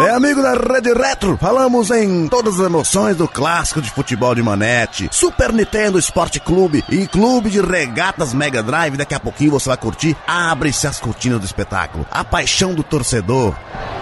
[0.00, 4.42] É amigo da Rede Retro, falamos em todas as emoções do clássico de futebol de
[4.42, 8.96] manete, Super Nintendo Esporte Clube e Clube de Regatas Mega Drive.
[8.96, 13.54] Daqui a pouquinho você vai curtir Abre-se as cortinas do espetáculo, a paixão do torcedor.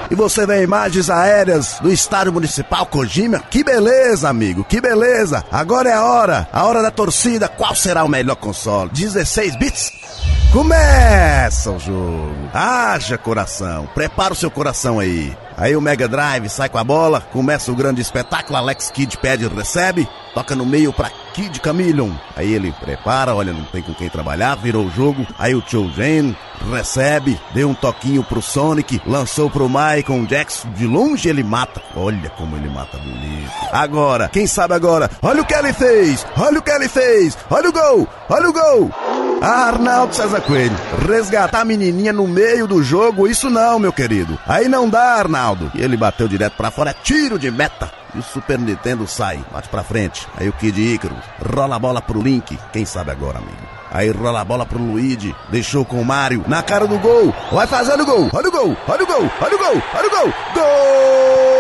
[0.09, 3.41] E você vê imagens aéreas do estádio municipal Kojima.
[3.50, 5.45] Que beleza, amigo, que beleza.
[5.50, 7.48] Agora é a hora, a hora da torcida.
[7.48, 8.91] Qual será o melhor console?
[8.91, 10.39] 16 bits?
[10.53, 12.35] Começa o jogo.
[12.53, 13.88] Haja coração.
[13.95, 15.37] Prepara o seu coração aí.
[15.57, 19.47] Aí o Mega Drive sai com a bola, começa o grande espetáculo, Alex Kidd pede
[19.47, 22.10] recebe, toca no meio pra Kid Chameleon.
[22.34, 25.24] Aí ele prepara, olha, não tem com quem trabalhar, virou o jogo.
[25.38, 26.34] Aí o Chosen
[26.73, 31.80] recebe, deu um toquinho pro Sonic, lançou pro Michael Jackson, de longe ele mata.
[31.95, 33.51] Olha como ele mata bonito.
[33.71, 35.09] Agora, quem sabe agora?
[35.23, 36.27] Olha o que ele fez!
[36.37, 37.38] Olha o que ele fez!
[37.51, 38.09] Olha o gol!
[38.29, 38.91] Olha o gol!
[39.41, 40.77] Arnaldo César Coelho,
[41.09, 44.39] resgatar a menininha no meio do jogo, isso não, meu querido.
[44.47, 45.71] Aí não dá, Arnaldo.
[45.74, 47.91] E ele bateu direto pra fora, é tiro de meta.
[48.15, 50.27] E o Super Nintendo sai, bate pra frente.
[50.37, 51.16] Aí o Kid Ícaro
[51.55, 53.57] rola a bola pro Link, quem sabe agora, amigo.
[53.91, 57.66] Aí rola a bola pro Luigi, deixou com o Mario, na cara do gol, vai
[57.66, 60.35] fazendo o gol, olha o gol, olha o gol, olha o gol, olha o gol,
[60.54, 61.60] gol!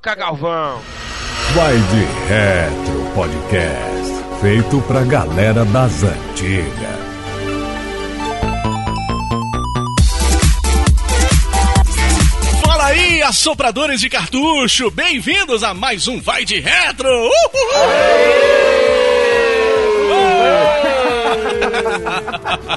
[0.00, 0.80] Boca, Galvão!
[1.54, 7.00] Vai de Retro Podcast, feito pra galera das antigas.
[12.64, 14.90] Fala aí, assopradores de cartucho!
[14.90, 17.10] Bem-vindos a mais um Vai de Retro!
[17.10, 17.30] Uhul!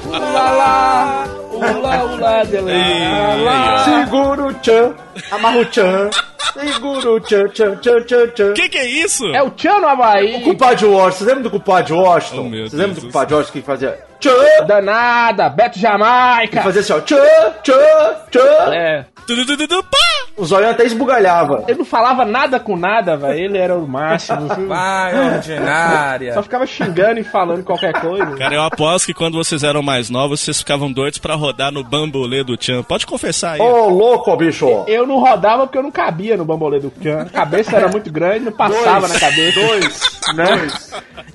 [0.06, 3.84] Ulala, ula, ula, delala.
[3.84, 4.94] Segura o tchan,
[5.30, 6.10] amarra o tchan.
[6.54, 8.52] Segura o tchan, tchan, tchan, tchan, tchan.
[8.54, 9.26] Que que é isso?
[9.34, 10.36] É o tchan no Havaí.
[10.36, 12.40] O compadre Washington, vocês lembram do compadre Washington?
[12.40, 14.66] Oh, meu vocês lembram Deus do do compadre Washington que fazia tchan?
[14.66, 16.62] Danada, Beto Jamaica.
[16.62, 17.16] fazia assim, ó, tchan,
[17.62, 18.74] tchan, tchan.
[18.74, 19.04] É.
[19.26, 19.98] Tududududu, pá!
[20.36, 21.64] O zóio até esbugalhava.
[21.68, 23.38] Ele não falava nada com nada, velho.
[23.38, 24.48] Ele era o máximo.
[24.66, 26.34] Vai, ordinária.
[26.34, 28.36] Só ficava xingando e falando qualquer coisa.
[28.36, 31.84] Cara, eu aposto que quando vocês eram mais novos, vocês ficavam doidos pra rodar no
[31.84, 32.82] bambolê do Chan.
[32.82, 33.60] Pode confessar aí.
[33.60, 34.84] Ô, louco, bicho.
[34.86, 37.22] Eu não rodava porque eu não cabia no bambolê do Tchan.
[37.22, 39.60] A cabeça era muito grande, não passava na cabeça.
[39.60, 40.14] Dois.
[40.34, 40.68] Né?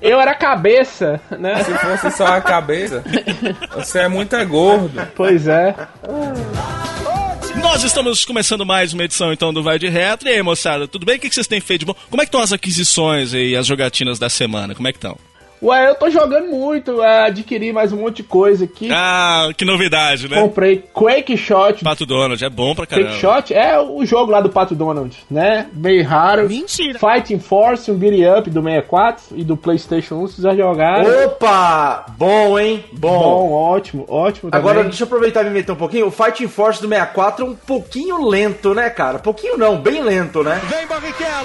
[0.01, 1.63] Eu era cabeça, né?
[1.63, 3.03] Se fosse só a cabeça,
[3.75, 5.07] você é muito é gordo.
[5.15, 5.75] Pois é.
[7.61, 10.29] Nós estamos começando mais uma edição então do Vai de Retro.
[10.29, 11.17] E aí, moçada, tudo bem?
[11.17, 11.95] O que que vocês têm feito de bom?
[12.09, 14.73] Como é que estão as aquisições e as jogatinas da semana?
[14.73, 15.17] Como é que estão?
[15.61, 18.89] Ué, eu tô jogando muito, é, adquiri mais um monte de coisa aqui.
[18.91, 20.41] Ah, que novidade, né?
[20.41, 21.83] Comprei Quake Shot.
[21.83, 23.09] Pato Donald, é bom pra caramba.
[23.09, 25.67] Quake Shot é o jogo lá do Pato Donald, né?
[25.73, 26.47] Meio raro.
[26.47, 26.97] Mentira.
[26.97, 31.25] Fighting Force, um beat up do 64 e do PlayStation 1, vocês já jogaram.
[31.25, 32.05] Opa!
[32.17, 32.85] Bom, hein?
[32.93, 33.19] Bom.
[33.19, 34.49] Bom, ótimo, ótimo.
[34.53, 34.89] Agora, também.
[34.89, 36.07] deixa eu aproveitar e me meter um pouquinho.
[36.07, 39.19] O Fighting Force do 64 é um pouquinho lento, né, cara?
[39.19, 40.61] Pouquinho não, bem lento, né?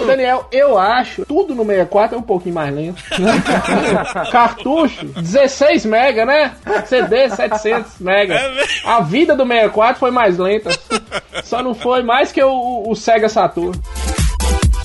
[0.00, 3.02] Ô, Daniel, eu acho tudo no 64 é um pouquinho mais lento.
[4.30, 6.52] Cartucho, 16 mega, né?
[6.86, 8.34] CD, 700 mega.
[8.34, 8.64] É?
[8.84, 10.70] A vida do 64 foi mais lenta.
[11.42, 13.72] Só não foi mais que o, o Sega Saturn.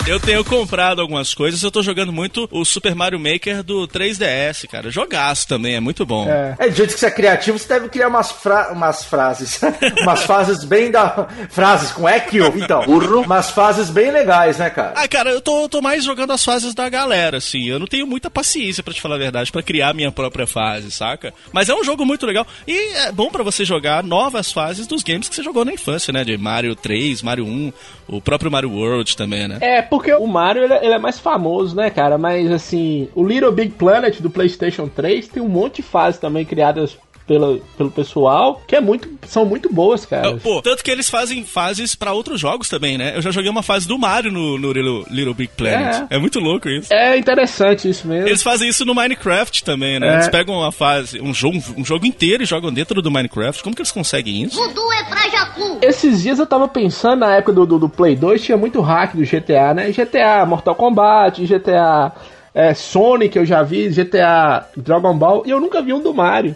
[0.07, 4.67] Eu tenho comprado algumas coisas, eu tô jogando muito o Super Mario Maker do 3DS,
[4.67, 4.89] cara.
[4.89, 6.27] Jogaço também, é muito bom.
[6.27, 6.55] É.
[6.57, 9.59] É, do jeito que você é criativo, você deve criar umas, fra umas frases.
[10.01, 11.27] umas frases bem da.
[11.49, 12.83] Frases com equio, então.
[12.85, 13.21] Burro.
[13.21, 14.93] Umas frases bem legais, né, cara?
[14.95, 17.67] Ah, cara, eu tô, tô mais jogando as fases da galera, assim.
[17.67, 20.89] Eu não tenho muita paciência, pra te falar a verdade, pra criar minha própria fase,
[20.91, 21.33] saca?
[21.51, 22.47] Mas é um jogo muito legal.
[22.67, 26.11] E é bom pra você jogar novas fases dos games que você jogou na infância,
[26.11, 26.23] né?
[26.23, 27.73] De Mario 3, Mario 1,
[28.07, 29.59] o próprio Mario World também, né?
[29.61, 32.17] É, porque o Mario ele, ele é mais famoso, né, cara?
[32.17, 36.45] Mas assim, o Little Big Planet do PlayStation 3 tem um monte de fases também
[36.45, 36.97] criadas
[37.29, 40.35] pelo, pelo pessoal que é muito, são muito boas, cara.
[40.37, 43.15] Pô, tanto que eles fazem fases pra outros jogos também, né?
[43.15, 46.07] Eu já joguei uma fase do Mario no, no Little, Little Big Planet.
[46.09, 46.17] É.
[46.17, 46.91] muito louco isso.
[46.91, 48.27] É interessante isso mesmo.
[48.27, 50.07] Eles fazem isso no Minecraft também, né?
[50.09, 50.13] É.
[50.15, 53.61] Eles pegam uma fase, um jogo, um jogo inteiro e jogam dentro do Minecraft.
[53.61, 54.55] Como que eles conseguem isso?
[54.55, 55.77] Voodoo é pra Jacu.
[55.83, 59.15] Esses dias eu tava pensando, na época do, do, do Play 2, tinha muito hack
[59.15, 59.91] do GTA, né?
[59.91, 62.11] GTA Mortal Kombat, GTA
[62.55, 66.55] é, Sonic eu já vi, GTA Dragon Ball, e eu nunca vi um do Mario.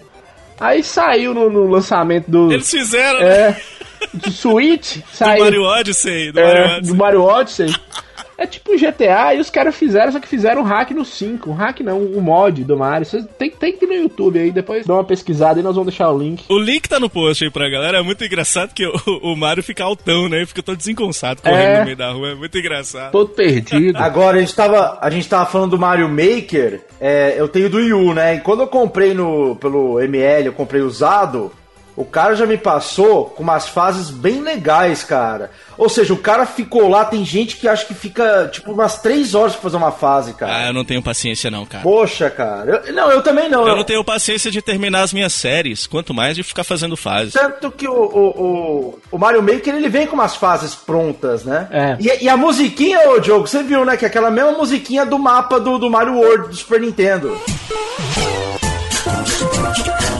[0.59, 2.51] Aí saiu no, no lançamento do.
[2.51, 3.25] Eles fizeram, né?
[3.49, 3.61] É.
[4.13, 5.43] Do Switch, Do saiu.
[5.43, 6.81] Mario Odyssey, do é, Mario Odyssey.
[6.93, 7.75] do Mario Odyssey.
[8.43, 11.49] É tipo GTA e os caras fizeram, só que fizeram um hack no 5.
[11.49, 13.07] Um hack não, um mod do Mario.
[13.37, 16.11] Tem, tem que ir no YouTube aí, depois dá uma pesquisada e nós vamos deixar
[16.11, 16.43] o link.
[16.49, 17.99] O link tá no post aí pra galera.
[17.99, 20.45] É muito engraçado que o, o Mario fica altão, né?
[20.45, 21.79] Fica todo desengonçado correndo É.
[21.79, 22.31] no meio da rua.
[22.31, 23.11] É muito engraçado.
[23.11, 23.97] Todo perdido.
[23.97, 27.77] Agora, a gente, tava, a gente tava falando do Mario Maker, é, eu tenho do
[27.77, 28.35] Wii U, né?
[28.35, 31.51] E quando eu comprei no, pelo ML, eu comprei usado,
[31.95, 35.51] o cara já me passou com umas fases bem legais, cara.
[35.77, 39.33] Ou seja, o cara ficou lá, tem gente que acha que fica, tipo, umas três
[39.35, 40.55] horas pra fazer uma fase, cara.
[40.55, 41.83] Ah, eu não tenho paciência não, cara.
[41.83, 42.83] Poxa, cara.
[42.85, 43.67] Eu- não, eu também não.
[43.67, 47.33] Eu não tenho paciência de terminar as minhas séries, quanto mais de ficar fazendo fases.
[47.33, 51.67] Tanto que o, o, o, o Mario Maker ele vem com umas fases prontas, né?
[51.71, 51.97] É.
[51.99, 53.97] E, e a musiquinha, ô Diogo, você viu, né?
[53.97, 57.37] Que é aquela mesma musiquinha do mapa do, do Mario World do Super Nintendo.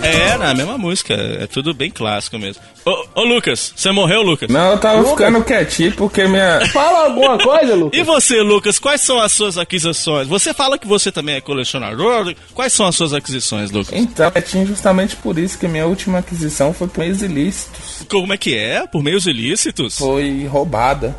[0.03, 1.13] É, na mesma música.
[1.13, 2.61] É tudo bem clássico mesmo.
[2.85, 4.50] Ô, ô Lucas, você morreu, Lucas?
[4.50, 6.61] Não, eu tava ficando quietinho porque minha.
[6.71, 8.00] Fala alguma coisa, Lucas.
[8.00, 10.27] E você, Lucas, quais são as suas aquisições?
[10.27, 12.33] Você fala que você também é colecionador.
[12.53, 13.94] Quais são as suas aquisições, Lucas?
[13.94, 18.06] Então, quietinho justamente por isso que minha última aquisição foi por meios ilícitos.
[18.09, 18.85] Como é que é?
[18.88, 19.97] Por meios ilícitos?
[19.97, 21.15] Foi roubada.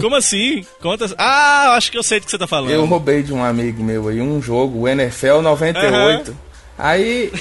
[0.00, 0.64] Como assim?
[0.80, 1.06] Conta.
[1.18, 2.70] Ah, acho que eu sei do que você tá falando.
[2.70, 6.36] Eu roubei de um amigo meu aí um jogo, o NFL 98.
[6.78, 7.32] Aí.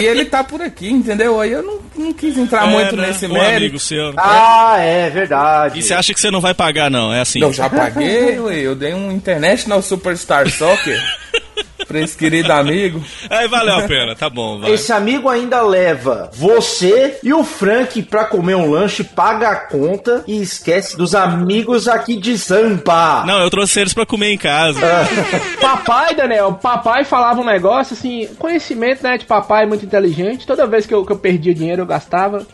[0.00, 1.40] e ele tá por aqui, entendeu?
[1.40, 3.08] Aí eu não, não quis entrar É, muito né?
[3.08, 3.56] nesse um mérito.
[3.56, 4.14] amigo seu.
[4.16, 5.78] Ah, é verdade.
[5.78, 7.12] E você acha que você não vai pagar, não?
[7.12, 7.40] É assim.
[7.40, 8.56] Eu já paguei, ué.
[8.60, 11.00] Eu dei um International Superstar Soccer
[11.88, 13.02] pra esse querido amigo.
[13.30, 14.72] Aí valeu a pena, tá bom, vai.
[14.72, 20.22] Esse amigo ainda leva você e o Frank pra comer um lanche, paga a conta
[20.26, 23.24] e esquece dos amigos aqui de Sampa.
[23.26, 24.80] Não, eu trouxe eles pra comer em casa.
[25.60, 30.46] Papai, Daniel, papai falava um negócio assim, conhecimento, né, de papai muito inteligente.
[30.46, 32.46] Toda vez que eu, que eu perdia dinheiro, eu gastava.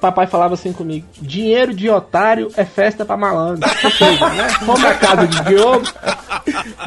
[0.00, 3.68] Papai falava assim comigo: dinheiro de otário é festa pra malandro.
[3.84, 4.48] Ou seja, né?
[4.60, 5.86] Fomos na casa de Diogo.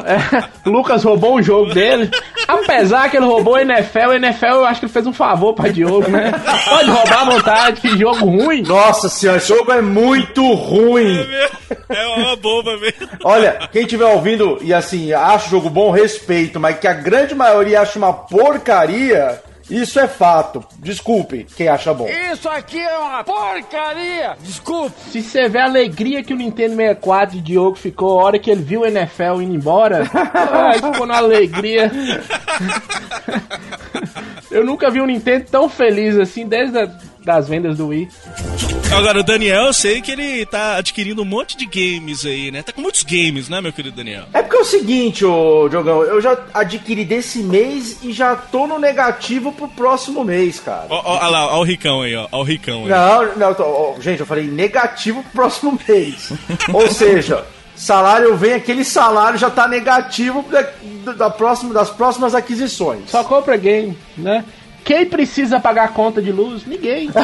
[0.04, 2.10] É, Lucas roubou um jogo dele.
[2.48, 5.54] Apesar que ele roubou o NFL, o NFL eu acho que ele fez um favor
[5.54, 6.32] pra Diogo, né?
[6.68, 8.62] Pode roubar à vontade, que jogo ruim.
[8.62, 11.18] Nossa senhora, esse jogo é muito ruim.
[11.88, 13.08] É uma bomba mesmo.
[13.24, 17.34] Olha, quem estiver ouvindo e assim, acha o jogo bom, respeito, mas que a grande
[17.34, 19.40] maioria acha uma porcaria,
[19.72, 20.64] isso é fato.
[20.78, 22.06] Desculpe quem acha bom.
[22.32, 24.36] Isso aqui é uma porcaria!
[24.40, 24.94] Desculpe!
[25.10, 28.50] Se você vê a alegria que o Nintendo 64 de Diogo ficou a hora que
[28.50, 31.90] ele viu o NFL indo embora, ai, ficou na alegria.
[34.50, 36.90] Eu nunca vi um Nintendo tão feliz assim desde a,
[37.24, 38.08] das vendas do Wii.
[38.94, 42.62] Agora, o Daniel, eu sei que ele tá adquirindo um monte de games aí, né?
[42.62, 44.24] Tá com muitos games, né, meu querido Daniel?
[44.34, 48.66] É porque é o seguinte, ô Diogão, eu já adquiri desse mês e já tô
[48.66, 50.86] no negativo pro próximo mês, cara.
[50.90, 52.28] Ó, ó, ó lá, ó o Ricão aí, ó.
[52.30, 52.90] Ó o Ricão aí.
[52.90, 56.30] Não, não, tô- ó, gente, eu falei negativo pro próximo mês.
[56.72, 63.08] Ou seja, salário vem, aquele salário já tá negativo da, da próxima, das próximas aquisições.
[63.10, 64.44] Só compra game, né?
[64.84, 66.62] Quem precisa pagar a conta de luz?
[66.66, 67.10] Ninguém.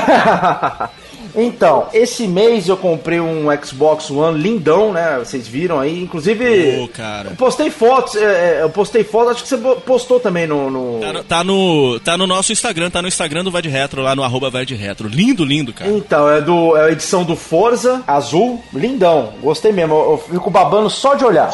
[1.36, 5.18] Então, esse mês eu comprei um Xbox One lindão, né?
[5.18, 6.80] Vocês viram aí, inclusive.
[6.82, 7.30] Ô, cara.
[7.30, 10.70] Eu postei fotos, é, é, eu postei fotos, acho que você postou também no.
[10.70, 13.68] no- Tá no, tá no, tá no nosso Instagram, tá no Instagram do Vai de
[13.68, 15.06] Retro, lá no arroba Vai de Retro.
[15.06, 15.90] Lindo, lindo, cara.
[15.90, 19.34] Então, é, do, é a edição do Forza azul, lindão.
[19.42, 21.50] Gostei mesmo, eu, eu fico babando só de olhar.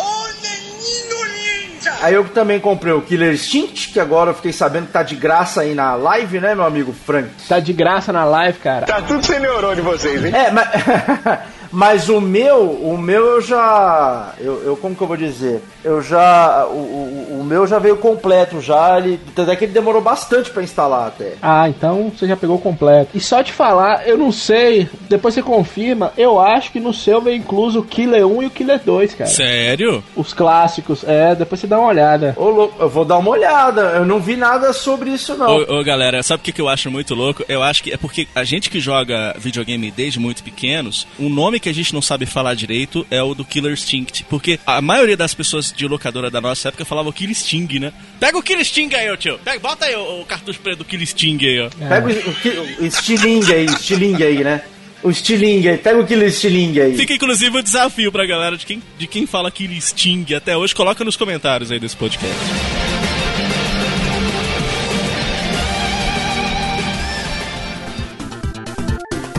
[2.00, 5.16] Aí eu também comprei o Killer Instinct, que agora eu fiquei sabendo que tá de
[5.16, 7.28] graça aí na live, né, meu amigo Frank?
[7.48, 8.86] Tá de graça na live, cara.
[8.86, 10.32] Tá tudo sem neurônio vocês, hein?
[10.34, 10.68] É, mas,
[11.74, 14.32] mas o meu, o meu eu já.
[14.38, 15.62] Eu, eu- como que eu vou dizer?
[15.82, 16.64] Eu já.
[16.66, 18.98] O, o, o meu já veio completo já.
[18.98, 21.34] Ele, tanto é que ele demorou bastante pra instalar até.
[21.42, 23.10] Ah, então você já pegou completo.
[23.14, 27.20] E só te falar, eu não sei, depois você confirma, eu acho que no seu
[27.20, 29.30] vem incluso o Killer 1 e o Killer 2, cara.
[29.30, 30.02] Sério?
[30.16, 32.34] Os clássicos, é, depois você dá uma olhada.
[32.36, 33.80] Ô, louco, eu vou dar uma olhada.
[33.96, 35.48] Eu não vi nada sobre isso, não.
[35.56, 37.44] Ô, ô, galera, sabe o que, que eu acho muito louco?
[37.48, 41.60] Eu acho que é porque a gente que joga videogame desde muito pequenos, um nome
[41.64, 44.24] que a gente não sabe falar direito é o do Killer Instinct.
[44.28, 47.92] Porque a maioria das pessoas de locadora da nossa época falava o Killer Sting, né?
[48.20, 49.38] Pega o Killer Sting aí, ô tio.
[49.42, 51.70] Pega, bota aí o, o cartucho preto do Killer Sting aí, ó.
[51.70, 54.62] Pega o, o, o estilingue aí, estilingue aí, né?
[55.02, 56.96] O estilingue aí, pega o Killer Estilingue aí.
[56.96, 60.74] Fica inclusive o desafio pra galera de quem, de quem fala Killer Sting até hoje,
[60.74, 62.34] coloca nos comentários aí desse podcast.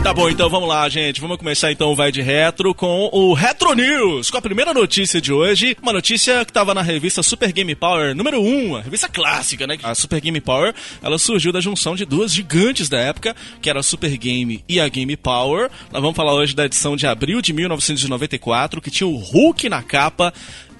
[0.06, 1.20] Tá bom, então vamos lá, gente.
[1.20, 5.20] Vamos começar então o Vai de Retro com o Retro News, com a primeira notícia
[5.20, 5.76] de hoje.
[5.82, 9.76] Uma notícia que estava na revista Super Game Power número 1, a revista clássica, né?
[9.82, 10.72] A Super Game Power,
[11.02, 14.78] ela surgiu da junção de duas gigantes da época, que era a Super Game e
[14.78, 15.68] a Game Power.
[15.90, 19.82] Nós vamos falar hoje da edição de abril de 1994, que tinha o Hulk na
[19.82, 20.32] capa.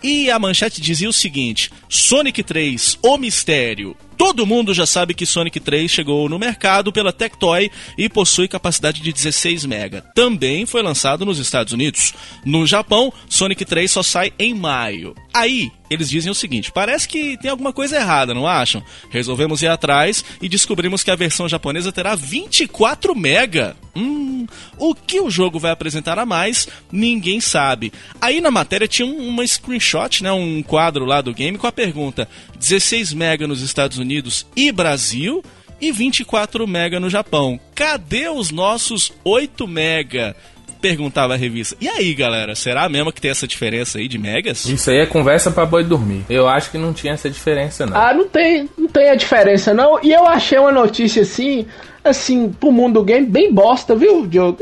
[0.04, 3.96] E a manchete dizia o seguinte: Sonic 3, o mistério.
[4.16, 9.00] Todo mundo já sabe que Sonic 3 chegou no mercado pela Tectoy e possui capacidade
[9.00, 10.02] de 16 MB.
[10.14, 12.14] Também foi lançado nos Estados Unidos.
[12.44, 15.14] No Japão, Sonic 3 só sai em maio.
[15.36, 18.82] Aí, eles dizem o seguinte: parece que tem alguma coisa errada, não acham?
[19.10, 23.74] Resolvemos ir atrás e descobrimos que a versão japonesa terá 24 MB.
[23.94, 24.46] Hum,
[24.78, 27.92] o que o jogo vai apresentar a mais, ninguém sabe.
[28.18, 32.26] Aí na matéria tinha uma screenshot, né, um quadro lá do game com a pergunta:
[32.58, 35.44] 16 MB nos Estados Unidos e Brasil?
[35.78, 37.60] E 24 MB no Japão.
[37.74, 40.34] Cadê os nossos 8 MB?
[40.86, 41.76] Perguntava a revista.
[41.80, 44.64] E aí, galera, será mesmo que tem essa diferença aí de megas?
[44.66, 46.24] Isso aí é conversa pra boi dormir.
[46.30, 47.96] Eu acho que não tinha essa diferença, não.
[47.96, 49.98] Ah, não tem, não tem a diferença, não.
[50.02, 51.66] E eu achei uma notícia assim,
[52.08, 54.58] assim, pro mundo do game, bem bosta, viu, Diogo?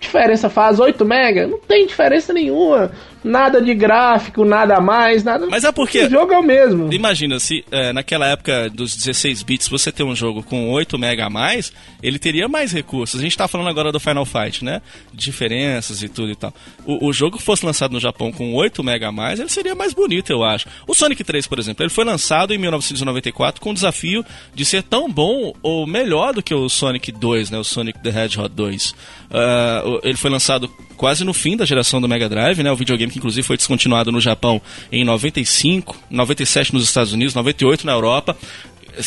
[0.00, 1.46] Diferença faz 8 mega?
[1.46, 2.90] Não tem diferença nenhuma.
[3.24, 5.46] Nada de gráfico, nada a mais, nada.
[5.46, 6.04] Mas é porque.
[6.04, 6.92] O jogo é o mesmo.
[6.92, 11.24] Imagina, se é, naquela época dos 16 bits você ter um jogo com 8 mega
[11.24, 11.72] a mais,
[12.02, 13.18] ele teria mais recursos.
[13.18, 14.82] A gente tá falando agora do Final Fight, né?
[15.10, 16.52] Diferenças e tudo e tal.
[16.84, 19.74] O, o jogo que fosse lançado no Japão com 8 mega a mais, ele seria
[19.74, 20.68] mais bonito, eu acho.
[20.86, 24.22] O Sonic 3, por exemplo, ele foi lançado em 1994 com o desafio
[24.54, 26.83] de ser tão bom ou melhor do que o Sonic
[27.18, 27.58] 2, né?
[27.58, 28.90] O Sonic the Hedgehog 2.
[28.90, 32.70] Uh, ele foi lançado quase no fim da geração do Mega Drive, né?
[32.70, 34.60] O videogame que inclusive foi descontinuado no Japão
[34.90, 38.36] em 95, 97 nos Estados Unidos, 98 na Europa.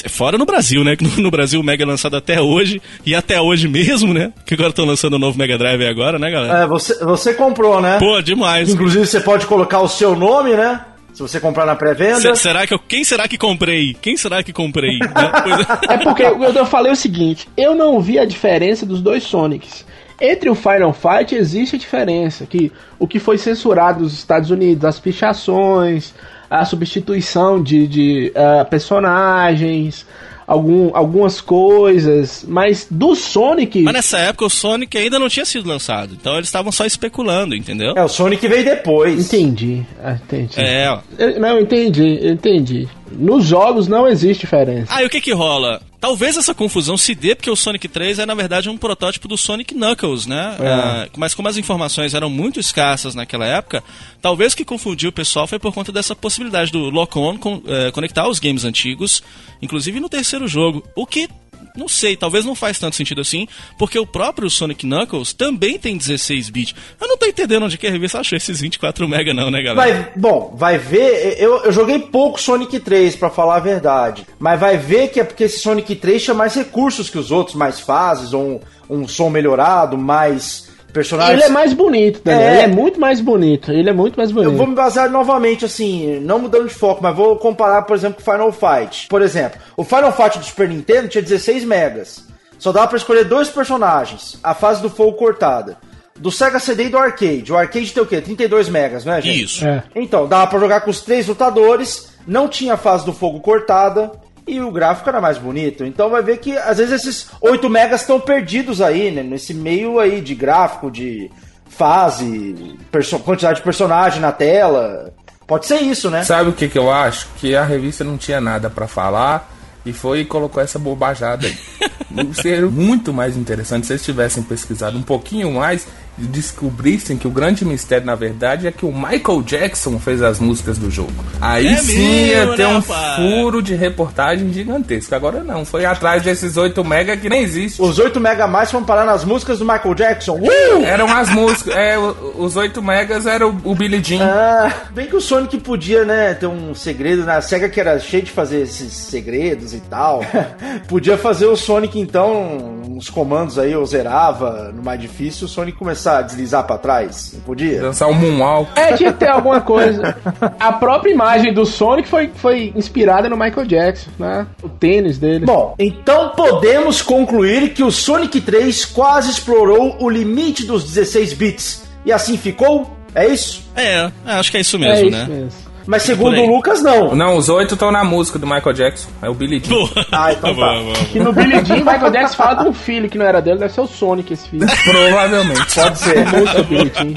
[0.10, 0.98] Fora no Brasil, né?
[1.17, 4.34] No Brasil o Mega é lançado até hoje, e até hoje mesmo, né?
[4.46, 6.63] Que agora estão lançando o novo Mega Drive agora, né, galera?
[6.63, 7.98] É, você, você comprou, né?
[7.98, 8.69] Pô, demais.
[8.69, 10.81] Inclusive você pode colocar o seu nome, né?
[11.17, 12.36] Se você comprar na pré-venda.
[12.36, 13.95] será que eu, quem será que comprei?
[14.00, 15.00] Quem será que comprei?
[15.89, 19.83] é porque eu, eu falei o seguinte: eu não vi a diferença dos dois Sonics.
[20.21, 24.86] Entre o Final Fight existe a diferença, que o que foi censurado nos Estados Unidos,
[24.86, 26.13] as pichações,
[26.51, 30.05] a substituição de, de uh, personagens,
[30.48, 33.82] algum, algumas coisas, mas do Sonic.
[33.82, 37.54] Mas nessa época o Sonic ainda não tinha sido lançado, então eles estavam só especulando,
[37.54, 37.94] entendeu?
[37.98, 39.25] É, o Sonic veio depois.
[39.27, 39.86] Entendi.
[40.01, 40.54] Ah, entendi.
[40.56, 41.01] É, ó.
[41.20, 42.88] Eu, não, entendi, entendi.
[43.11, 44.91] Nos jogos não existe diferença.
[44.93, 45.81] Ah, e o que que rola?
[45.99, 49.37] Talvez essa confusão se dê porque o Sonic 3 é na verdade um protótipo do
[49.37, 50.55] Sonic Knuckles, né?
[50.59, 51.07] É.
[51.07, 53.83] Uh, mas como as informações eram muito escassas naquela época,
[54.21, 57.91] talvez o que confundiu o pessoal foi por conta dessa possibilidade do lock-on con uh,
[57.93, 59.23] conectar os games antigos,
[59.61, 61.27] inclusive no terceiro jogo, o que
[61.75, 63.47] não sei, talvez não faz tanto sentido assim,
[63.77, 66.75] porque o próprio Sonic Knuckles também tem 16 bits.
[66.99, 69.93] Eu não tô entendendo onde que a revista achou esses 24 mega não, né, galera?
[69.93, 74.59] Vai, bom, vai ver, eu, eu joguei pouco Sonic 3, para falar a verdade, mas
[74.59, 77.79] vai ver que é porque esse Sonic 3 tinha mais recursos que os outros, mais
[77.79, 78.59] fases, um,
[78.89, 80.67] um som melhorado, mais
[80.98, 81.39] personagens.
[81.39, 82.48] Ele é mais bonito, Daniel.
[82.48, 82.54] É...
[82.54, 83.72] Ele é muito mais bonito.
[83.72, 84.51] Ele é muito mais bonito.
[84.51, 88.22] Eu vou me basear novamente, assim, não mudando de foco, mas vou comparar, por exemplo,
[88.24, 89.08] com Final Fight.
[89.08, 92.25] Por exemplo, o Final Fight do Super Nintendo tinha 16 megas.
[92.58, 94.39] Só dava para escolher dois personagens.
[94.44, 95.77] A fase do fogo cortada.
[96.18, 97.54] Do Sega CD e do arcade.
[97.54, 98.20] O arcade tem o quê?
[98.20, 99.44] 32 megas, não é, gente?
[99.44, 99.68] Isso.
[99.68, 99.84] É.
[99.96, 102.10] Então, dava para jogar com os três lutadores.
[102.25, 104.12] Não tinha a fase do fogo cortada
[104.48, 105.84] e o gráfico era mais bonito.
[105.84, 109.22] Então vai ver que às vezes esses 8 megas estão perdidos aí, né?
[109.22, 111.30] Nesse meio aí de gráfico, de
[111.70, 112.77] fase,
[113.24, 115.13] quantidade de personagem na tela.
[115.46, 116.24] Pode ser isso, né?
[116.24, 117.27] Sabe o que, que eu acho?
[117.38, 119.51] Que a revista não tinha nada para falar
[119.86, 121.58] e foi e colocou essa bobajada aí.
[122.34, 127.63] Seria muito mais interessante se eles tivessem pesquisado um pouquinho mais descobrissem que o grande
[127.63, 131.13] mistério, na verdade, é que o Michael Jackson fez as músicas do jogo.
[131.39, 135.13] Aí é sim ia ter né, um furo de reportagem gigantesco.
[135.13, 137.81] Agora não, foi atrás desses 8 mega que nem existe.
[137.81, 140.39] Os 8 mega mais foram parar nas músicas do Michael Jackson.
[140.39, 140.83] Uh!
[140.83, 144.25] Eram as músicas, é, os 8 megas era o, o Billy Jean.
[144.25, 148.24] Ah, bem que o Sonic podia, né, ter um segredo na SEGA que era cheio
[148.24, 150.21] de fazer esses segredos e tal.
[150.88, 155.77] podia fazer o Sonic então, uns comandos aí, eu zerava no mais difícil, o Sonic
[155.77, 157.31] começava a deslizar pra trás?
[157.33, 157.81] Não podia?
[157.81, 158.71] Dançar um moonwalk.
[158.75, 160.15] É, tinha que ter alguma coisa.
[160.59, 164.47] A própria imagem do Sonic foi, foi inspirada no Michael Jackson, né?
[164.63, 165.45] O tênis dele.
[165.45, 171.83] Bom, então podemos concluir que o Sonic 3 quase explorou o limite dos 16 bits.
[172.05, 172.95] E assim ficou?
[173.13, 173.63] É isso?
[173.75, 175.21] É, é acho que é isso mesmo, é né?
[175.23, 175.66] Isso mesmo.
[175.88, 177.15] Mas segundo o Lucas, não.
[177.15, 179.10] Não, os oito estão na música do Michael Jackson.
[179.22, 179.89] É o Billy Jean.
[180.12, 180.56] Ah, então tá.
[180.56, 180.96] Boa, boa.
[181.12, 183.74] Que no Billy Jean, Michael Jackson fala de um filho que não era dele, deve
[183.74, 184.67] ser o Sonic esse filho.
[184.84, 185.75] Provavelmente.
[185.75, 186.25] Pode ser.
[186.27, 187.13] Música Billy Jean.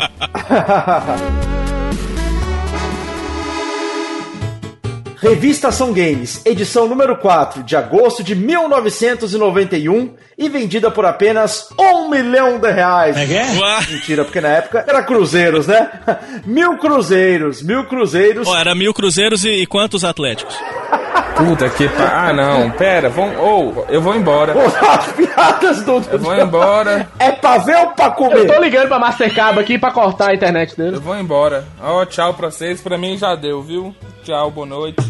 [5.20, 12.08] Revista Ação Games, edição número 4, de agosto de 1991 e vendida por apenas um
[12.08, 13.14] milhão de reais.
[13.58, 13.80] Uá.
[13.86, 15.90] Mentira, porque na época era cruzeiros, né?
[16.46, 18.48] Mil cruzeiros, mil cruzeiros.
[18.48, 20.56] Ó, era mil cruzeiros e, e quantos atléticos?
[21.46, 22.26] Puta que pa...
[22.28, 22.70] Ah, não.
[22.72, 23.34] Pera, vão...
[23.38, 24.52] Ou, eu vou embora.
[24.52, 26.02] Pô, As piadas do.
[26.12, 27.08] Eu vou embora.
[27.18, 28.46] É pra ver ou pra Eu comer?
[28.46, 30.96] tô ligando pra Mastercard aqui pra cortar a internet dele.
[30.96, 31.64] Eu vou embora.
[31.82, 32.80] Ó, tchau pra vocês.
[32.80, 33.94] Pra mim já deu, viu?
[34.22, 35.00] Tchau, boa noite.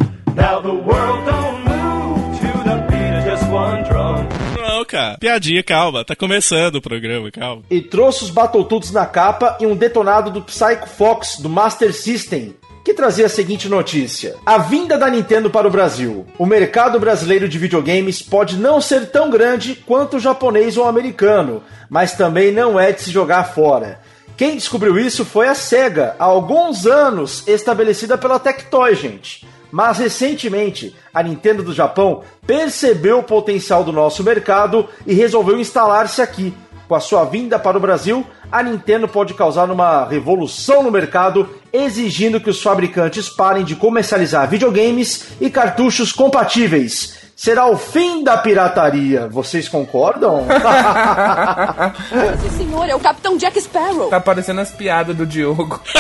[4.56, 5.18] Não, cara.
[5.18, 6.04] Piadinha, calma.
[6.04, 7.62] Tá começando o programa, calma.
[7.70, 12.54] E trouxe os Battletoads na capa e um detonado do Psycho Fox do Master System.
[12.82, 16.26] Que trazia a seguinte notícia: A vinda da Nintendo para o Brasil.
[16.38, 20.88] O mercado brasileiro de videogames pode não ser tão grande quanto o japonês ou o
[20.88, 24.00] americano, mas também não é de se jogar fora.
[24.37, 29.46] Quem descobriu isso foi a SEGA, há alguns anos estabelecida pela Tectoy, gente.
[29.70, 36.22] Mas recentemente, a Nintendo do Japão percebeu o potencial do nosso mercado e resolveu instalar-se
[36.22, 36.54] aqui.
[36.90, 41.49] Com a sua vinda para o Brasil, a Nintendo pode causar uma revolução no mercado,
[41.73, 47.20] exigindo que os fabricantes parem de comercializar videogames e cartuchos compatíveis.
[47.40, 49.26] Será o fim da pirataria.
[49.28, 50.47] Vocês concordam?
[52.35, 54.11] Esse senhor é o Capitão Jack Sparrow.
[54.11, 55.80] Tá parecendo as piadas do Diogo.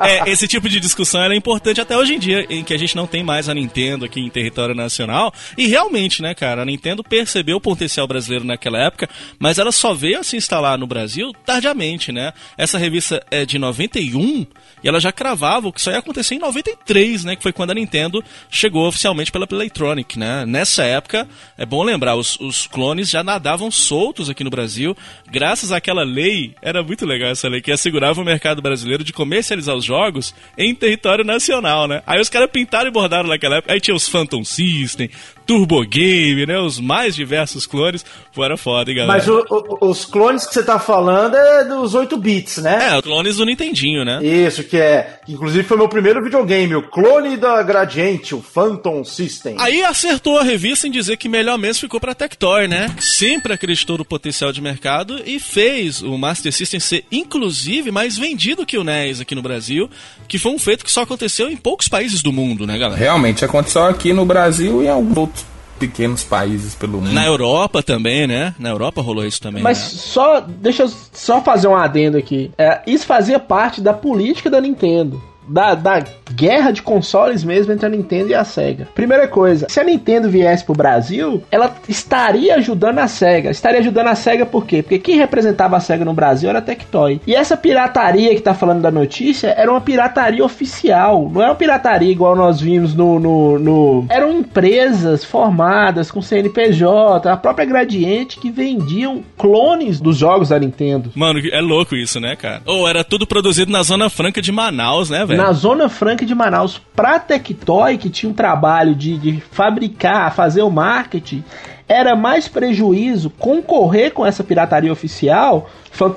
[0.00, 2.94] É, esse tipo de discussão é importante até hoje em dia, em que a gente
[2.94, 5.32] não tem mais a Nintendo aqui em território nacional.
[5.56, 9.94] E realmente, né, cara, a Nintendo percebeu o potencial brasileiro naquela época, mas ela só
[9.94, 12.32] veio a se instalar no Brasil tardiamente, né?
[12.56, 14.46] Essa revista é de 91
[14.82, 17.36] e ela já cravava o que só ia acontecer em 93, né?
[17.36, 19.46] Que foi quando a Nintendo chegou oficialmente pela
[19.80, 20.44] Playtronic, né?
[20.46, 21.28] Nessa época,
[21.58, 24.96] é bom lembrar, os, os clones já nadavam soltos aqui no Brasil,
[25.30, 29.74] graças àquela lei, era muito legal essa lei, que assegurava o mercado brasileiro de comercializar
[29.76, 32.02] os jogos em território nacional, né?
[32.06, 35.10] Aí os caras pintaram e bordaram naquela época, aí tinha os Phantom System,
[35.46, 36.58] Turbo Game, né?
[36.58, 38.04] Os mais diversos clones,
[38.34, 39.12] pô, era foda, hein, galera?
[39.18, 39.44] Mas o-
[39.80, 42.96] o- os clones que você tá falando é dos 8 bits, né?
[42.96, 44.24] É, clones do Nintendinho, né?
[44.24, 45.20] Isso, que é.
[45.28, 49.56] Inclusive foi meu primeiro videogame, o clone da Gradiente, o Phantom System.
[49.66, 52.88] Aí acertou a revista em dizer que melhor mesmo ficou pra Tectoy, né?
[52.96, 58.16] Que Sempre acreditou no potencial de mercado e fez o Master System ser, inclusive, mais
[58.16, 59.90] vendido que o NES aqui no Brasil,
[60.28, 62.96] que foi um feito que só aconteceu em poucos países do mundo, né, galera?
[62.96, 65.44] Realmente, aconteceu aqui no Brasil e em alguns outros
[65.80, 67.12] pequenos países pelo mundo.
[67.12, 68.54] Na Europa também, né?
[68.60, 69.64] Na Europa rolou isso também.
[69.64, 69.84] Mas né?
[69.98, 72.52] só, deixa eu só fazer um adendo aqui.
[72.56, 75.20] É, isso fazia parte da política da Nintendo.
[75.48, 78.88] Da, da guerra de consoles mesmo entre a Nintendo e a SEGA.
[78.94, 83.50] Primeira coisa, se a Nintendo viesse pro Brasil, ela estaria ajudando a SEGA.
[83.50, 84.82] Estaria ajudando a SEGA por quê?
[84.82, 87.20] Porque quem representava a SEGA no Brasil era a Tectoy.
[87.26, 91.30] E essa pirataria que tá falando da notícia era uma pirataria oficial.
[91.32, 93.18] Não é uma pirataria igual nós vimos no.
[93.18, 94.06] no, no...
[94.08, 101.10] Eram empresas formadas com CNPJ, a própria Gradiente, que vendiam clones dos jogos da Nintendo.
[101.14, 102.62] Mano, é louco isso, né, cara?
[102.66, 105.42] Ou era tudo produzido na Zona Franca de Manaus, né, velho?
[105.42, 110.62] Na Zona Franca de Manaus, pra Tectoy, que tinha um trabalho de, de fabricar, fazer
[110.62, 111.44] o marketing,
[111.88, 115.70] era mais prejuízo concorrer com essa pirataria oficial,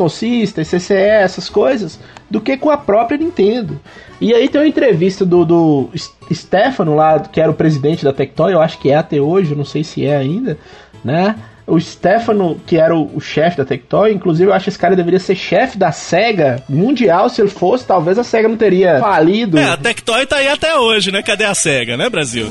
[0.09, 3.79] System, CCE, essas coisas, do que com a própria Nintendo.
[4.19, 5.89] E aí tem uma entrevista do, do
[6.31, 9.65] Stefano lá, que era o presidente da Tectoy, eu acho que é até hoje, não
[9.65, 10.57] sei se é ainda,
[11.03, 11.35] né?
[11.69, 14.95] O Stefano, que era o, o chefe da Tectoy, inclusive eu acho que esse cara
[14.95, 19.57] deveria ser chefe da SEGA mundial, se ele fosse, talvez a SEGA não teria falido.
[19.57, 21.21] É, a Tectoy tá aí até hoje, né?
[21.21, 22.49] Cadê a SEGA, né, Brasil?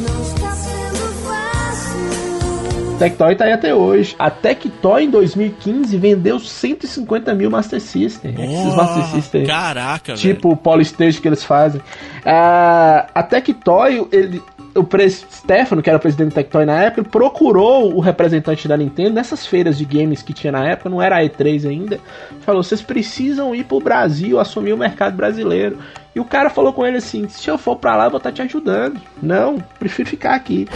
[2.99, 4.17] Tectoy tá aí até hoje.
[4.19, 8.35] A Tectoy em 2015 vendeu 150 mil Master System.
[8.37, 9.47] Esses Master System.
[9.47, 10.35] Caraca, velho.
[10.35, 11.81] Tipo o Polystage que eles fazem.
[12.25, 14.43] Ah, a Tectoy, ele,
[14.75, 19.15] o Stefano, que era o presidente da Tectoy na época, procurou o representante da Nintendo
[19.15, 21.99] nessas feiras de games que tinha na época, não era a E3 ainda.
[22.41, 25.79] Falou: vocês precisam ir pro Brasil, assumir o mercado brasileiro.
[26.15, 28.33] E o cara falou com ele assim: se eu for pra lá, eu vou estar
[28.33, 29.01] te ajudando.
[29.23, 30.69] Não, prefiro ficar aqui.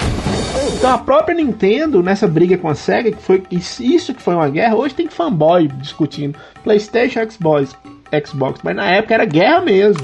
[0.75, 4.49] Então a própria Nintendo, nessa briga com a SEGA, que foi isso que foi uma
[4.49, 7.77] guerra, hoje tem fanboy discutindo Playstation, Xbox,
[8.27, 10.03] Xbox, mas na época era guerra mesmo.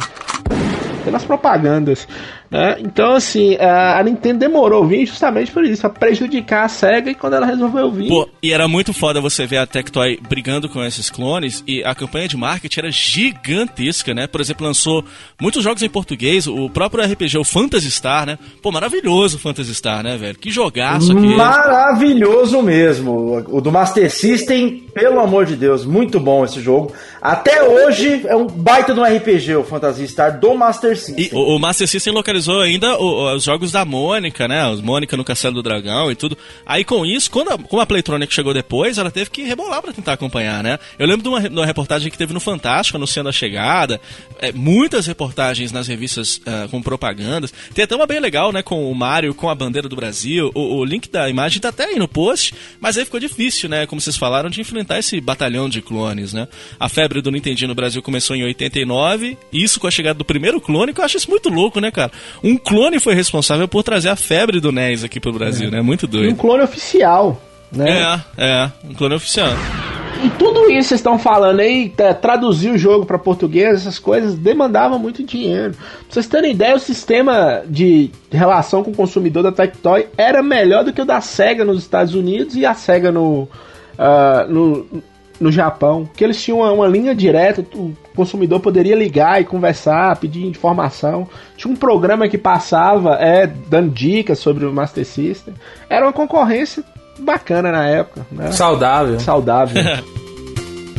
[1.04, 2.06] Pelas propagandas.
[2.50, 2.76] Né?
[2.80, 7.14] Então, assim, a Nintendo demorou a vir justamente por isso, pra prejudicar a SEGA e
[7.14, 8.08] quando ela resolveu vir.
[8.08, 11.94] Pô, e era muito foda você ver a Tectoy brigando com esses clones e a
[11.94, 14.26] campanha de marketing era gigantesca, né?
[14.26, 15.04] Por exemplo, lançou
[15.40, 18.38] muitos jogos em português, o próprio RPG, o Phantasy Star, né?
[18.62, 20.38] Pô, maravilhoso o Phantasy Star, né, velho?
[20.38, 21.36] Que jogaço aquele.
[21.36, 23.44] Maravilhoso mesmo.
[23.48, 26.92] O do Master System, pelo amor de Deus, muito bom esse jogo.
[27.20, 31.26] Até hoje é um baita de um RPG, o Phantasy Star do Master System.
[31.26, 32.14] E o, o Master System
[32.46, 34.66] localizou ainda o- os jogos da Mônica, né?
[34.68, 36.36] Os Mônica no Castelo do Dragão e tudo.
[36.64, 39.92] Aí com isso, quando a, como a Playtronic chegou depois, ela teve que rebolar pra
[39.92, 40.78] tentar acompanhar, né?
[40.98, 44.00] Eu lembro de uma, de uma reportagem que teve no Fantástico anunciando a chegada.
[44.40, 47.52] É, muitas reportagens nas revistas ah, com propagandas.
[47.74, 48.62] Tem até uma bem legal, né?
[48.62, 50.50] Com o Mario, com a bandeira do Brasil.
[50.54, 53.86] O, o link da imagem tá até aí no post, mas aí ficou difícil, né?
[53.86, 56.46] Como vocês falaram, de enfrentar esse batalhão de clones, né?
[56.78, 60.60] A febre do Nintendinho no Brasil começou em 89, isso com a chegada do primeiro
[60.60, 62.12] clone, que eu acho isso muito louco, né, cara?
[62.42, 65.80] Um clone foi responsável por trazer a febre do NES aqui pro Brasil, né?
[65.82, 66.36] Muito E um doido.
[66.36, 67.40] clone oficial.
[67.70, 68.18] Né?
[68.36, 69.50] É, é, um clone oficial.
[70.24, 74.34] E tudo isso vocês estão falando aí, tra- traduzir o jogo para português, essas coisas,
[74.34, 75.74] demandava muito dinheiro.
[75.74, 80.82] Pra vocês terem ideia, o sistema de relação com o consumidor da Tectoy era melhor
[80.82, 83.48] do que o da SEGA nos Estados Unidos e a SEGA no,
[83.96, 84.86] ah, no,
[85.40, 86.08] no Japão.
[86.16, 91.28] Que eles tinham uma, uma linha direta, o consumidor poderia ligar e conversar, pedir informação.
[91.56, 95.54] Tinha um programa que passava é, dando dicas sobre o Master System.
[95.88, 96.82] Era uma concorrência
[97.18, 98.26] bacana na época.
[98.30, 98.50] Né?
[98.52, 99.20] Saudável.
[99.20, 99.82] Saudável.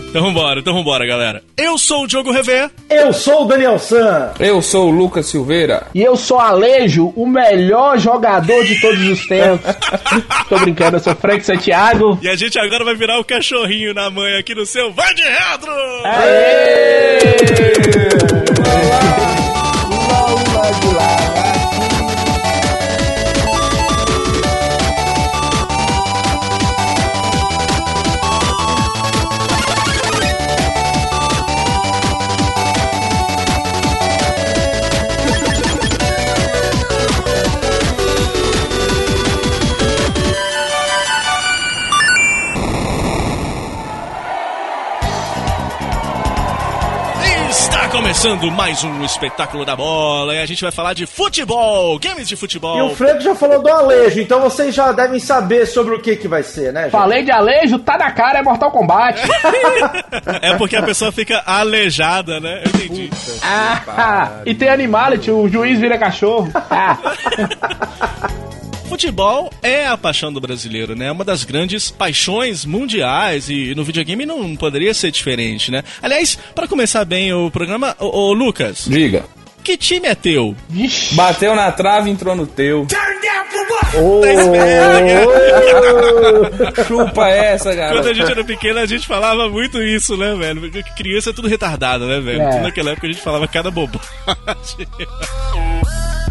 [0.10, 1.44] Então vambora, então vambora, galera.
[1.56, 2.72] Eu sou o Diogo Rever.
[2.90, 4.32] Eu sou o Daniel San.
[4.40, 5.86] Eu sou o Lucas Silveira.
[5.94, 9.72] E eu sou Alejo, o melhor jogador de todos os tempos.
[10.50, 12.18] Tô brincando, eu sou Frank Santiago.
[12.24, 15.22] E a gente agora vai virar o cachorrinho na manhã aqui no seu Vai de
[15.22, 15.72] Retro!
[18.50, 19.39] Está
[48.22, 52.36] começando mais um espetáculo da bola e a gente vai falar de futebol, games de
[52.36, 52.78] futebol.
[52.78, 56.18] E o Frank já falou do Alejo, então vocês já devem saber sobre o que,
[56.18, 56.92] que vai ser, né, gente?
[56.92, 59.22] Falei de Alejo, tá na cara, é Mortal Kombat.
[60.42, 62.62] É porque a pessoa fica aleijada, né?
[62.66, 63.10] Eu entendi.
[63.42, 66.52] ah, e tem Animality, o juiz vira cachorro.
[66.70, 66.98] Ah.
[68.90, 71.08] Futebol é a paixão do brasileiro, né?
[71.08, 75.84] É uma das grandes paixões mundiais e no videogame não poderia ser diferente, né?
[76.02, 79.26] Aliás, para começar bem o programa, ô, ô, Lucas, Diga.
[79.64, 80.56] que time é teu?
[80.68, 81.14] Vixe.
[81.14, 82.88] Bateu na trave, entrou no teu.
[86.88, 88.10] Chupa essa, Quando galera.
[88.10, 90.62] a gente era pequeno, a gente falava muito isso, né, velho?
[90.62, 92.42] Porque criança é tudo retardado, né, velho?
[92.42, 92.50] É.
[92.50, 94.00] Tudo naquela época a gente falava cada bobagem.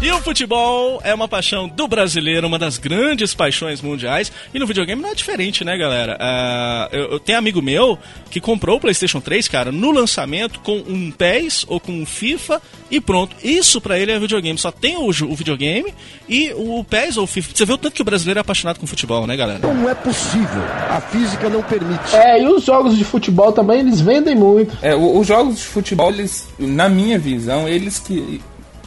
[0.01, 4.31] E o futebol é uma paixão do brasileiro, uma das grandes paixões mundiais.
[4.53, 6.15] E no videogame não é diferente, né, galera?
[6.21, 7.99] Ah, eu, eu tenho amigo meu
[8.31, 12.61] que comprou o PlayStation 3, cara, no lançamento com um PES ou com um FIFA
[12.89, 13.35] e pronto.
[13.43, 14.57] Isso pra ele é videogame.
[14.57, 15.93] Só tem o, o videogame
[16.29, 17.51] e o PES ou o FIFA.
[17.53, 19.59] Você vê o tanto que o brasileiro é apaixonado com futebol, né, galera?
[19.59, 20.63] Não é possível.
[20.89, 22.15] A física não permite.
[22.15, 24.77] É, e os jogos de futebol também, eles vendem muito.
[24.81, 28.39] É, os jogos de futebol, eles, na minha visão, eles que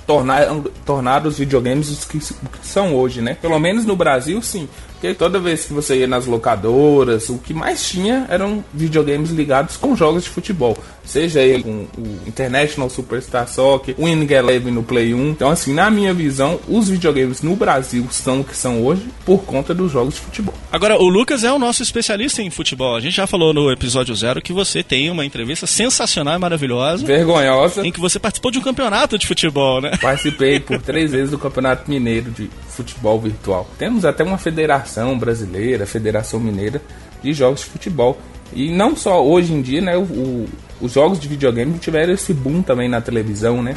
[0.06, 3.36] tornaram, tornaram os videogames os que, que são hoje, né?
[3.40, 4.68] Pelo menos no Brasil, sim.
[5.02, 9.76] Porque toda vez que você ia nas locadoras, o que mais tinha eram videogames ligados
[9.76, 10.78] com jogos de futebol.
[11.04, 15.30] Seja ele com o International Superstar Soccer, o Winning Eleven no Play 1.
[15.30, 19.42] Então, assim, na minha visão, os videogames no Brasil são o que são hoje por
[19.42, 20.54] conta dos jogos de futebol.
[20.70, 22.94] Agora, o Lucas é o nosso especialista em futebol.
[22.94, 27.04] A gente já falou no episódio zero que você tem uma entrevista sensacional e maravilhosa
[27.04, 27.84] Vergonhosa.
[27.84, 29.98] em que você participou de um campeonato de futebol, né?
[30.00, 33.68] Participei por três vezes do Campeonato Mineiro de Futebol Virtual.
[33.76, 36.80] Temos até uma federação brasileira, Federação Mineira
[37.22, 38.18] de Jogos de Futebol.
[38.52, 39.96] E não só hoje em dia, né?
[39.96, 40.48] o- o-
[40.80, 43.72] os jogos de videogame tiveram esse boom também na televisão, né?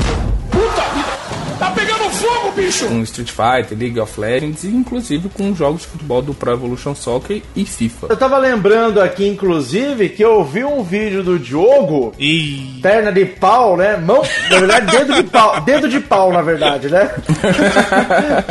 [2.56, 2.88] Bicho!
[2.88, 6.96] Com Street Fighter, League of Legends e inclusive com jogos de futebol do Pro Evolution
[6.96, 8.08] Soccer e FIFA.
[8.10, 13.26] Eu tava lembrando aqui, inclusive, que eu vi um vídeo do Diogo, E perna de
[13.26, 13.98] pau, né?
[13.98, 17.12] Mão, na verdade, dedo de pau, dedo de pau, na verdade, né?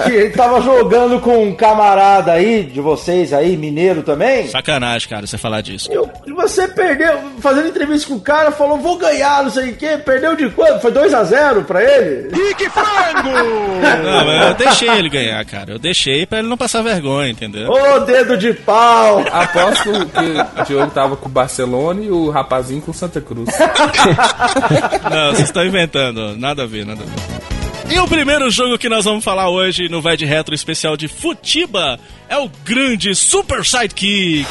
[0.05, 4.49] que ele tava jogando com um camarada aí, de vocês aí, mineiro também.
[4.49, 5.91] sacanagem, cara, você falar disso.
[5.93, 9.77] Eu- E você perdeu, fazendo entrevista com o cara, falou, vou ganhar, não sei o
[9.77, 9.99] quê.
[10.05, 10.81] Perdeu de quanto?
[10.81, 12.29] Foi 2x0 pra ele?
[12.31, 13.31] Pique frango!
[14.03, 15.73] Não, mas eu deixei ele ganhar, cara.
[15.73, 17.71] Eu deixei pra ele não passar vergonha, entendeu?
[17.71, 19.25] Ô, dedo de pau!
[19.31, 23.49] Aposto que o Diogo tava com o Barcelona e o rapazinho com o Santa Cruz.
[25.11, 26.37] Não, vocês estão inventando.
[26.37, 27.95] Nada a ver, nada a ver.
[27.95, 31.07] E o primeiro jogo que nós vamos falar hoje no Vai de Retro especial de
[31.07, 34.49] Futiba é o grande Super Sidekicks.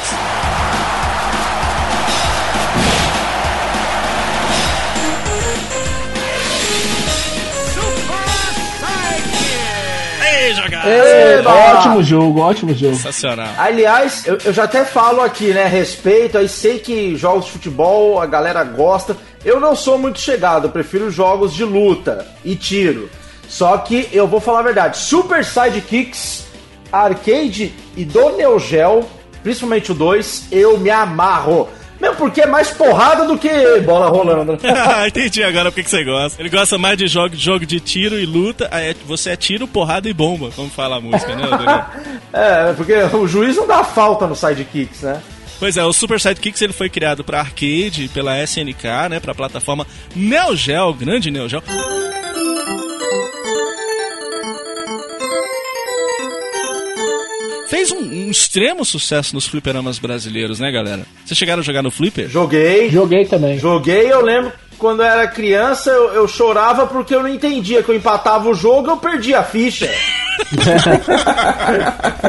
[10.88, 11.50] Eba!
[11.50, 12.94] Ótimo jogo, ótimo jogo.
[12.96, 13.48] Sensacional.
[13.58, 15.66] Aliás, eu, eu já até falo aqui, né?
[15.66, 19.16] Respeito, aí sei que jogos de futebol a galera gosta.
[19.44, 23.10] Eu não sou muito chegado, eu prefiro jogos de luta e tiro.
[23.48, 26.46] Só que eu vou falar a verdade: Super Sidekicks,
[26.90, 29.04] Arcade e do Neo Geo,
[29.42, 31.68] principalmente o 2, eu me amarro.
[32.00, 33.48] Mesmo porque é mais porrada do que
[33.80, 34.58] bola rolando.
[34.64, 36.40] Ah, Entendi agora porque que você gosta.
[36.42, 38.68] Ele gosta mais de jogo, jogo de tiro e luta.
[38.70, 41.44] Aí é- você é tiro, porrada e bomba, como fala a música, né?
[42.32, 45.22] É, porque o juiz não dá falta no Sidekicks, né?
[45.60, 49.86] Pois é, o Super Sidekicks ele foi criado para arcade pela SNK, né, para plataforma
[50.16, 51.62] Neo Geo, grande Neo Geo.
[57.74, 61.04] Fez um, um extremo sucesso nos fliperamas brasileiros, né, galera?
[61.24, 62.28] Vocês chegaram a jogar no Flipper?
[62.28, 62.88] Joguei.
[62.88, 63.58] Joguei também.
[63.58, 67.88] Joguei, eu lembro quando eu era criança, eu, eu chorava porque eu não entendia que
[67.88, 69.90] eu empatava o jogo eu perdia a ficha.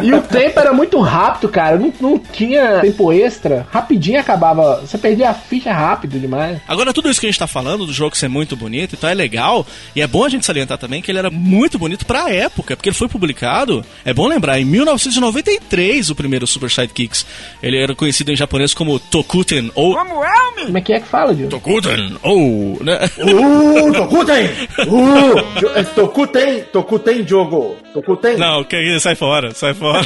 [0.04, 1.78] E o tempo era muito rápido, cara.
[1.78, 3.68] Não, não tinha tempo extra.
[3.72, 4.82] Rapidinho acabava.
[4.82, 6.60] Você perdia a ficha rápido demais.
[6.68, 9.14] Agora, tudo isso que a gente tá falando do jogo ser muito bonito, então é
[9.14, 9.66] legal.
[9.96, 12.90] E é bom a gente salientar também que ele era muito bonito pra época, porque
[12.90, 17.26] ele foi publicado, é bom lembrar, em 1993, o primeiro Super Sidekicks.
[17.62, 19.96] Ele era conhecido em japonês como Tokuten, ou...
[19.96, 20.66] Como é?
[20.66, 21.52] Como é que é que fala, Diogo?
[21.52, 22.80] Tokuten, ou...
[22.84, 23.00] Né?
[23.18, 24.46] Uh, Tokuten!
[24.88, 27.76] Uh, Tokuten, Tokuten jogo.
[27.96, 28.36] Tokuten.
[28.38, 30.06] Não, que isso, sai fora, sai fora.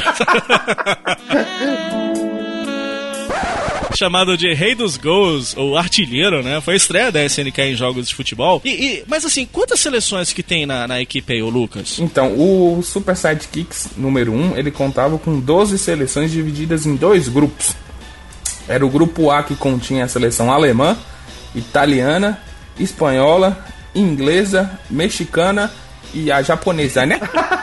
[3.96, 6.60] Chamado de Rei dos Gols, ou Artilheiro, né?
[6.60, 8.62] Foi a estreia da SNK em jogos de futebol.
[8.64, 11.98] E, e- mas assim, quantas seleções que tem na, na equipe aí, ô Lucas?
[11.98, 17.74] Então, o Super Sidekicks número 1, ele contava com 12 seleções divididas em dois grupos.
[18.68, 20.96] Era o grupo A que continha a seleção alemã,
[21.54, 22.40] italiana,
[22.78, 23.62] espanhola,
[23.94, 25.70] inglesa, mexicana
[26.14, 27.20] e a japonesa, né?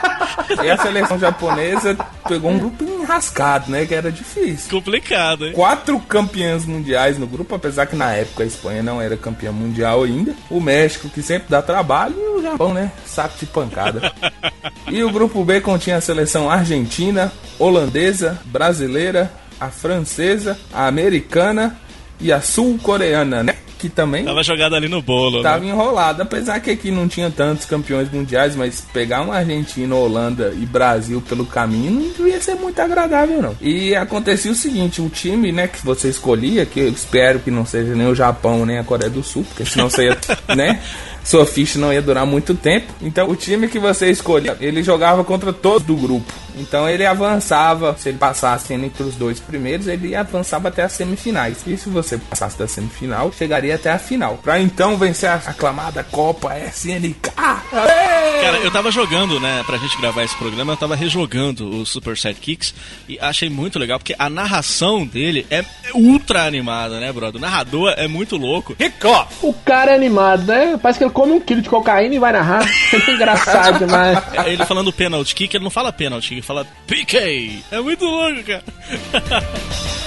[0.62, 3.84] E a seleção japonesa pegou um grupo enrascado, né?
[3.84, 4.70] Que era difícil.
[4.70, 5.52] Complicado, hein?
[5.52, 10.04] Quatro campeãs mundiais no grupo, apesar que na época a Espanha não era campeã mundial
[10.04, 10.34] ainda.
[10.48, 12.90] O México, que sempre dá trabalho, e o Japão, né?
[13.04, 14.12] Saco de pancada.
[14.88, 19.30] e o grupo B continha a seleção argentina, holandesa, brasileira,
[19.60, 21.78] a francesa, a americana
[22.20, 23.56] e a sul-coreana, né?
[23.78, 25.70] Que também Tava jogado ali no bolo, Tava né?
[25.70, 30.66] enrolado, apesar que aqui não tinha tantos campeões mundiais, mas pegar uma Argentina, Holanda e
[30.66, 33.56] Brasil pelo caminho não devia ser muito agradável, não.
[33.60, 37.64] E acontecia o seguinte: o time, né, que você escolhia, que eu espero que não
[37.64, 40.18] seja nem o Japão nem a Coreia do Sul, porque senão você ia,
[40.56, 40.80] né?
[41.28, 42.90] Sua ficha não ia durar muito tempo.
[43.02, 46.32] Então, o time que você escolhia, ele jogava contra todos do grupo.
[46.56, 47.94] Então, ele avançava.
[47.98, 51.58] Se ele passasse entre os dois primeiros, ele avançava até as semifinais.
[51.66, 54.38] E se você passasse da semifinal, chegaria até a final.
[54.42, 57.30] Pra então vencer a aclamada Copa SNK.
[57.36, 62.16] Cara, eu tava jogando, né, pra gente gravar esse programa, eu tava rejogando o Super
[62.16, 62.72] Sidekicks
[63.08, 67.38] e achei muito legal, porque a narração dele é ultra animada, né, brother?
[67.38, 68.74] O narrador é muito louco.
[68.76, 69.34] Kickoff!
[69.42, 70.78] O cara é animado, né?
[70.80, 72.64] Parece que ele come um quilo de cocaína e vai narrar.
[73.08, 74.18] É engraçado demais.
[74.46, 77.62] Ele falando penalty kick, ele não fala penalty, ele fala PK.
[77.70, 78.64] É muito louco, cara.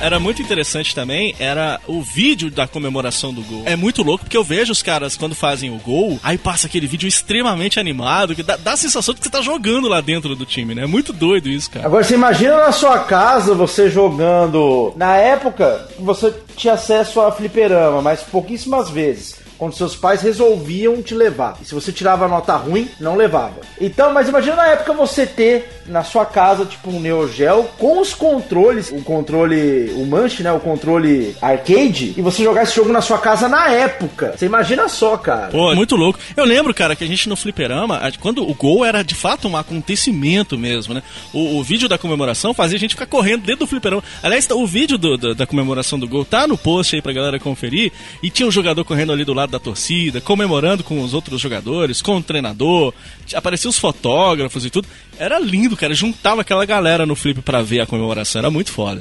[0.00, 3.64] Era muito interessante também, era o vídeo da comemoração do gol.
[3.66, 6.86] É muito louco, porque eu vejo os caras quando fazem o gol, aí passa aquele
[6.86, 10.36] vídeo extremamente animado, que dá, dá a sensação de que você tá jogando lá dentro
[10.36, 10.84] do time, né?
[10.84, 11.86] É muito doido isso, cara.
[11.86, 14.92] Agora você imagina na sua casa você jogando.
[14.94, 19.47] Na época, você tinha acesso a fliperama, mas pouquíssimas vezes.
[19.58, 21.58] Quando seus pais resolviam te levar.
[21.60, 23.56] E se você tirava nota ruim, não levava.
[23.80, 28.00] Então, mas imagina na época você ter na sua casa, tipo, um Neo Geo com
[28.00, 32.92] os controles, o controle, o manche, né, o controle arcade, e você jogar esse jogo
[32.92, 34.34] na sua casa na época.
[34.36, 35.48] Você imagina só, cara.
[35.48, 36.18] Pô, muito louco.
[36.36, 39.56] Eu lembro, cara, que a gente no fliperama, quando o gol era de fato um
[39.56, 41.02] acontecimento mesmo, né?
[41.32, 44.02] O, o vídeo da comemoração fazia a gente ficar correndo dentro do fliperama.
[44.22, 47.38] Aliás, o vídeo do- do- da comemoração do gol tá no post aí pra galera
[47.40, 47.92] conferir.
[48.22, 52.02] E tinha um jogador correndo ali do lado da torcida, comemorando com os outros jogadores,
[52.02, 52.92] com o treinador.
[53.34, 54.88] Apareciam os fotógrafos e tudo.
[55.18, 55.94] Era lindo, cara.
[55.94, 58.38] Juntava aquela galera no flip pra ver a comemoração.
[58.40, 59.00] Era muito foda.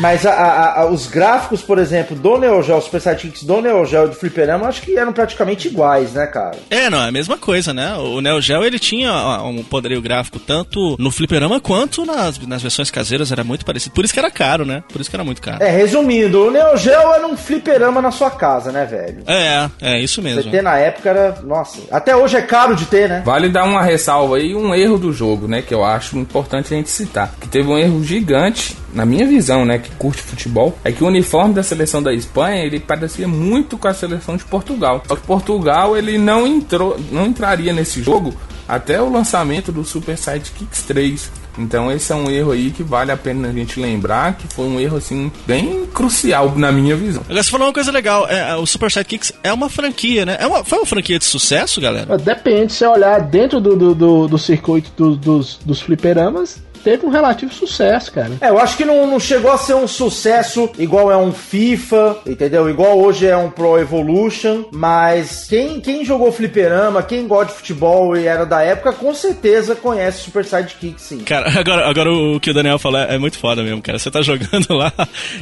[0.00, 3.84] Mas a- a- a- os gráficos, por exemplo, do Neo Geo, Super Sidekicks do Neo
[3.84, 6.56] Geo e do Fliperama, acho que eram praticamente iguais, né, cara?
[6.70, 7.94] É, não, é a mesma coisa, né?
[7.96, 12.90] O Neo Geo, ele tinha um poderio gráfico tanto no fliperama quanto nas, nas versões
[12.90, 13.94] caseiras, era muito parecido.
[13.94, 14.82] Por isso que era caro, né?
[14.90, 15.62] Por isso que era muito caro.
[15.62, 19.22] É, resumindo, o Neo Geo era um fliperama na sua casa, né, velho?
[19.26, 20.50] É, é, isso Você mesmo.
[20.50, 21.38] ter na época era.
[21.42, 23.22] Nossa, até hoje é caro de ter, né?
[23.24, 25.60] Vale dar uma ressalva aí, um erro do jogo, né?
[25.62, 27.32] Que eu acho importante a gente citar.
[27.40, 29.78] Que teve um erro gigante, na minha visão, né?
[29.78, 33.88] Que curte futebol, é que o uniforme da seleção da Espanha, ele parecia muito com
[33.88, 35.02] a seleção de Portugal.
[35.06, 38.34] Só que Portugal, ele não entrou, não entraria nesse jogo
[38.68, 41.30] até o lançamento do Super Sidekicks 3.
[41.58, 44.64] Então esse é um erro aí que vale a pena a gente lembrar, que foi
[44.66, 47.22] um erro, assim, bem crucial na minha visão.
[47.28, 50.36] Agora você falou uma coisa legal, é, o Super Sidekicks é uma franquia, né?
[50.38, 52.16] É uma, foi uma franquia de sucesso, galera?
[52.16, 57.06] Depende, se você olhar dentro do, do, do, do circuito do- dos, dos fliperamas, teve
[57.06, 58.32] um relativo sucesso, cara.
[58.40, 62.18] É, eu acho que não, não chegou a ser um sucesso igual é um FIFA,
[62.26, 62.68] entendeu?
[62.68, 68.16] Igual hoje é um Pro Evolution, mas quem, quem jogou fliperama, quem gosta de futebol
[68.16, 71.18] e era da época, com certeza conhece Super Sidekick, sim.
[71.20, 73.98] Cara, agora, agora o que o Daniel falou é, é muito foda mesmo, cara.
[73.98, 74.92] Você tá jogando lá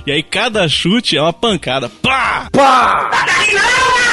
[0.07, 1.89] e aí cada chute é uma pancada.
[2.03, 2.49] Pá!
[2.53, 3.11] Pá!
[3.13, 4.08] As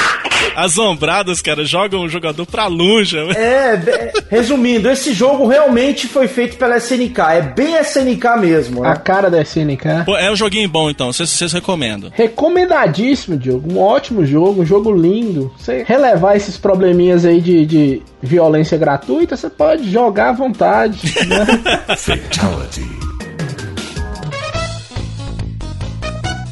[0.78, 3.17] ombradas, cara, jogam o jogador pra longe.
[3.17, 8.89] É, be- resumindo, esse jogo realmente foi feito pela SNK, é bem SNK mesmo, A
[8.89, 8.95] né?
[9.04, 10.06] cara da SNK.
[10.06, 11.12] Pô, é um joguinho bom, então.
[11.12, 12.12] Vocês, vocês recomendam.
[12.13, 13.71] Recomendadíssimo, Diogo.
[13.74, 15.52] Um ótimo jogo, um jogo lindo.
[15.58, 21.13] Você relevar esses probleminhas aí de, de violência gratuita, você pode jogar à vontade.
[21.28, 21.45] Né?
[21.98, 22.95] Fatality.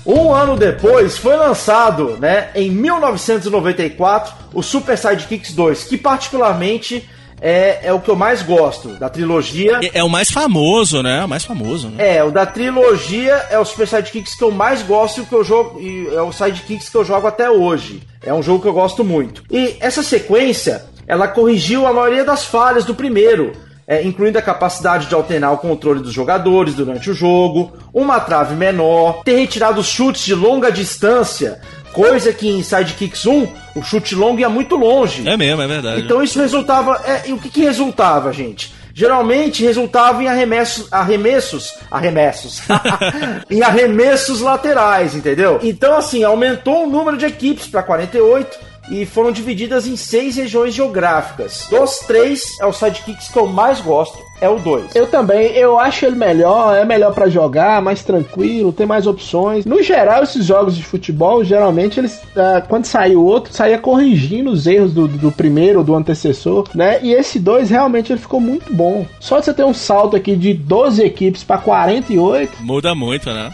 [0.06, 7.08] Um ano depois foi lançado, né, em 1994, o Super Sidekicks 2, que particularmente
[7.44, 9.80] é, é o que eu mais gosto da trilogia.
[9.84, 11.20] É, é o mais famoso, né?
[11.20, 12.16] É o mais famoso, né?
[12.16, 15.44] É, o da trilogia é o Super Sidekicks que eu mais gosto e que eu
[15.44, 18.02] jogo e é o Sidekicks que eu jogo até hoje.
[18.26, 19.44] É um jogo que eu gosto muito.
[19.52, 23.52] E essa sequência, ela corrigiu a maioria das falhas do primeiro,
[23.88, 28.56] é, incluindo a capacidade de alternar o controle dos jogadores durante o jogo, uma trave
[28.56, 31.60] menor, ter retirado os chutes de longa distância,
[31.91, 35.28] coisa que em Sidekicks 1 o chute longo ia muito longe.
[35.28, 36.02] É mesmo, é verdade.
[36.02, 37.02] Então isso resultava.
[37.06, 38.74] É, e o que, que resultava, gente?
[38.96, 40.88] Geralmente resultava em arremessos.
[40.91, 41.74] Arremessos.
[41.89, 42.62] Arremessos.
[43.50, 45.60] em arremessos laterais, entendeu?
[45.63, 50.74] Então, assim, aumentou o número de equipes para 48 e foram divididas em seis regiões
[50.74, 51.67] geográficas.
[51.69, 54.96] Dos três, é o sidekicks que eu mais gosto, é o 2.
[54.96, 59.65] Eu também, eu acho ele melhor, é melhor pra jogar, mais tranquilo, tem mais opções.
[59.65, 64.67] No geral, esses jogos de futebol, geralmente eles, ah, quando saiu outro, saía corrigindo os
[64.67, 67.00] erros do, do primeiro ou do antecessor, né?
[67.02, 69.06] E esse 2 realmente ele ficou muito bom.
[69.19, 73.52] Só de você ter um salto aqui de 12 equipes pra 48, Muda muito, né?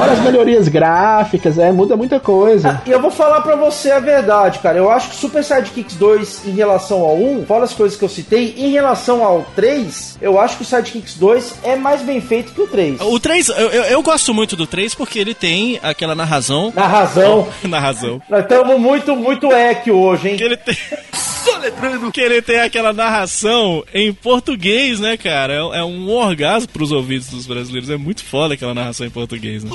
[0.00, 2.80] olha as melhorias gráficas, é, muda muita coisa.
[2.86, 4.78] E eu vou falar pra você a verdade, cara.
[4.78, 8.08] Eu acho que Super Sidekicks 2 em relação ao 1, fora as coisas que eu
[8.08, 8.91] citei, em relação
[9.22, 13.00] ao 3, eu acho que o Sidekicks 2 é mais bem feito que o 3.
[13.00, 16.72] O 3, eu, eu, eu gosto muito do 3 porque ele tem aquela narração.
[16.74, 17.48] Na razão.
[17.64, 18.22] narração.
[18.28, 20.36] Nós estamos muito, muito eque hoje, hein?
[20.36, 20.76] Que ele tem.
[22.12, 25.54] Que ele tem aquela narração em português, né, cara?
[25.54, 27.90] É, é um orgasmo pros ouvidos dos brasileiros.
[27.90, 29.70] É muito foda aquela narração em português, né?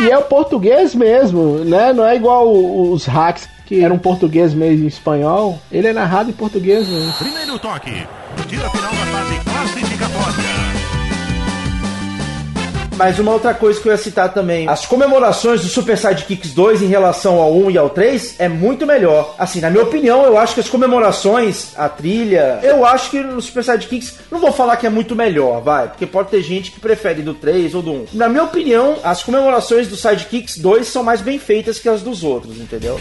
[0.00, 1.92] E é o português mesmo, né?
[1.92, 5.58] Não é igual os hacks que eram português meio em espanhol.
[5.70, 7.12] Ele é narrado em português mesmo.
[7.14, 8.06] Primeiro toque.
[8.48, 10.84] Tira final da fase classificatória.
[12.96, 16.82] Mas uma outra coisa que eu ia citar também, as comemorações do Super Sidekicks 2
[16.82, 19.34] em relação ao 1 e ao 3 é muito melhor.
[19.36, 23.42] Assim, na minha opinião, eu acho que as comemorações, a trilha, eu acho que no
[23.42, 26.78] Super Sidekicks, não vou falar que é muito melhor, vai, porque pode ter gente que
[26.78, 28.06] prefere do 3 ou do 1.
[28.12, 32.22] Na minha opinião, as comemorações do Sidekicks 2 são mais bem feitas que as dos
[32.22, 33.00] outros, entendeu?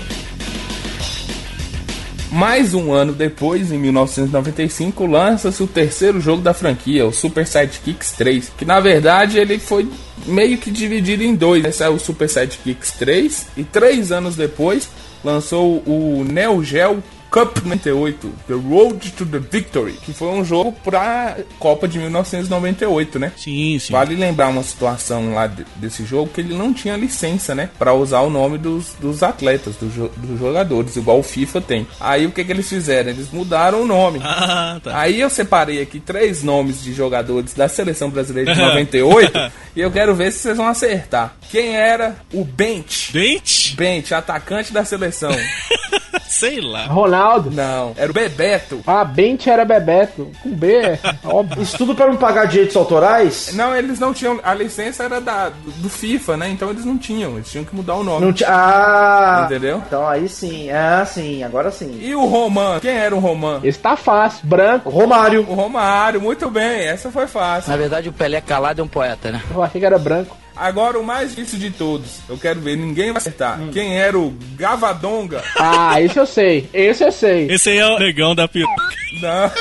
[2.34, 8.13] Mais um ano depois, em 1995, lança-se o terceiro jogo da franquia, o Super Sidekicks
[8.13, 9.88] 3, que na verdade ele foi
[10.26, 11.63] meio que dividido em dois.
[11.63, 14.89] Esse é o Super Sidekicks 3 e três anos depois
[15.24, 20.72] lançou o Neo Geo Cup 98, The Road to the Victory, que foi um jogo
[20.84, 23.32] pra Copa de 1998, né?
[23.36, 23.91] Sim, sim.
[23.91, 27.72] Vale lembrar uma situação lá de- desse jogo que ele não tinha licença, né?
[27.80, 31.88] Pra usar o nome dos, dos atletas, dos, jo- dos jogadores, igual o FIFA tem.
[32.00, 33.10] Aí o que, que eles fizeram?
[33.10, 34.19] Eles mudaram o nome.
[34.54, 35.00] Ah, tá.
[35.00, 39.32] Aí eu separei aqui três nomes de jogadores da seleção brasileira de 98
[39.76, 41.34] e eu quero ver se vocês vão acertar.
[41.50, 43.12] Quem era o Bench?
[43.13, 43.76] Dente?
[43.76, 45.32] Bench, atacante da seleção.
[46.34, 46.86] Sei lá.
[46.88, 47.52] Ronaldo.
[47.52, 48.82] Não, era o Bebeto.
[48.88, 50.32] Ah, Bente era Bebeto.
[50.41, 51.62] Com B, é óbvio.
[51.62, 53.52] Isso tudo pra não pagar direitos autorais?
[53.54, 54.39] Não, eles não tinham.
[54.43, 56.50] A licença era da, do FIFA, né?
[56.50, 57.34] Então eles não tinham.
[57.36, 58.26] Eles tinham que mudar o nome.
[58.26, 59.43] Não ti- Ah!
[59.46, 59.82] Entendeu?
[59.86, 60.72] Então aí sim.
[60.72, 61.43] Ah, sim.
[61.43, 62.00] Agora sim.
[62.02, 62.79] E o Roman?
[62.79, 63.60] Quem era o Roman?
[63.63, 64.40] Esse tá fácil.
[64.48, 64.90] Branco.
[64.90, 65.46] Romário.
[65.48, 66.88] O Romário, muito bem.
[66.88, 67.69] Essa foi fácil.
[67.69, 69.42] Na verdade, o Pelé calado é um poeta, né?
[69.54, 70.36] Eu achei que era branco.
[70.56, 72.19] Agora o mais difícil de todos.
[72.29, 73.60] Eu quero ver, ninguém vai acertar.
[73.71, 75.43] Quem era o Gavadonga?
[75.58, 76.69] Ah, esse eu sei.
[76.73, 77.47] Esse eu sei.
[77.49, 78.83] Esse aí é o negão da peruca.
[79.21, 79.51] Não.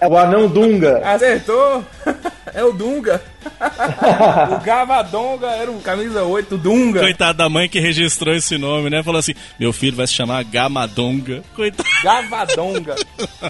[0.00, 1.00] É o anão Dunga.
[1.04, 1.84] Acertou!
[2.52, 3.22] É o Dunga.
[4.60, 7.00] o Gavadonga era o camisa 8, o Dunga.
[7.00, 9.02] Coitado da mãe que registrou esse nome, né?
[9.02, 11.42] Falou assim: meu filho vai se chamar Gamadonga.
[11.54, 11.88] Coitado.
[12.02, 12.94] Gavadonga.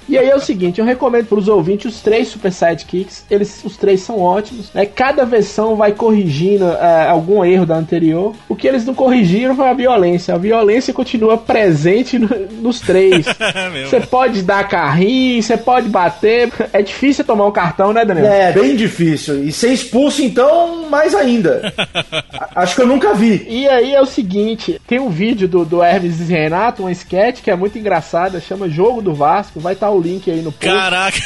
[0.08, 3.24] E aí é o seguinte, eu recomendo para os ouvintes os três Super Sidekicks.
[3.30, 4.72] Eles, os três são ótimos.
[4.72, 4.86] Né?
[4.86, 8.34] Cada versão vai corrigindo é, algum erro da anterior.
[8.48, 10.34] O que eles não corrigiram foi a violência.
[10.34, 12.28] A violência continua presente no-
[12.60, 13.26] nos três.
[13.52, 13.84] É.
[13.84, 16.50] Você pode dar carrinho, você pode bater.
[16.72, 18.26] É difícil tomar um cartão, né, Daniel?
[18.26, 19.44] É, bem difícil.
[19.44, 21.72] E ser expulso, então, mais ainda.
[22.54, 23.46] Acho que eu nunca vi.
[23.48, 27.42] E aí é o seguinte, tem um vídeo do, do Hermes e Renato, um sketch
[27.42, 30.66] que é muito engraçado, chama Jogo do Vasco, vai estar o link aí no post.
[30.66, 31.18] Caraca.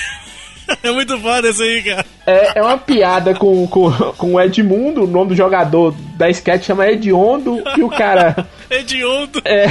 [0.83, 2.07] É muito foda isso aí, cara.
[2.27, 6.65] É, é uma piada com, com, com o Edmundo, o nome do jogador da sketch
[6.65, 8.47] chama Ediondo, e o cara.
[8.69, 9.41] Hediondo.
[9.45, 9.67] É,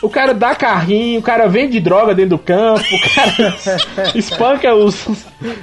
[0.00, 3.56] o cara dá carrinho, o cara vende droga dentro do campo, o cara
[4.16, 5.06] espanca os.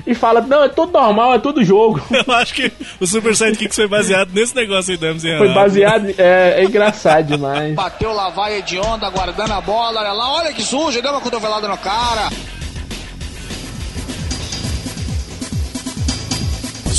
[0.05, 1.99] e fala: Não, é tudo normal, é tudo jogo.
[2.28, 5.47] Eu acho que o Super Sidekicks foi baseado nesse negócio aí do Hermes e Foi
[5.47, 5.53] Renato.
[5.59, 6.13] baseado.
[6.19, 7.73] É, é engraçado demais.
[7.73, 11.21] Bateu lá, vai de onda, guardando a bola, olha lá, olha que sujo, deu uma
[11.21, 12.30] cotovelada no cara.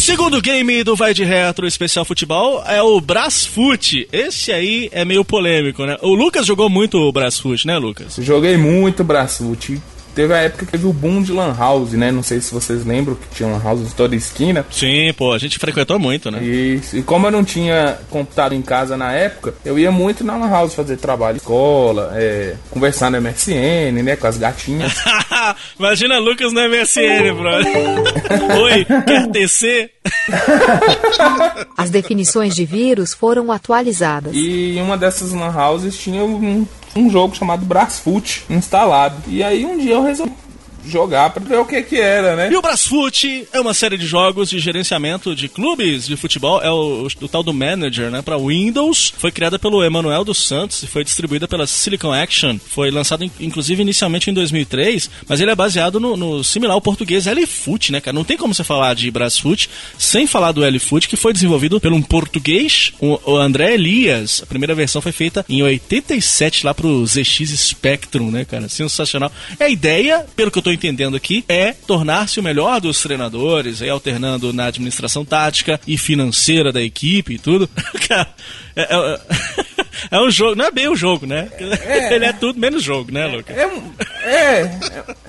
[0.09, 4.09] Segundo game do Vai de Retro Especial Futebol é o Brasfoot.
[4.11, 5.99] Esse aí é meio polêmico, né?
[6.01, 8.17] O Lucas jogou muito o Brasfoot, né, Lucas?
[8.17, 9.79] Joguei muito Brasfoot.
[10.19, 12.11] Teve a época que teve o boom de Lan House, né?
[12.11, 14.66] Não sei se vocês lembram que tinha Lan House em toda esquina.
[14.69, 16.43] Sim, pô, a gente frequentou muito, né?
[16.43, 16.97] Isso.
[16.97, 20.51] E como eu não tinha computador em casa na época, eu ia muito na Lan
[20.51, 24.16] House fazer trabalho de escola, é, conversar no MSN, né?
[24.16, 24.93] Com as gatinhas.
[25.79, 28.59] Imagina Lucas no MSN, brother.
[28.61, 29.89] Oi, quer TC?
[31.77, 34.35] As definições de vírus foram atualizadas.
[34.35, 36.66] E em uma dessas lan houses tinha um,
[36.97, 39.22] um jogo chamado Brasfoot instalado.
[39.26, 40.32] E aí um dia eu resolvi
[40.87, 42.51] jogar pra ver o que que era, né?
[42.53, 46.61] E o Brasfoot é uma série de jogos de gerenciamento de clubes de futebol.
[46.62, 48.22] É o, o tal do Manager, né?
[48.22, 49.12] Pra Windows.
[49.18, 52.59] Foi criada pelo Emanuel dos Santos e foi distribuída pela Silicon Action.
[52.59, 55.11] Foi lançado, in- inclusive, inicialmente em 2003.
[55.29, 58.14] Mas ele é baseado no, no similar ao português L-Foot, né, cara?
[58.14, 59.68] Não tem como você falar de Brasfoot
[59.99, 64.41] sem falar do L-Foot, que foi desenvolvido por um português, o, o André Elias.
[64.43, 68.68] A primeira versão foi feita em 87 lá pro ZX Spectrum, né, cara?
[68.68, 69.31] Sensacional.
[69.59, 73.81] E a ideia, pelo que eu tô entendendo aqui, é tornar-se o melhor dos treinadores,
[73.83, 77.69] aí alternando na administração tática e financeira da equipe e tudo.
[78.09, 78.29] Cara,
[78.77, 79.21] é, é-
[80.16, 81.49] é um jogo, não é bem um jogo, né?
[82.11, 83.57] Ele é tudo menos jogo, né, Lucas?
[83.57, 83.93] É um,
[84.25, 84.79] é,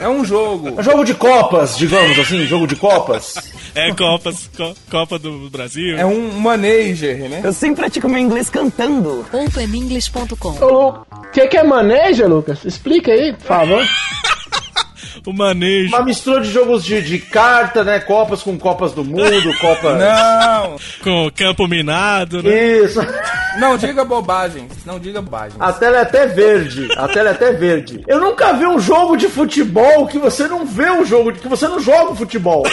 [0.02, 0.70] é um jogo.
[0.70, 3.36] É um jogo de copas, digamos assim, jogo de copas.
[3.76, 5.96] É Copas, Co- Copa do Brasil.
[5.98, 7.42] É um manager, né?
[7.44, 9.26] Eu sempre pratico meu inglês cantando.
[9.32, 12.66] Openinglish.com O que, que é maneja, Lucas?
[12.66, 13.86] Explica aí, por favor.
[15.26, 15.90] O manejo.
[15.96, 18.00] Uma mistura de jogos de, de carta, né?
[18.00, 19.96] Copas com Copas do Mundo, Copa.
[19.96, 22.78] Não, Com o campo minado, né?
[22.80, 23.00] Isso.
[23.60, 24.68] não diga bobagem.
[24.86, 25.58] Não diga bobagem.
[25.60, 26.88] A tela é até verde.
[26.98, 28.04] A tela é até verde.
[28.08, 31.68] Eu nunca vi um jogo de futebol que você não vê um jogo, que você
[31.68, 32.64] não joga futebol.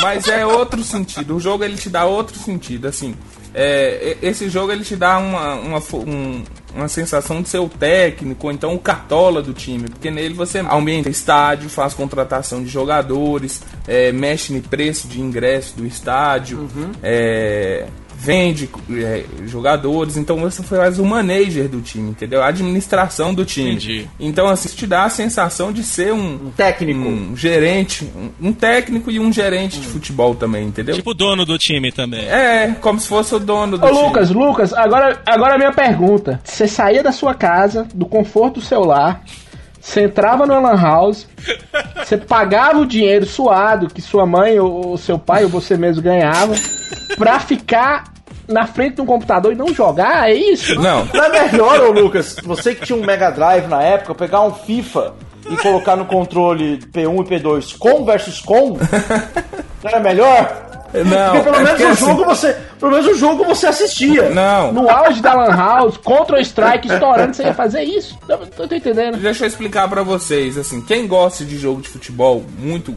[0.00, 1.36] Mas é outro sentido.
[1.36, 3.14] O jogo ele te dá outro sentido, assim.
[3.54, 6.42] É, esse jogo ele te dá uma, uma, um-
[6.74, 10.60] uma sensação de ser o técnico, ou então o cartola do time, porque nele você
[10.60, 16.68] aumenta estádio, faz contratação de jogadores, é, mexe no preço de ingresso do estádio,
[17.02, 17.86] é,
[18.22, 22.40] vende é, jogadores, então você faz o manager do time, entendeu?
[22.40, 23.70] A administração do time.
[23.70, 24.08] Entendi.
[24.20, 27.00] Então, assim, isso te dá a sensação de ser um, Um técnico.
[27.00, 30.94] um gerente, um, um técnico e um gerente de futebol também, entendeu?
[30.94, 32.24] Tipo o dono do time também.
[32.26, 34.02] É, como se fosse o dono do Ô time.
[34.02, 36.40] Lucas, Lucas, agora, agora a minha pergunta.
[36.44, 39.24] Você saía da sua casa, do conforto do seu lar,
[39.80, 41.26] você entrava no Lan House,
[41.96, 46.00] você pagava o dinheiro suado que sua mãe ou, ou seu pai ou você mesmo
[46.00, 46.54] ganhava
[47.18, 48.11] pra ficar
[48.48, 50.74] na frente de um computador e não jogar, é isso?
[50.76, 54.40] Não, Não é melhor, ô Lucas, você que tinha um Mega Drive na época, pegar
[54.42, 55.14] um FIFA
[55.50, 58.78] e colocar no controle P1 e P2 com versus com?
[59.82, 60.72] Não era melhor?
[60.94, 61.32] não.
[61.32, 62.56] Porque pelo é menos porque, o assim, jogo você.
[62.78, 64.28] Pelo menos o jogo você assistia.
[64.30, 68.18] Não, No auge da Lan House, contra o Strike estourando, você ia fazer isso?
[68.28, 69.16] Eu não tô entendendo.
[69.16, 72.94] Deixa eu explicar pra vocês, assim, quem gosta de jogo de futebol, muito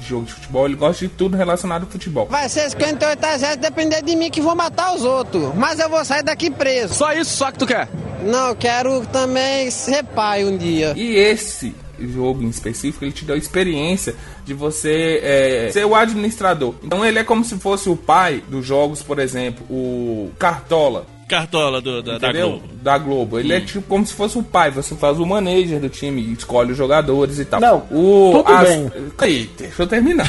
[0.00, 2.26] de jogo de futebol, ele gosta de tudo relacionado ao futebol.
[2.26, 5.54] Vai ser 58 a 0, depender de mim que vou matar os outros.
[5.54, 6.94] Mas eu vou sair daqui preso.
[6.94, 7.88] Só isso, só que tu quer.
[8.24, 10.92] Não, eu quero também ser pai um dia.
[10.96, 15.94] E esse jogo em específico, ele te dá a experiência de você é, ser o
[15.94, 16.74] administrador.
[16.82, 21.06] Então ele é como se fosse o pai dos jogos, por exemplo, o Cartola.
[21.30, 22.32] Cartola do, da, da?
[22.32, 22.62] Globo.
[22.82, 23.38] Da Globo.
[23.38, 24.72] Ele é tipo como se fosse o pai.
[24.72, 27.60] Você faz o manager do time, escolhe os jogadores e tal.
[27.60, 28.92] Não, o, tudo bem.
[29.16, 30.28] Aí, deixa eu terminar.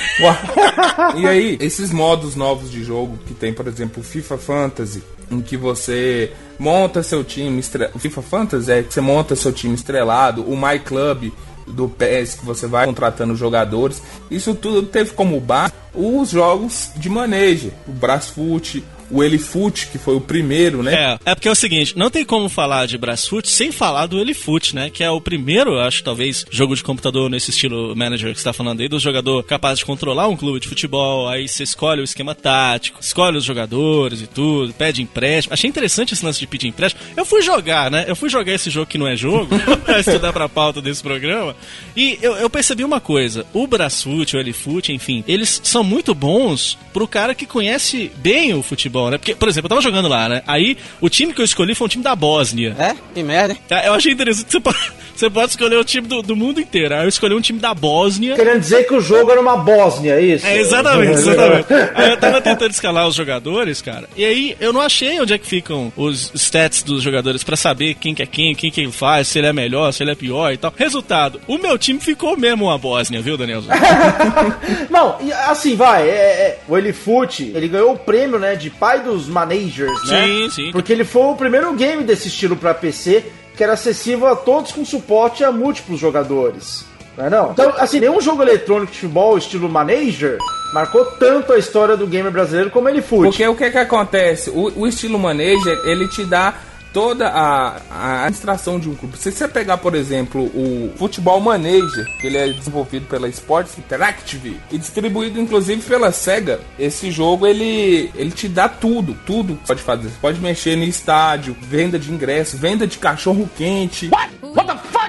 [1.18, 5.42] e aí, esses modos novos de jogo que tem, por exemplo, o FIFA Fantasy, em
[5.42, 7.60] que você monta seu time.
[7.60, 7.90] Estre...
[7.98, 11.32] FIFA Fantasy é que você monta seu time estrelado, o My Club
[11.66, 14.04] do PES que você vai contratando jogadores.
[14.30, 20.16] Isso tudo teve como base os jogos de manager, o Brasfoot, o Elifoot, que foi
[20.16, 21.18] o primeiro, né?
[21.26, 24.20] É, é porque é o seguinte, não tem como falar de Brasfoot sem falar do
[24.20, 24.90] Elifoot, né?
[24.90, 28.54] Que é o primeiro, acho, talvez, jogo de computador nesse estilo manager que você tá
[28.54, 32.04] falando aí, do jogador capaz de controlar um clube de futebol, aí você escolhe o
[32.04, 35.54] esquema tático, escolhe os jogadores e tudo, pede empréstimo.
[35.54, 37.02] Achei interessante esse lance de pedir empréstimo.
[37.16, 38.06] Eu fui jogar, né?
[38.08, 41.56] Eu fui jogar esse jogo que não é jogo, pra estudar pra pauta desse programa,
[41.96, 46.78] e eu, eu percebi uma coisa, o Brasfoot, o Elifoot, enfim, eles são muito bons
[46.94, 49.18] pro cara que conhece bem o futebol, né?
[49.18, 50.44] Porque, por exemplo, eu tava jogando lá, né?
[50.46, 52.76] Aí o time que eu escolhi foi um time da Bósnia.
[52.78, 52.94] É?
[53.14, 53.54] Que merda.
[53.54, 53.60] hein?
[53.68, 54.52] Tá, Eu achei interessante.
[54.52, 54.78] Você pode,
[55.16, 56.94] você pode escolher o time do, do mundo inteiro.
[56.96, 58.36] Aí eu escolhi um time da Bósnia.
[58.36, 60.46] Querendo dizer que o jogo era uma Bósnia, é isso?
[60.46, 61.66] É, exatamente, exatamente.
[61.96, 64.08] Aí eu tava tentando escalar os jogadores, cara.
[64.16, 67.96] E aí eu não achei onde é que ficam os stats dos jogadores pra saber
[67.96, 70.16] quem que é quem, quem que ele faz, se ele é melhor, se ele é
[70.16, 70.74] pior e tal.
[70.76, 73.62] Resultado, o meu time ficou mesmo uma Bósnia, viu, Daniel?
[74.90, 79.28] Não, assim, vai, é, é, o Elifoot, ele ganhou o prêmio, né, de pai dos
[79.28, 80.26] managers, né?
[80.26, 80.72] Sim, sim.
[80.72, 83.26] Porque ele foi o primeiro game desse estilo pra PC
[83.56, 86.86] que era acessível a todos com suporte a múltiplos jogadores.
[87.18, 87.52] Não é não?
[87.52, 90.38] Então, assim, nenhum jogo eletrônico de futebol estilo manager
[90.74, 93.28] marcou tanto a história do gamer brasileiro como ele foi.
[93.28, 94.50] Porque o que que acontece?
[94.50, 96.54] O, o estilo manager, ele te dá
[96.94, 99.18] toda a, a administração de um clube.
[99.18, 104.60] Se você pegar, por exemplo, o Futebol Manager, que ele é desenvolvido pela Sports Interactive
[104.72, 109.68] e distribuído inclusive pela Sega, esse jogo ele, ele te dá tudo, tudo que você
[109.68, 110.10] pode fazer.
[110.10, 114.10] Você pode mexer no estádio, venda de ingresso, venda de cachorro quente.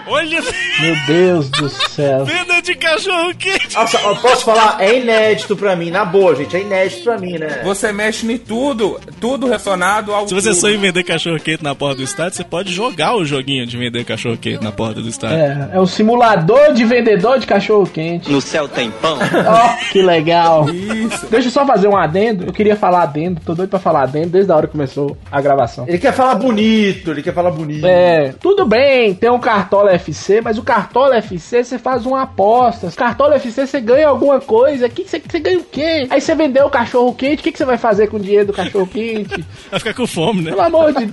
[0.07, 0.43] Olha,
[0.81, 2.25] Meu Deus do céu.
[2.25, 3.75] venda de cachorro quente.
[3.75, 7.39] Nossa, eu posso falar, é inédito pra mim, na boa, gente, é inédito pra mim,
[7.39, 7.63] né?
[7.65, 11.72] Você mexe em tudo, tudo relacionado ao Se você sonha em vender cachorro quente na
[11.75, 15.09] porta do estádio, você pode jogar o joguinho de vender cachorro quente na porta do
[15.09, 15.39] estádio.
[15.39, 18.31] É, é um simulador de vendedor de cachorro quente.
[18.31, 19.19] No céu tem pão.
[19.47, 20.69] Ó, que legal.
[20.71, 21.27] Isso.
[21.31, 22.45] Deixa eu só fazer um adendo.
[22.47, 25.41] Eu queria falar adendo, tô doido pra falar adendo desde a hora que começou a
[25.41, 25.85] gravação.
[25.89, 27.87] Ele quer falar bonito, ele quer falar bonito.
[27.87, 32.91] É, tudo bem, tem um Cartola FC, mas o Cartola FC você faz uma aposta.
[32.91, 34.89] Cartola FC você ganha alguma coisa.
[34.89, 36.07] Que você, você ganha o quê?
[36.11, 38.47] Aí você vendeu o cachorro quente, o que, que você vai fazer com o dinheiro
[38.47, 39.45] do cachorro quente?
[39.71, 40.51] Vai ficar com fome, né?
[40.51, 41.07] Pelo amor de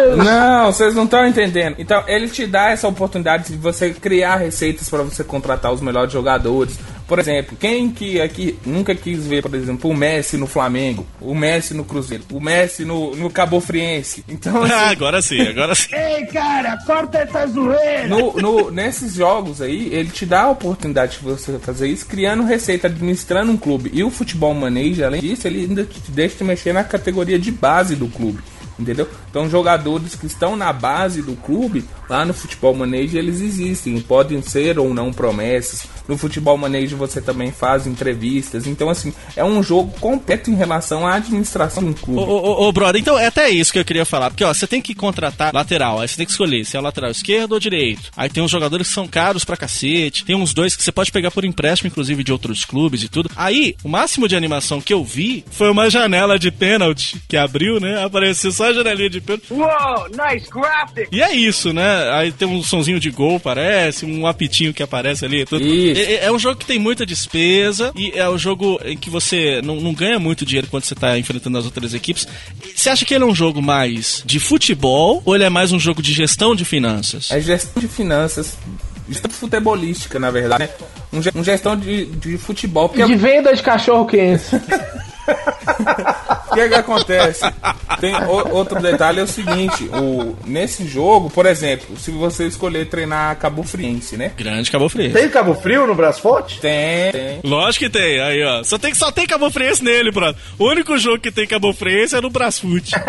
[0.00, 0.16] Deus!
[0.24, 1.76] Não, vocês não estão entendendo.
[1.78, 6.12] Então, ele te dá essa oportunidade de você criar receitas para você contratar os melhores
[6.12, 6.78] jogadores.
[7.06, 11.34] Por exemplo, quem que aqui nunca quis ver, por exemplo, o Messi no Flamengo, o
[11.34, 14.24] Messi no Cruzeiro, o Messi no, no Cabo Friense.
[14.28, 15.92] Então, assim, Ah, agora sim, agora sim.
[15.92, 18.06] Ei, cara, corta essa zoeira.
[18.06, 22.44] no, no- nesses jogos aí, ele te dá a oportunidade de você fazer isso, criando
[22.44, 23.90] receita, administrando um clube.
[23.92, 27.50] E o futebol manager, além disso, ele ainda te deixa te mexer na categoria de
[27.50, 28.38] base do clube.
[28.80, 29.06] Entendeu?
[29.30, 34.00] Então, jogadores que estão na base do clube, lá no futebol manager, eles existem.
[34.00, 38.66] Podem ser ou não promessas, No futebol manejo você também faz entrevistas.
[38.66, 42.18] Então, assim, é um jogo completo em relação à administração um clube.
[42.18, 44.28] Ô, ô, ô, brother, então é até isso que eu queria falar.
[44.28, 46.00] Porque, ó, você tem que contratar lateral.
[46.00, 48.10] Aí você tem que escolher se é o lateral esquerdo ou direito.
[48.16, 50.24] Aí tem uns jogadores que são caros pra cacete.
[50.24, 53.30] Tem uns dois que você pode pegar por empréstimo, inclusive, de outros clubes e tudo.
[53.36, 57.78] Aí, o máximo de animação que eu vi foi uma janela de pênalti que abriu,
[57.78, 58.02] né?
[58.02, 59.52] Apareceu só a janelinha de pênalti.
[59.52, 61.08] Uou, nice graphic!
[61.12, 62.10] E é isso, né?
[62.14, 65.44] Aí tem um sonzinho de gol, parece, um apitinho que aparece ali.
[65.44, 65.64] Tudo.
[65.64, 65.99] Isso.
[66.00, 69.60] É, é um jogo que tem muita despesa e é um jogo em que você
[69.62, 72.26] não, não ganha muito dinheiro quando você tá enfrentando as outras equipes.
[72.74, 75.78] Você acha que ele é um jogo mais de futebol ou ele é mais um
[75.78, 77.30] jogo de gestão de finanças?
[77.30, 78.56] É gestão de finanças.
[79.08, 80.70] Gestão futebolística, na verdade, né?
[81.12, 82.88] Um, ge- um gestão de, de futebol.
[82.88, 84.44] Porque De venda de cachorro quente.
[86.50, 87.40] O que, é que acontece?
[88.00, 92.88] Tem o- outro detalhe é o seguinte: o, nesse jogo, por exemplo, se você escolher
[92.88, 94.32] treinar Cabo Friense, né?
[94.36, 95.12] Grande Cabo Frio.
[95.12, 96.60] Tem Cabo Frio no Brasforte?
[96.60, 97.40] Tem, tem.
[97.44, 98.62] Lógico que tem, aí ó.
[98.64, 100.34] Só tem, só tem Cabo Friense nele, bro.
[100.58, 102.90] O único jogo que tem Cabo Friense é no Brasfoot.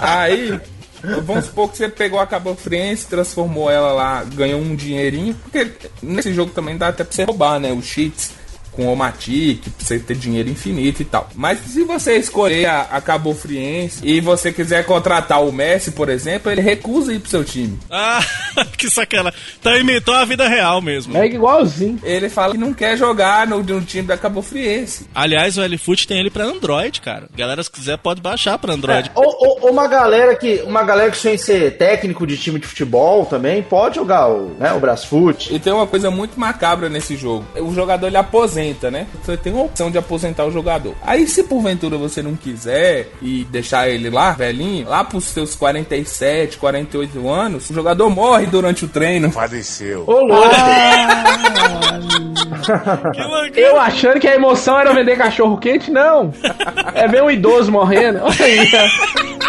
[0.00, 0.58] Aí,
[1.24, 5.70] vamos supor que você pegou a Cabo Friense, transformou ela lá, ganhou um dinheirinho, porque
[6.02, 7.72] nesse jogo também dá até pra você roubar, né?
[7.72, 8.32] Os cheats
[8.78, 11.28] com o Omatic, pra você ter dinheiro infinito e tal.
[11.34, 16.08] Mas se você escolher a, a Cabo Friense e você quiser contratar o Messi, por
[16.08, 17.76] exemplo, ele recusa ir pro seu time.
[17.90, 18.20] ah,
[18.78, 19.36] que sacanagem.
[19.58, 21.16] Então imitou a vida real mesmo.
[21.18, 21.98] É igualzinho.
[22.04, 25.06] Ele fala que não quer jogar no, no time da Cabo Friense.
[25.12, 27.28] Aliás, o LFoot tem ele pra Android, cara.
[27.36, 29.10] Galera, se quiser, pode baixar pra Android.
[29.16, 32.66] Ou, ou- ou uma galera que uma galera que sem ser técnico de time de
[32.68, 35.52] futebol também pode jogar o, né, o Brasfoot.
[35.52, 37.44] E tem uma coisa muito macabra nesse jogo.
[37.56, 39.06] O jogador ele aposenta, né?
[39.22, 40.94] Você tem uma opção de aposentar o jogador.
[41.02, 46.58] Aí se porventura você não quiser e deixar ele lá, velhinho, lá pros seus 47,
[46.58, 49.30] 48 anos, o jogador morre durante o treino.
[49.30, 50.04] Padeceu.
[50.06, 50.48] Ô, louco.
[53.52, 53.60] Que.
[53.60, 56.32] Eu achando que a emoção era vender cachorro quente, não.
[56.94, 58.20] É ver um idoso morrendo.
[58.24, 58.88] Olha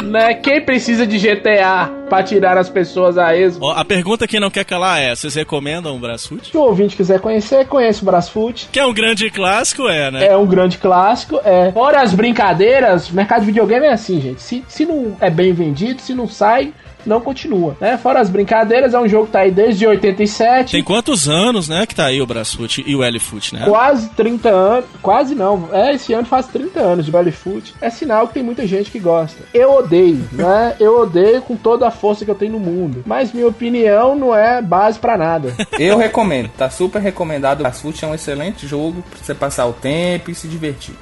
[0.02, 0.34] né?
[0.36, 3.66] Quem precisa de GTA pra tirar as pessoas a esmo?
[3.66, 6.50] Ó, a pergunta que não quer calar é: vocês recomendam o Brasfoot?
[6.50, 8.70] Se o ouvinte quiser conhecer, conhece o Brasfoot.
[8.72, 10.28] Que é um grande clássico, é, né?
[10.28, 11.40] É um grande clássico.
[11.44, 11.72] É.
[11.72, 14.42] Fora as brincadeiras, o mercado de videogame é assim, gente.
[14.42, 16.74] Se, se não é bem vendido, se não sai,
[17.06, 17.76] não continua.
[17.80, 17.98] Né?
[17.98, 20.72] Fora as brincadeiras, é um jogo que tá aí desde 87.
[20.72, 23.66] Tem quantos anos, né, que tá aí o Brasfoot e o L-Foot, né?
[23.66, 24.86] Quase 30 anos.
[25.02, 25.70] Quase não.
[25.72, 27.74] É, esse ano faz 30 anos de Bellyfoot.
[27.82, 29.44] É sinal que tem muita gente que gosta.
[29.54, 30.76] Eu odeio, né?
[30.80, 33.04] Eu odeio com toda a força que eu tenho no mundo.
[33.06, 35.54] Mas minha opinião não é base pra nada.
[35.80, 37.60] Eu recomendo, tá super recomendado.
[37.60, 40.96] O Brasfoot é um excelente jogo pra você passar o tempo e se divertir.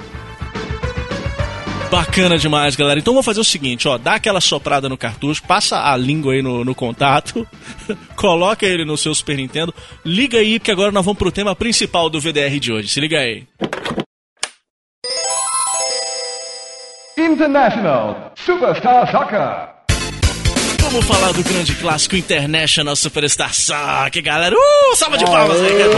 [1.90, 3.00] Bacana demais, galera.
[3.00, 6.42] Então vou fazer o seguinte, ó, dá aquela soprada no cartucho, passa a língua aí
[6.42, 7.48] no, no contato,
[8.16, 9.74] coloca ele no seu Super Nintendo,
[10.04, 12.90] liga aí, porque agora nós vamos pro tema principal do VDR de hoje.
[12.90, 13.48] Se liga aí.
[17.18, 19.77] International Superstar Soccer.
[20.90, 24.56] Vamos falar do grande clássico International Superstar Soccer, galera.
[24.56, 25.92] Uh, salva de palmas aí, cara.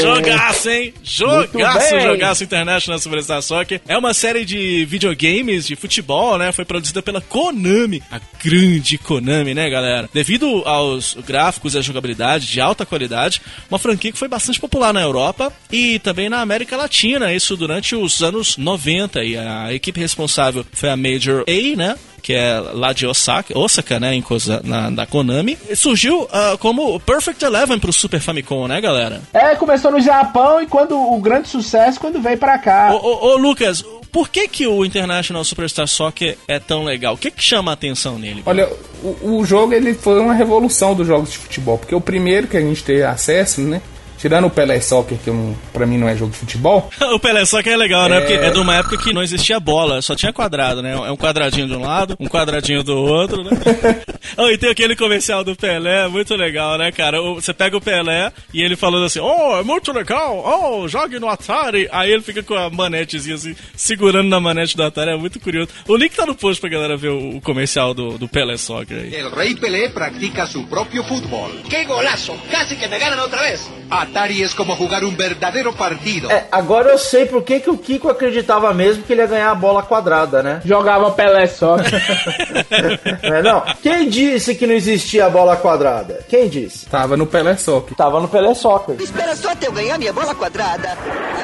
[0.00, 0.94] Jogaço, hein?
[1.02, 3.80] Jogaço, jogaço International Superstar Soccer.
[3.86, 6.50] É uma série de videogames de futebol, né?
[6.52, 10.08] Foi produzida pela Konami, a grande Konami, né, galera?
[10.12, 13.40] Devido aos gráficos e à jogabilidade de alta qualidade,
[13.70, 17.94] uma franquia que foi bastante popular na Europa e também na América Latina, isso durante
[17.94, 19.22] os anos 90.
[19.22, 21.96] E a equipe responsável foi a Major A, né?
[22.22, 26.56] Que é lá de Osaka, Osaka, né, em coisa, na, da Konami, E surgiu ah,
[26.60, 29.22] como o Perfect Eleven pro Super Famicom, né, galera?
[29.32, 32.92] É, começou no Japão e quando o grande sucesso quando veio pra cá.
[32.92, 37.14] Ô, ô, ô, Lucas, por que que o International Superstar Soccer é tão legal?
[37.14, 38.42] O que que chama a atenção nele?
[38.44, 38.68] Olha,
[39.02, 42.56] o, o jogo ele foi uma revolução dos jogos de futebol, porque o primeiro que
[42.56, 43.80] a gente teve acesso, né?
[44.20, 47.18] Tirando o Pelé Soccer, que eu não, pra mim não é jogo de futebol, o
[47.18, 48.18] Pelé Soccer é legal, né?
[48.18, 48.20] É.
[48.20, 50.92] Porque é de uma época que não existia bola, só tinha quadrado, né?
[50.92, 53.50] É um quadradinho de um lado, um quadradinho do outro, né?
[54.36, 57.22] oh, e tem aquele comercial do Pelé, muito legal, né, cara?
[57.22, 61.18] O- Você pega o Pelé e ele falando assim, oh, é muito legal, oh, jogue
[61.18, 61.88] no Atari.
[61.90, 65.70] Aí ele fica com a manetezinha assim, segurando na manete do Atari, é muito curioso.
[65.88, 68.98] O link tá no post pra galera ver o, o comercial do, do Pelé Soccer
[68.98, 69.14] aí.
[69.14, 71.50] El Rey Pelé practica su propio fútbol.
[71.68, 72.36] ¡Qué golazo!
[72.50, 73.68] ¡Casi que me ganan otra vez!
[74.10, 76.30] Atari es como jugar un verdadero partido.
[76.30, 79.50] É, agora eu sei por que, que o Kiko acreditava mesmo que ele ia ganhar
[79.50, 80.60] a bola quadrada, né?
[80.66, 81.76] Jogava Pelé só.
[81.76, 83.62] não, é, não.
[83.82, 86.24] Quem disse que não existia a bola quadrada?
[86.28, 86.86] Quem disse?
[86.86, 87.96] Tava no Pelé Soccer.
[87.96, 88.96] Tava no Pelé Soccer.
[89.00, 90.98] Espera só até eu ganhar minha bola quadrada.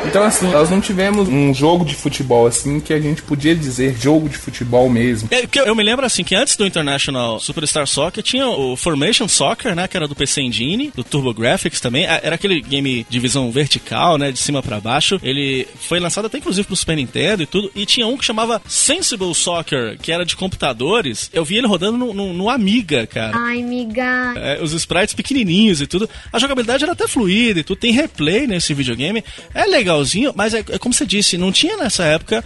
[0.05, 3.97] Então assim, nós não tivemos um jogo de futebol assim que a gente podia dizer
[3.97, 5.29] jogo de futebol mesmo.
[5.31, 9.75] É, eu me lembro assim que antes do International Superstar Soccer tinha o Formation Soccer,
[9.75, 12.05] né, que era do PC Engine, do TurboGrafx também.
[12.05, 15.21] Era aquele game de visão vertical, né, de cima para baixo.
[15.23, 17.71] Ele foi lançado até inclusive pro Super Nintendo e tudo.
[17.75, 21.31] E tinha um que chamava Sensible Soccer, que era de computadores.
[21.33, 23.37] Eu vi ele rodando no, no, no Amiga, cara.
[23.37, 24.35] Ai, amiga.
[24.37, 26.09] É, os sprites pequenininhos e tudo.
[26.33, 27.79] A jogabilidade era até fluida e tudo.
[27.79, 29.23] Tem replay nesse videogame.
[29.55, 32.45] É legalzinho, mas é, é como você disse, não tinha nessa época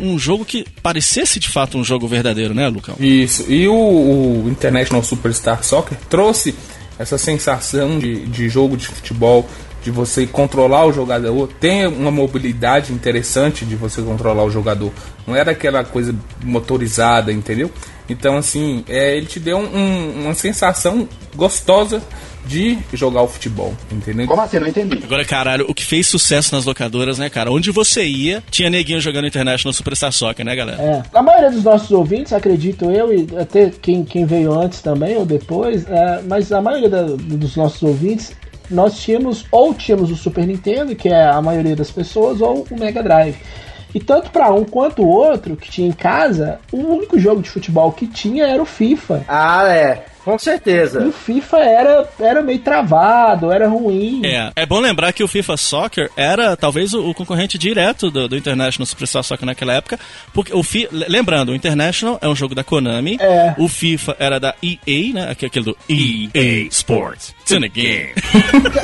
[0.00, 2.96] um jogo que parecesse de fato um jogo verdadeiro, né, Lucão?
[3.00, 3.50] Isso.
[3.50, 6.54] E o, o International Superstar Soccer trouxe
[7.00, 9.48] essa sensação de, de jogo de futebol,
[9.82, 14.92] de você controlar o jogador, tem uma mobilidade interessante de você controlar o jogador.
[15.26, 17.70] Não era aquela coisa motorizada, entendeu?
[18.10, 22.02] Então, assim, é, ele te deu um, uma sensação gostosa
[22.44, 24.26] de jogar o futebol, entendeu?
[24.26, 24.58] Como assim?
[24.58, 25.00] Não entendi.
[25.04, 27.52] Agora, caralho, o que fez sucesso nas locadoras, né, cara?
[27.52, 30.82] Onde você ia, tinha neguinho jogando International Superstar Soccer, né, galera?
[30.82, 31.02] É.
[31.16, 35.24] A maioria dos nossos ouvintes, acredito eu, e até quem, quem veio antes também ou
[35.24, 38.32] depois, é, mas a maioria da, dos nossos ouvintes
[38.68, 42.78] nós tínhamos ou tínhamos o Super Nintendo, que é a maioria das pessoas, ou o
[42.78, 43.36] Mega Drive.
[43.94, 47.50] E tanto para um quanto o outro que tinha em casa, o único jogo de
[47.50, 49.24] futebol que tinha era o FIFA.
[49.28, 50.04] Ah, é.
[50.24, 51.00] Com certeza.
[51.02, 54.20] E o FIFA era, era meio travado, era ruim.
[54.24, 58.28] É, é bom lembrar que o FIFA Soccer era talvez o, o concorrente direto do,
[58.28, 59.98] do International Superstar Soccer naquela época,
[60.32, 63.54] porque o fi, lembrando, o International é um jogo da Konami, é.
[63.56, 67.34] o FIFA era da EA, né, aquele do EA Sports.
[67.40, 68.12] It's in a game.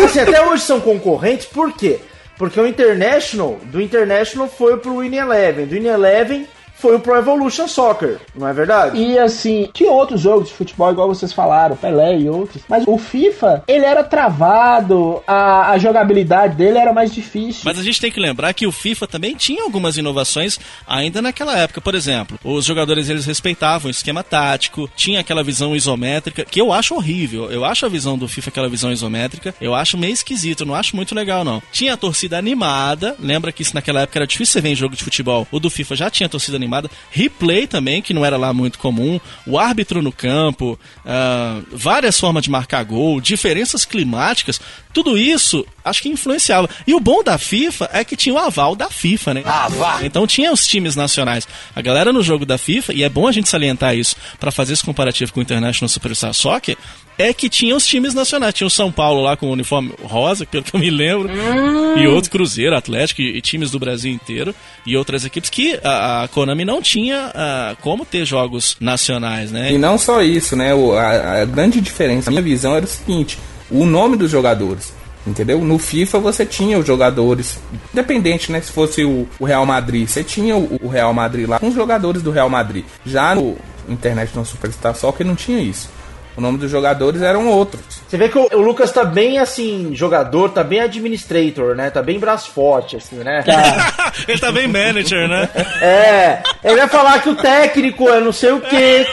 [0.03, 2.01] assim, até hoje são concorrentes, por quê?
[2.39, 6.47] Porque o International, do International foi pro Win Eleven, do Win Eleven
[6.77, 8.99] foi o Pro Evolution Soccer, não é verdade?
[8.99, 12.99] E assim, tinha outros jogos de futebol, igual vocês falaram, Pelé e outros, mas o
[12.99, 17.63] FIFA, ele era travado, a, a jogabilidade dele era mais difícil.
[17.65, 21.57] Mas a gente tem que lembrar que o FIFA também tinha algumas inovações ainda naquela
[21.59, 21.81] época.
[21.81, 26.73] Por exemplo, os jogadores eles respeitavam o esquema tático, tinha aquela visão isométrica, que eu
[26.73, 27.51] acho horrível.
[27.51, 30.95] Eu acho a visão do FIFA aquela visão isométrica, eu acho meio esquisito, não acho
[30.95, 31.63] muito legal não.
[31.73, 34.95] Tinha a torcida animada, lembra que isso naquela época era difícil você ver em jogo
[34.95, 35.47] de futebol.
[35.51, 36.91] O do FIFA já tinha torcida animada animada.
[37.11, 39.19] Replay também, que não era lá muito comum.
[39.47, 44.61] O árbitro no campo, uh, várias formas de marcar gol, diferenças climáticas,
[44.97, 46.71] tudo isso acho que influenciava.
[46.87, 49.43] E o bom da FIFA é que tinha o aval da FIFA, né?
[49.45, 50.01] Ah, vá.
[50.03, 51.47] Então tinha os times nacionais.
[51.75, 54.73] A galera no jogo da FIFA, e é bom a gente salientar isso para fazer
[54.73, 56.79] esse comparativo com o International Superstar Soccer,
[57.19, 58.55] é que tinha os times nacionais.
[58.55, 61.99] Tinha o São Paulo lá com o uniforme rosa, pelo que eu me lembro, hum.
[61.99, 64.55] e outro Cruzeiro, Atlético e, e, times do Brasil inteiro,
[64.87, 69.75] e outras equipes que a, a Konami não tinha uh, como ter jogos nacionais, né?
[69.75, 70.75] E não só isso, né?
[70.75, 73.37] O, a, a grande diferença, a minha visão era o seguinte:
[73.71, 74.93] o nome dos jogadores.
[75.27, 75.59] Entendeu?
[75.61, 77.59] No FIFA você tinha os jogadores,
[77.93, 78.61] independente, né?
[78.61, 81.75] Se fosse o, o Real Madrid, você tinha o, o, Real Madrid lá com os
[81.75, 82.85] jogadores do Real Madrid.
[83.05, 83.57] Já no
[83.89, 85.91] Internet no Superstar Soccer não tinha isso.
[86.37, 87.81] O nome dos jogadores eram outros.
[88.07, 91.91] Você vê que o, o, Lucas tá bem assim, jogador, tá bem administrator, né?
[91.91, 93.43] Tá bem braço forte, assim, né?
[93.43, 94.13] Tá.
[94.29, 95.49] ele tá bem manager, né?
[95.81, 96.43] É.
[96.63, 99.07] Ele vai falar que o técnico é não sei o quê,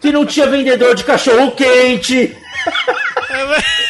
[0.00, 2.34] que não tinha vendedor de cachorro quente.
[3.30, 3.89] É,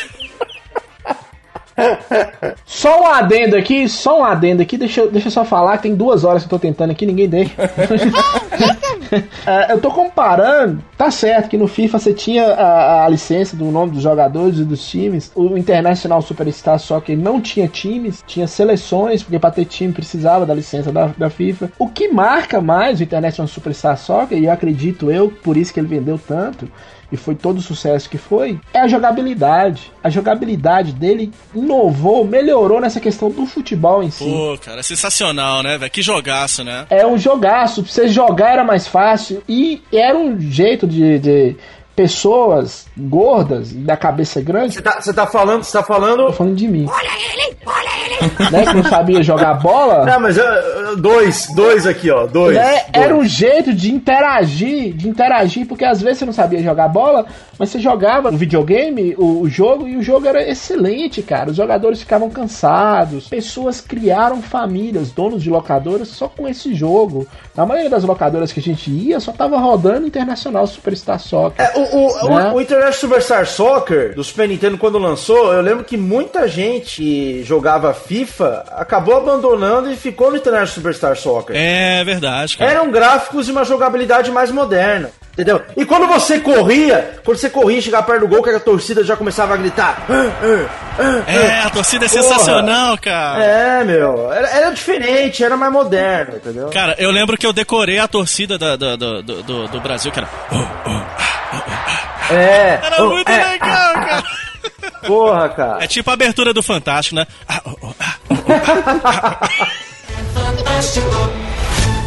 [2.64, 5.94] só um adendo aqui, só um adendo aqui, deixa, deixa eu só falar que tem
[5.94, 7.52] duas horas que eu tô tentando aqui, ninguém deixa.
[9.46, 13.64] é, eu tô comparando, tá certo que no FIFA você tinha a, a, licença do
[13.66, 18.46] nome dos jogadores e dos times, o International Superstar só que não tinha times, tinha
[18.46, 21.72] seleções, porque para ter time precisava da licença da, da FIFA.
[21.78, 25.80] O que marca mais o International Superstar Soccer, e eu acredito eu, por isso que
[25.80, 26.68] ele vendeu tanto,
[27.12, 29.92] e foi todo o sucesso que foi, é a jogabilidade.
[30.02, 34.24] A jogabilidade dele inovou, melhorou nessa questão do futebol em si.
[34.24, 35.90] Pô, cara, é sensacional, né, velho?
[35.90, 36.86] Que jogaço, né?
[36.88, 37.82] É um jogaço.
[37.82, 41.56] Pra você jogar era mais fácil e era um jeito de, de
[42.00, 44.76] pessoas gordas da cabeça grande.
[44.76, 46.28] Você tá, tá, falando, você tá falando.
[46.28, 46.86] Tô falando de mim.
[46.88, 48.50] Olha ele, olha ele.
[48.50, 50.06] Né, que não sabia jogar bola.
[50.06, 50.38] Não, mas
[50.96, 52.26] dois, dois aqui, ó.
[52.26, 52.84] Dois, né, dois.
[52.94, 57.26] Era um jeito de interagir, de interagir, porque às vezes você não sabia jogar bola,
[57.58, 61.50] mas você jogava no videogame o, o jogo e o jogo era excelente, cara.
[61.50, 67.28] Os jogadores ficavam cansados, pessoas criaram famílias, donos de locadoras só com esse jogo.
[67.60, 71.62] Na maioria das locadoras que a gente ia, só tava rodando Internacional Superstar Soccer.
[71.62, 72.52] É, o, Né?
[72.52, 77.02] o, o International Superstar Soccer do Super Nintendo, quando lançou, eu lembro que muita gente
[77.02, 81.54] que jogava FIFA acabou abandonando e ficou no International Superstar Soccer.
[81.54, 82.70] É verdade, cara.
[82.70, 85.10] Eram gráficos e uma jogabilidade mais moderna.
[85.32, 85.62] Entendeu?
[85.76, 89.16] E quando você corria, quando você corria chegar perto do gol, que a torcida já
[89.16, 90.02] começava a gritar.
[90.08, 90.68] "Ah, ah,
[90.98, 91.30] ah, ah".
[91.30, 92.22] É, a torcida é Porra.
[92.22, 93.42] sensacional, cara.
[93.44, 94.30] É, meu.
[94.32, 96.68] Era, era diferente, era mais moderno, entendeu?
[96.70, 100.12] Cara, eu lembro que eu decorei a torcida da- da- do, do, do, do Brasil,
[100.12, 100.28] cara.
[102.30, 102.78] É.
[102.84, 104.22] Era Oh, muito é, legal, cara.
[105.06, 105.84] Porra, cara.
[105.84, 107.26] É tipo a abertura do Fantástico, né?
[107.48, 109.48] Ah, oh, oh, ah.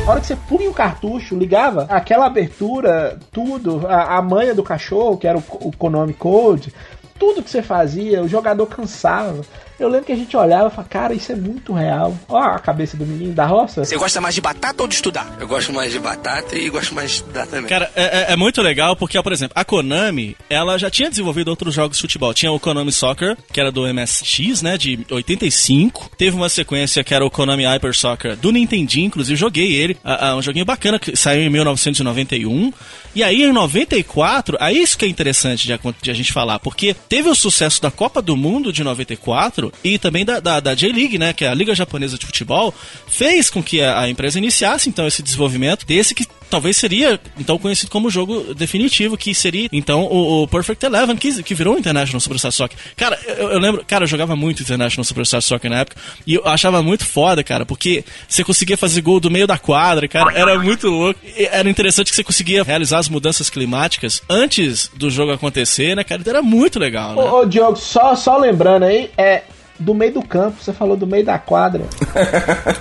[0.05, 4.61] A hora que você punha o cartucho, ligava, aquela abertura, tudo, a, a manha do
[4.61, 6.73] cachorro, que era o, o Konami Code,
[7.17, 9.41] tudo que você fazia, o jogador cansava.
[9.84, 12.17] Eu lembro que a gente olhava e falava, cara, isso é muito real.
[12.29, 13.84] Ó a cabeça do menino da roça.
[13.84, 15.36] Você gosta mais de batata ou de estudar?
[15.39, 17.65] Eu gosto mais de batata e gosto mais de estudar também.
[17.65, 21.49] Cara, é, é- é muito legal porque, por exemplo, a Konami, ela já tinha desenvolvido
[21.49, 22.34] outros jogos de futebol.
[22.34, 26.11] Tinha o Konami Soccer, que era do MSX, né, de 85.
[26.17, 29.97] Teve uma sequência que era o Konami Hyper Soccer do Nintendinho, inclusive joguei ele.
[30.03, 32.71] Ah, ah, um joguinho bacana que saiu em 1991.
[33.15, 36.93] E aí, em 94, aí isso que é interessante de, de a gente falar, porque
[37.09, 41.17] teve o sucesso da Copa do Mundo de 94 e também da, da, da J-League,
[41.17, 42.74] né, que é a Liga Japonesa de Futebol,
[43.07, 47.57] fez com que a, a empresa iniciasse, então, esse desenvolvimento desse que talvez seria então
[47.57, 51.80] conhecido como jogo definitivo, que seria então o, o Perfect Eleven, que, que virou o
[51.80, 52.78] International Superstar Soccer.
[52.95, 56.47] Cara, eu, eu lembro, cara, eu jogava muito International Superstar Soccer na época e eu
[56.47, 60.59] achava muito foda, cara, porque você conseguia fazer gol do meio da quadra, cara, era
[60.59, 61.19] muito louco.
[61.36, 66.21] Era interessante que você conseguia realizar as mudanças climáticas antes do jogo acontecer, né, cara?
[66.21, 67.21] Então era muito legal, né?
[67.24, 69.41] Ô, ô, Diogo, só, só lembrando aí, é
[69.84, 71.84] do meio do campo, você falou do meio da quadra.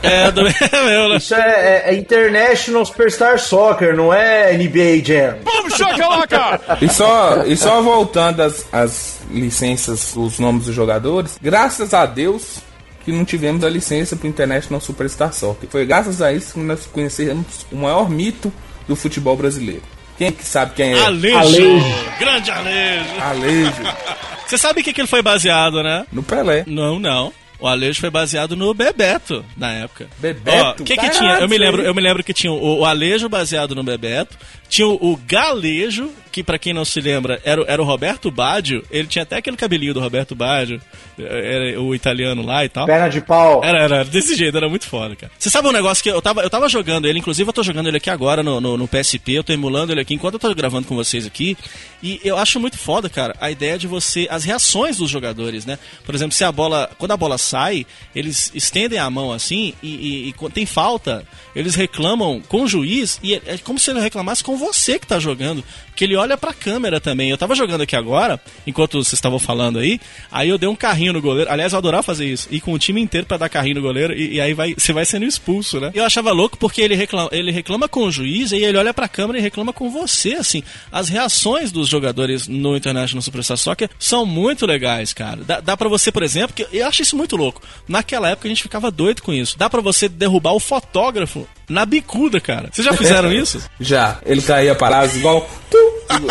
[0.02, 1.16] É, do meu, né?
[1.16, 5.36] Isso é, é- é International Superstar Soccer, não é NBA Jam.
[5.44, 6.78] Vamos chocar cara!
[6.80, 12.58] E só, e só voltando às, às licenças, os nomes dos jogadores, graças a Deus
[13.04, 15.68] que não tivemos a licença pro International Superstar Soccer.
[15.68, 18.52] Foi graças a isso que nós conhecemos o maior mito
[18.86, 19.82] do futebol brasileiro.
[20.22, 21.04] Quem que sabe quem é?
[21.04, 21.36] Alejo.
[21.36, 21.94] Alejo.
[22.20, 23.20] Grande Alejo.
[23.20, 23.82] Alejo.
[24.46, 26.06] Você sabe o que, que ele foi baseado, né?
[26.12, 26.62] No Pelé.
[26.64, 27.32] Não, não.
[27.58, 30.08] O Alejo foi baseado no Bebeto na época.
[30.18, 30.82] Bebeto?
[30.82, 31.38] O que que tinha?
[31.38, 34.36] Eu me lembro, eu me lembro que tinha o, o Alejo baseado no Bebeto,
[34.72, 38.30] tinha o, o Galejo, que pra quem não se lembra, era, o- era o Roberto
[38.30, 40.80] Baggio, ele tinha até aquele cabelinho do Roberto Baggio,
[41.18, 42.86] era o italiano lá e tal.
[42.86, 43.62] Perna de pau.
[43.62, 45.30] Era, era desse jeito, era muito foda, cara.
[45.38, 47.88] Você sabe um negócio que eu tava, eu tava jogando ele, inclusive eu tô jogando
[47.88, 50.54] ele aqui agora no, no, no PSP, eu tô emulando ele aqui enquanto eu tô
[50.54, 51.54] gravando com vocês aqui.
[52.02, 54.26] E eu acho muito foda, cara, a ideia de você.
[54.30, 55.78] as reações dos jogadores, né?
[56.04, 56.90] Por exemplo, se a bola.
[56.98, 61.74] Quando a bola sai, eles estendem a mão assim e, e- e tem falta, eles
[61.74, 65.18] reclamam com o juiz e é, é como se ele reclamasse com você que tá
[65.18, 65.64] jogando.
[65.94, 67.28] Que ele olha pra câmera também.
[67.28, 70.00] Eu tava jogando aqui agora, enquanto vocês estavam falando aí,
[70.30, 71.50] aí eu dei um carrinho no goleiro.
[71.50, 72.48] Aliás, eu adorava fazer isso.
[72.50, 74.92] Ir com o time inteiro pra dar carrinho no goleiro e, e aí vai, você
[74.92, 75.90] vai sendo expulso, né?
[75.92, 79.08] Eu achava louco porque ele reclama, ele reclama com o juiz e ele olha pra
[79.08, 80.62] câmera e reclama com você, assim.
[80.90, 85.42] As reações dos jogadores no International Superstar Soccer são muito legais, cara.
[85.44, 87.60] Dá, dá pra você, por exemplo, que eu acho isso muito louco.
[87.86, 89.58] Naquela época a gente ficava doido com isso.
[89.58, 92.68] Dá pra você derrubar o fotógrafo na bicuda, cara.
[92.72, 93.60] Vocês já fizeram isso?
[93.80, 94.18] Já.
[94.24, 95.48] Ele caía parado igual.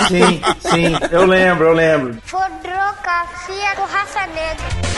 [0.08, 2.18] Sim, sim, eu lembro, eu lembro.
[2.26, 4.92] Fotografia do Raça Negra.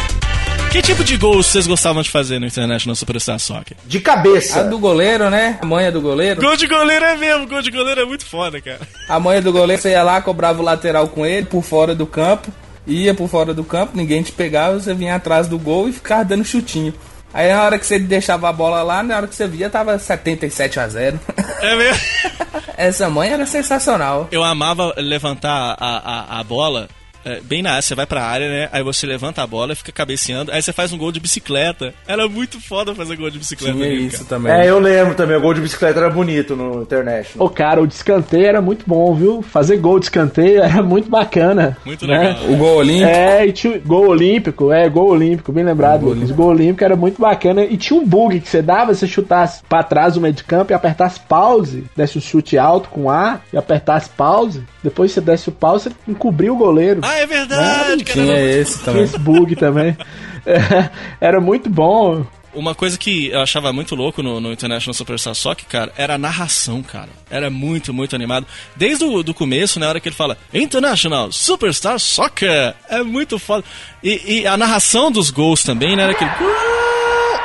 [0.72, 3.78] Que tipo de gols vocês gostavam de fazer no International Superstar Soccer?
[3.86, 4.62] De cabeça.
[4.62, 5.60] A do goleiro, né?
[5.62, 6.42] A manha do goleiro.
[6.42, 8.80] Gol de goleiro é mesmo, gol de goleiro é muito foda, cara.
[9.08, 12.08] A manha do goleiro, você ia lá, cobrava o lateral com ele, por fora do
[12.08, 12.52] campo.
[12.88, 16.26] Ia por fora do campo, ninguém te pegava, você vinha atrás do gol e ficava
[16.26, 16.94] dando chutinho.
[17.34, 19.98] Aí na hora que você deixava a bola lá, na hora que você via, tava
[19.98, 21.20] 77 a 0
[21.62, 22.02] É mesmo?
[22.78, 24.28] Essa manha era sensacional.
[24.32, 26.88] Eu amava levantar a, a, a bola
[27.26, 28.70] é, bem na área, você vai pra área, né?
[28.72, 31.94] Aí você levanta a bola, fica cabeceando, aí você faz um gol de bicicleta.
[32.08, 33.74] Era muito foda fazer gol de bicicleta.
[33.74, 34.30] Tinha mesmo, isso cara.
[34.30, 34.52] também.
[34.52, 37.48] É, eu lembro também, o gol de bicicleta era bonito no International.
[37.48, 39.42] Ô, cara, o de escanteio era muito bom, viu?
[39.42, 41.78] Fazer gol de escanteio era muito bacana.
[41.86, 42.20] Muito né?
[42.20, 42.50] legal.
[42.50, 43.10] O gol olímpico.
[43.10, 46.32] É, e tinha gol olímpico, é, gol olímpico, bem lembrado, Gol Lucas.
[46.32, 47.64] Gol olímpico era muito bacana.
[47.64, 50.72] E tinha um bug que você dava, você chutasse pra trás do meio de campo
[50.72, 54.64] e apertasse pause, desse o chute alto com A e apertasse pause.
[54.84, 57.02] Depois você desse o pause, você encobria o goleiro.
[57.04, 58.22] Ah, é verdade, cara.
[58.22, 59.04] Tinha esse Tinha também.
[59.04, 59.98] esse bug também.
[60.46, 60.90] É,
[61.22, 62.26] era muito bom.
[62.54, 66.18] Uma coisa que eu achava muito louco no, no International Superstar Soccer, cara, era a
[66.20, 67.10] narração, cara.
[67.30, 68.46] Era muito, muito animado.
[68.76, 73.64] Desde o do começo, na hora que ele fala International Superstar Soccer, é muito foda.
[74.04, 76.04] E, e a narração dos gols também, né?
[76.04, 76.32] Era aquele...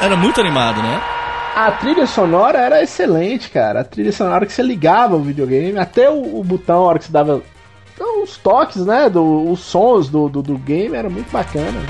[0.01, 1.01] Era muito animado, né?
[1.57, 3.81] A trilha sonora era excelente, cara.
[3.81, 7.07] A trilha sonora que você ligava o videogame, até o, o botão, a hora que
[7.07, 7.43] você dava
[7.99, 9.11] Então, os toques, né?
[9.11, 11.81] Do, os sons do, do, do game era muito bacana.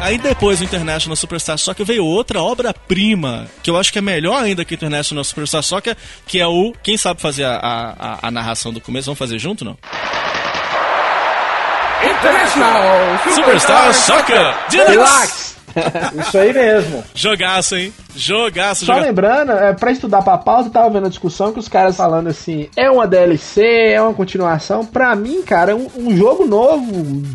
[0.00, 4.42] Aí depois do International Superstar Soccer veio outra obra-prima, que eu acho que é melhor
[4.42, 6.72] ainda que o International Superstar Soccer, que é o.
[6.82, 9.06] Quem sabe fazer a, a, a narração do começo?
[9.06, 9.78] Vamos fazer junto, não?
[12.02, 15.57] International Superstar Soccer Deluxe!
[16.20, 17.04] Isso aí mesmo.
[17.14, 17.92] Jogaço, hein?
[18.16, 19.06] Jogaço, Só jogaço.
[19.06, 22.28] lembrando, é, pra estudar pra pauta, eu tava vendo a discussão que os caras falando
[22.28, 23.62] assim, é uma DLC,
[23.92, 24.84] é uma continuação.
[24.84, 26.84] Pra mim, cara, é um, um jogo novo,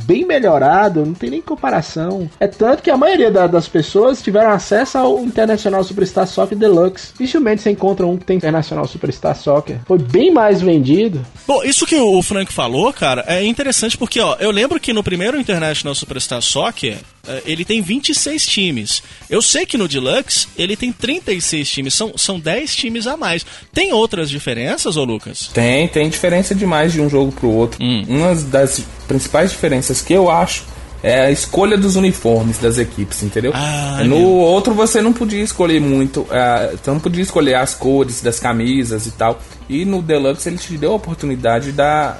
[0.05, 2.29] bem melhorado, não tem nem comparação.
[2.39, 7.11] É tanto que a maioria da- das pessoas tiveram acesso ao Internacional Superstar Soccer Deluxe.
[7.13, 9.79] Dificilmente você encontra um que tem Internacional Superstar Soccer.
[9.85, 11.25] Foi bem mais vendido.
[11.47, 15.03] Bom, isso que o Frank falou, cara, é interessante porque, ó, eu lembro que no
[15.03, 16.97] primeiro International Superstar Soccer,
[17.45, 19.01] ele tem 26 times.
[19.29, 21.93] Eu sei que no Deluxe, ele tem 36 times.
[21.93, 23.45] São, são 10 times a mais.
[23.71, 25.49] Tem outras diferenças, ô Lucas?
[25.53, 27.81] Tem, tem diferença demais de um jogo pro outro.
[27.81, 30.65] Uma das principais diferenças que eu acho
[31.01, 33.51] é a escolha dos uniformes das equipes, entendeu?
[33.53, 34.29] Ah, no meu.
[34.29, 39.11] outro você não podia escolher muito, você não podia escolher as cores das camisas e
[39.11, 39.41] tal.
[39.69, 42.17] E no Deluxe ele te deu a oportunidade da,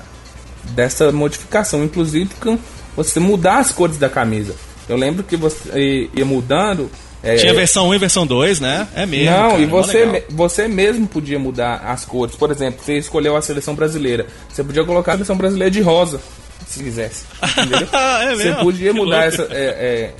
[0.71, 2.57] dessa modificação, inclusive com
[2.95, 4.55] você mudar as cores da camisa.
[4.87, 6.89] Eu lembro que você ia mudando.
[7.23, 8.87] é, Tinha versão 1 e versão 2, né?
[8.95, 9.31] É mesmo.
[9.31, 12.35] não, cara, e você, me- você mesmo podia mudar as cores.
[12.35, 14.25] Por exemplo, você escolheu a seleção brasileira.
[14.49, 16.19] Você podia colocar a seleção brasileira de rosa,
[16.67, 17.25] se quisesse.
[17.93, 20.11] É você podia mudar essa, é, é,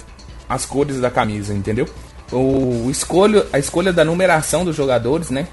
[0.48, 1.88] as cores da camisa, entendeu?
[2.32, 5.48] O escolho, a escolha da numeração dos jogadores, né?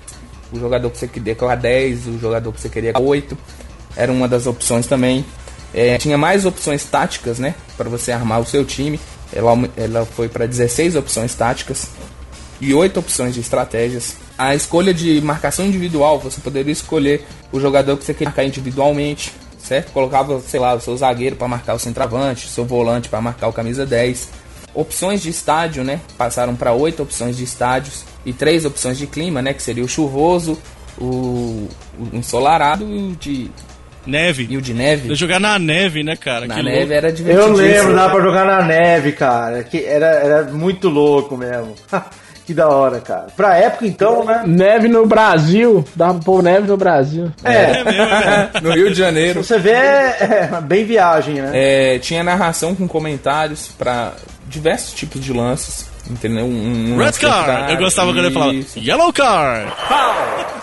[0.52, 3.36] O jogador que você queria colocar 10, o jogador que você queria 8,
[3.96, 5.24] era uma das opções também.
[5.72, 7.54] É, tinha mais opções táticas, né?
[7.76, 8.98] Para você armar o seu time.
[9.32, 11.88] Ela, ela foi para 16 opções táticas
[12.60, 14.16] e 8 opções de estratégias.
[14.36, 19.32] A escolha de marcação individual, você poderia escolher o jogador que você quer marcar individualmente,
[19.58, 19.92] certo?
[19.92, 23.48] Colocava, sei lá, o seu zagueiro para marcar o centroavante, o seu volante para marcar
[23.48, 24.28] o camisa 10.
[24.74, 26.00] Opções de estádio, né?
[26.16, 29.52] Passaram para 8 opções de estádios e 3 opções de clima, né?
[29.52, 30.58] Que seria o chuvoso,
[30.98, 31.68] o,
[31.98, 33.50] o ensolarado e o de
[34.06, 34.46] Neve.
[34.50, 35.14] E o de neve.
[35.14, 36.46] Jogar na neve, né, cara?
[36.46, 36.92] Na Que neve louco.
[36.92, 37.52] era Eu divertido.
[37.56, 39.62] lembro, dá pra jogar na neve, cara.
[39.62, 41.74] Que era, era muito louco mesmo.
[42.46, 43.26] que da hora, cara.
[43.36, 44.42] Pra época, então, né?
[44.46, 47.30] Neve no Brasil, dá pra pôr neve no Brasil.
[47.44, 47.84] É,
[48.60, 49.44] no Rio de Janeiro.
[49.44, 51.50] Você vê, é, é bem viagem, né?
[51.52, 54.14] É, tinha narração com comentários para
[54.48, 55.89] diversos tipos de lances.
[56.10, 56.44] Entendeu?
[56.44, 58.52] Um, um Red contrário, Eu gostava quando ele falava.
[58.76, 59.72] Yellow card!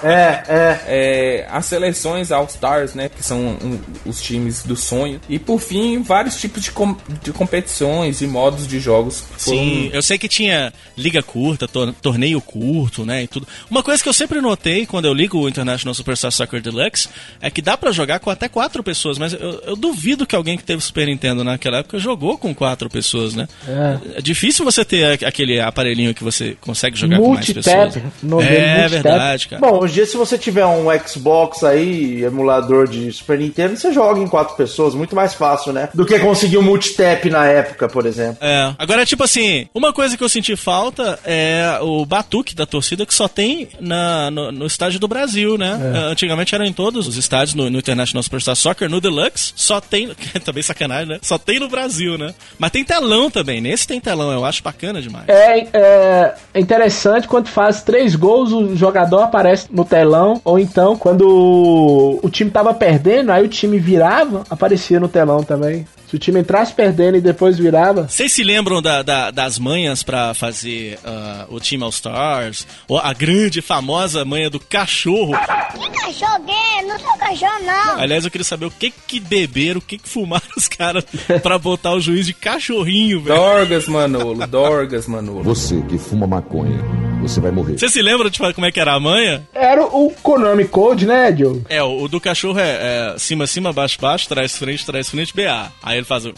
[0.04, 0.82] É, é.
[0.88, 3.10] É, as seleções All-Stars, né?
[3.10, 5.20] Que são um, os times do sonho.
[5.28, 9.24] E por fim, vários tipos de, com- de competições e modos de jogos.
[9.38, 13.48] Sim, eu sei que tinha liga curta, tor- torneio curto, né, e tudo.
[13.72, 17.10] Uma coisa que eu sempre notei quando eu ligo o International Superstar Soccer Deluxe
[17.42, 20.58] é que dá pra jogar com até quatro pessoas, mas eu, eu duvido que alguém
[20.58, 23.48] que teve Super Nintendo naquela época jogou com quatro pessoas, né?
[23.68, 24.18] É.
[24.18, 28.04] É difícil você ter aquele aparelhinho que você consegue jogar com mais Multitap, pessoas.
[28.24, 28.90] no É multitap.
[28.90, 29.62] verdade, cara.
[29.62, 33.94] Bom, hoje em dia, se você tiver um Xbox aí, emulador de Super Nintendo, você
[33.94, 35.90] joga em quatro pessoas, muito mais fácil, né?
[35.94, 38.38] Do que conseguir um multitap na época, por exemplo.
[38.42, 38.74] É.
[38.80, 43.14] Agora, tipo assim, uma coisa que eu senti falta é o batuque da torcida que
[43.14, 45.80] só tem na, no, no estádio do Brasil, né?
[45.94, 45.98] É.
[45.98, 49.80] Eh, Antigamente era em todos os estádios, no, no International Superstar Soccer, no Deluxe, só
[49.80, 50.10] tem.
[50.44, 51.20] também sacanagem, né?
[51.22, 52.34] Só tem no Brasil, né?
[52.58, 53.62] Mas tem telão também.
[53.62, 55.17] Nesse tem telão, eu acho bacana demais.
[55.28, 60.96] É, é, é interessante quando faz três gols, o jogador aparece no telão, ou então
[60.96, 65.86] quando o, o time tava perdendo, aí o time virava, aparecia no telão também.
[66.10, 68.08] Se o time entrasse perdendo e depois virava.
[68.08, 72.66] Vocês se lembram da- da- das manhas pra fazer ah, o time All Stars?
[72.88, 75.34] Ou a grande, famosa manha do cachorro?
[75.78, 76.88] Que cachorro gay?
[76.88, 78.00] Não sou cachorro, não.
[78.00, 81.04] Aliás, eu queria saber o que que beberam, o que que fumaram os caras
[81.44, 83.36] pra botar o juiz de cachorrinho, velho.
[83.36, 84.48] Dorgas, Manolo.
[84.48, 85.44] Dorgas, Manolo.
[85.44, 86.78] Você que fuma maconha,
[87.22, 87.78] você vai morrer.
[87.78, 89.48] Você se lembra de como é que era a manha?
[89.54, 91.64] Era o Konami Code, né, Diogo?
[91.70, 95.36] É, o, o do cachorro é, é cima, cima, baixo, baixo, trás, frente, trás, frente,
[95.36, 95.72] BA.
[95.82, 96.34] Aí ele faz o...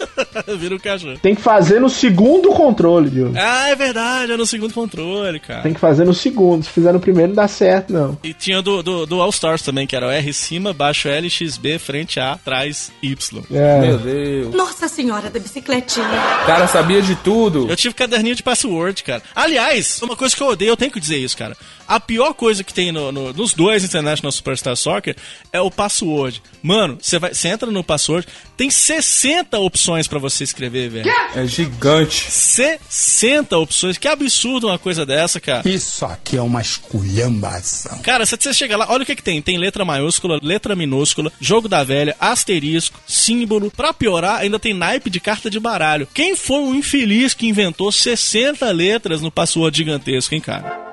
[0.58, 1.18] Vira o cachorro.
[1.20, 3.34] Tem que fazer no segundo controle, Diogo.
[3.36, 5.62] Ah, é verdade, é no segundo controle, cara.
[5.62, 6.64] Tem que fazer no segundo.
[6.64, 8.18] Se fizer no primeiro, não dá certo, não.
[8.22, 11.28] E tinha do, do, do All Stars também, que era o R cima, baixo L,
[11.28, 13.42] XB, frente A, trás Y.
[13.52, 13.80] É.
[13.80, 14.54] Meu Deus.
[14.54, 16.06] Nossa senhora da bicicletinha.
[16.42, 17.66] O cara sabia de tudo.
[17.68, 19.22] Eu tive caderninho de password, cara.
[19.34, 21.56] Aliás, uma coisa que eu odeio, eu tenho que dizer isso, cara.
[21.88, 25.14] A pior coisa que tem no- no- nos dois International Superstar Soccer
[25.52, 26.42] é o password.
[26.62, 28.26] Mano, você vai, você entra no password,
[28.56, 31.12] tem 60 opções pra você escrever, velho.
[31.34, 32.30] É gigante.
[32.30, 33.98] 60 opções.
[33.98, 35.68] Que absurdo uma coisa dessa, cara.
[35.68, 37.98] Isso aqui é uma esculhambação.
[37.98, 39.42] Cara, se você chega lá, olha o que que tem.
[39.42, 43.70] Tem letra maiúscula, letra minúscula, jogo da velha, asterisco, símbolo.
[43.70, 46.08] Pra piorar, ainda tem naipe de carta de baralho.
[46.14, 50.86] Quem foi o infeliz que inventou 60 letras no password gigantesco, hein, cara?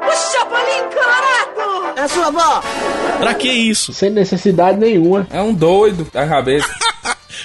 [0.00, 1.98] O Chapolin Colorado!
[1.98, 2.62] É sua avó!
[3.18, 3.92] Pra que isso?
[3.92, 5.26] Sem necessidade nenhuma.
[5.30, 6.68] É um doido da cabeça.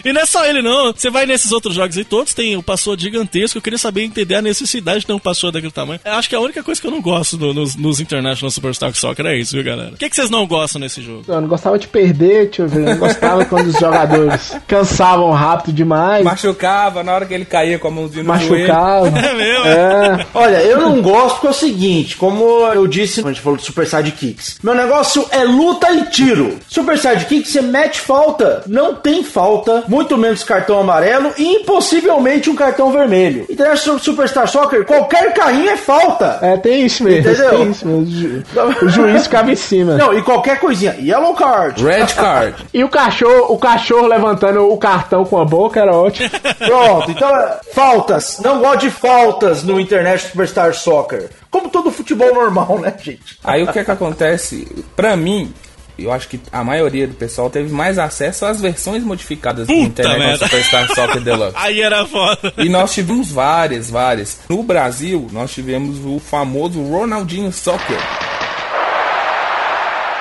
[0.04, 0.91] E não é só ele, não.
[0.93, 3.58] Você vai nesses outros jogos aí, todos têm o password gigantesco.
[3.58, 6.00] Eu queria saber entender a necessidade de ter um password daquele tamanho.
[6.04, 8.93] Eu acho que a única coisa que eu não gosto no- nos, nos International Superstar
[8.95, 9.91] Soccer é isso, viu, galera?
[9.91, 11.24] O que, que vocês não gostam nesse jogo?
[11.28, 12.80] Eu não gostava de perder, deixa eu ver.
[12.82, 16.24] Eu não gostava quando os jogadores cansavam rápido demais.
[16.24, 18.68] Machucava na hora que ele caía com a mãozinha no joelho.
[18.68, 19.08] Machucava.
[19.28, 19.66] É mesmo?
[19.66, 20.26] É.
[20.34, 22.43] Olha, eu não gosto porque é o seguinte, como
[22.74, 24.60] eu disse quando a gente falou de Super Sidekicks.
[24.64, 26.58] Meu negócio é luta e tiro.
[26.68, 32.55] Super Sidekicks, você mete falta, não tem falta, muito menos cartão amarelo e impossivelmente um
[32.55, 33.45] cartão vermelho.
[33.49, 36.39] International Superstar Soccer, qualquer carrinho é falta.
[36.41, 37.19] É, tem isso mesmo.
[37.31, 37.49] Entendeu?
[37.49, 38.03] Tem isso mesmo.
[38.03, 38.43] O ju-
[38.88, 39.95] O juiz ficava em cima.
[39.95, 41.83] Não, e qualquer coisinha, yellow card.
[41.83, 42.55] Red card.
[42.73, 46.29] E o cachorro, o cachorro levantando o cartão com a boca era ótimo.
[46.57, 48.39] Pronto, então é, faltas.
[48.43, 51.29] Não gosto de faltas no International Superstar Soccer.
[51.49, 53.38] Como todo futebol normal, né, gente?
[53.43, 54.67] Aí o que é que acontece?
[54.95, 55.53] Pra mim,
[55.98, 59.86] eu acho que a maioria do pessoal teve mais acesso às versões modificadas do Puta
[59.86, 60.45] International merda.
[60.45, 61.54] Superstar Soccer Deluxe.
[61.58, 62.54] Aí era foda.
[62.58, 64.39] E nós tivemos várias, várias.
[64.50, 67.98] No Brasil, nós tivemos o famoso Ronaldinho Soccer.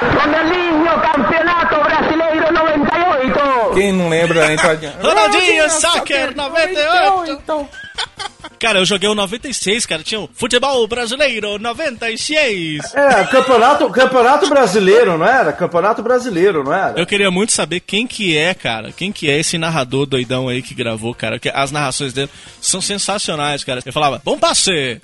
[0.01, 3.74] Ronaldinho, Campeonato Brasileiro 98!
[3.74, 4.95] Quem não lembra da entradinha?
[5.01, 7.68] Ronaldinho Soccer 98.
[8.59, 10.02] Cara, eu joguei o 96, cara.
[10.02, 12.94] Tinha o Futebol Brasileiro 96.
[12.94, 15.52] É, campeonato, campeonato brasileiro, não era?
[15.52, 16.98] Campeonato brasileiro, não era?
[16.98, 18.92] Eu queria muito saber quem que é, cara.
[18.92, 21.38] Quem que é esse narrador doidão aí que gravou, cara.
[21.38, 22.30] Que as narrações dele
[22.61, 23.80] são sensacionais, cara.
[23.84, 25.00] Ele falava, bom passe.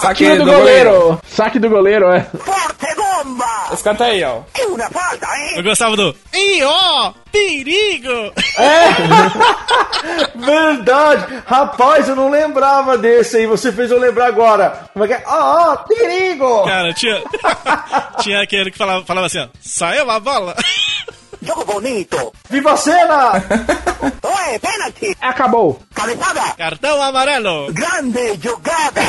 [0.00, 1.20] Saque Tiro do goleiro.
[1.28, 2.26] Saque do goleiro, é.
[3.72, 4.40] Esse canta aí, ó.
[5.56, 8.32] Eu gostava do, ih, ó, perigo.
[10.34, 11.42] Verdade!
[11.46, 13.46] Rapaz, eu não lembrava desse aí.
[13.46, 14.88] Você fez eu lembrar agora.
[14.92, 15.22] Como é que é?
[15.26, 16.64] Ah, ah, perigo!
[16.64, 17.22] Cara, tinha,
[18.20, 20.54] tinha aquele que falava, falava assim, ó, saiu a bola.
[21.42, 22.32] Jogo bonito!
[22.50, 23.32] Viva a cena!
[24.24, 25.16] Ué, pênalti!
[25.20, 25.80] Acabou.
[25.94, 26.42] Cabeçada!
[26.56, 27.72] Cartão amarelo.
[27.72, 29.00] Grande jogada!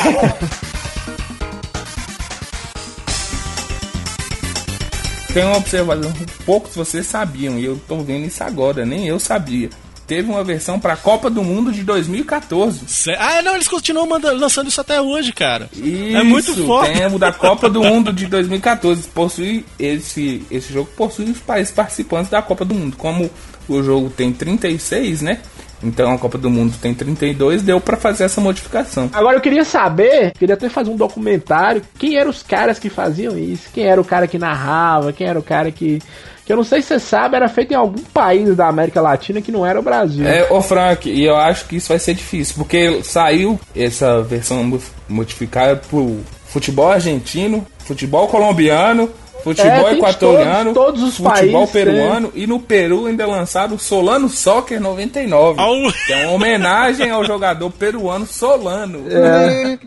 [5.32, 6.12] Tem uma observação,
[6.44, 9.70] poucos vocês sabiam, e eu tô vendo isso agora, nem eu sabia.
[10.06, 12.80] Teve uma versão pra Copa do Mundo de 2014.
[12.88, 15.70] Cê- Ah, não, eles continuam manda- lançando isso até hoje, cara.
[15.72, 16.92] Isso, é muito forte.
[16.94, 19.02] Tem o da Copa do Mundo de 2014.
[19.14, 22.96] Possui esse, esse jogo possui os países participantes da Copa do Mundo.
[22.96, 23.30] Como
[23.68, 25.38] o jogo tem 36, né?
[25.82, 29.08] Então a Copa do Mundo tem 32, deu pra fazer essa modificação.
[29.12, 33.38] Agora eu queria saber, queria até fazer um documentário, quem eram os caras que faziam
[33.38, 33.68] isso?
[33.72, 35.12] Quem era o cara que narrava?
[35.12, 36.00] Quem era o cara que.
[36.44, 39.40] Que eu não sei se você sabe, era feito em algum país da América Latina
[39.40, 40.26] que não era o Brasil.
[40.26, 44.64] É, ô Frank, e eu acho que isso vai ser difícil, porque saiu essa versão
[44.64, 49.08] mo- modificada pro futebol argentino, futebol colombiano,
[49.40, 53.78] futebol É, equatoriano, todos- todos os futebol países, peruano, e no Peru ainda lançaram o
[53.78, 55.92] Solano Soccer 99, Au.
[56.06, 59.04] que é uma homenagem ao jogador peruano Solano.
[59.10, 59.78] É.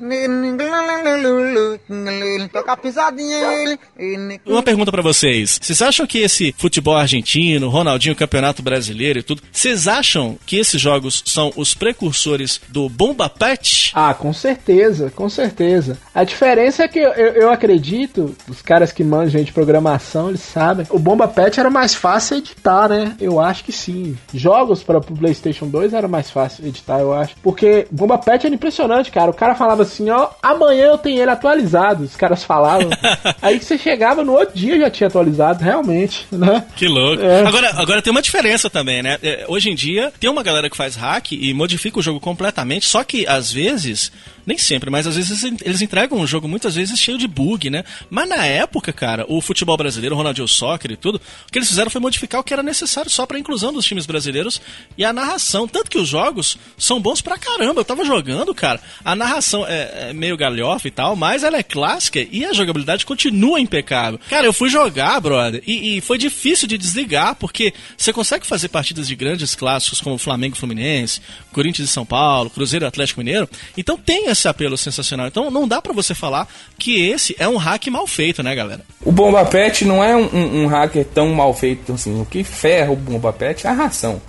[4.45, 5.60] Uma pergunta pra vocês.
[5.62, 10.80] Vocês acham que esse futebol argentino, Ronaldinho, Campeonato Brasileiro e tudo, vocês acham que esses
[10.80, 13.91] jogos são os precursores do Bomba Pet?
[13.93, 15.97] Ah, com certeza, com certeza.
[16.14, 20.41] A diferença é que eu, eu- eu acredito, os caras que manjam de programação, eles
[20.41, 20.86] sabem.
[20.89, 23.16] O Bomba Pet era mais fácil editar, né?
[23.20, 24.18] Eu acho que sim.
[24.34, 27.36] Jogos para o PlayStation 2 era mais fácil editar, eu acho.
[27.41, 29.32] Porque Bomba Pet era impressionante, cara.
[29.32, 32.04] O cara falava assim, ó, amanhã eu tenho ele atualizado.
[32.04, 32.89] Os caras falavam.
[33.41, 36.66] Aí que você chegava no outro dia já tinha atualizado, realmente, né?
[36.76, 37.22] Que louco.
[37.22, 37.46] É.
[37.46, 39.18] Agora, agora tem uma diferença também, né?
[39.22, 42.86] É, Hoje em dia, tem uma galera que faz hack e modifica o jogo completamente,
[42.86, 44.12] só que às vezes,
[44.46, 47.84] nem sempre, mas às vezes eles entregam um jogo muitas vezes cheio de bug, né?
[48.10, 51.15] Mas na época, cara, o futebol brasileiro, o Ronaldinho Soccer e tudo,
[51.47, 54.05] o que eles fizeram foi modificar o que era necessário só pra inclusão dos times
[54.05, 54.61] brasileiros
[54.97, 55.67] e a narração.
[55.67, 57.81] Tanto que os jogos são bons pra caramba.
[57.81, 61.63] Eu tava jogando, cara, a narração é, é meio galhofa e tal, mas ela é
[61.63, 64.19] clássica e a jogabilidade continua impecável.
[64.29, 68.69] Cara, eu fui jogar, brother, e, e foi difícil de desligar, porque você consegue fazer
[68.69, 71.21] partidas de grandes clássicos como Flamengo Fluminense,
[71.51, 73.49] Corinthians e São Paulo, Cruzeiro e Atlético Mineiro.
[73.77, 75.27] Então tem esse apelo sensacional.
[75.27, 78.86] Então não dá pra você falar que esse é um hack mal feito, né, galera?
[79.01, 82.19] O Bomba Pet não é um, um- um hacker tão mal feito assim.
[82.21, 84.21] O que ferra o Bomba Pet é a ração.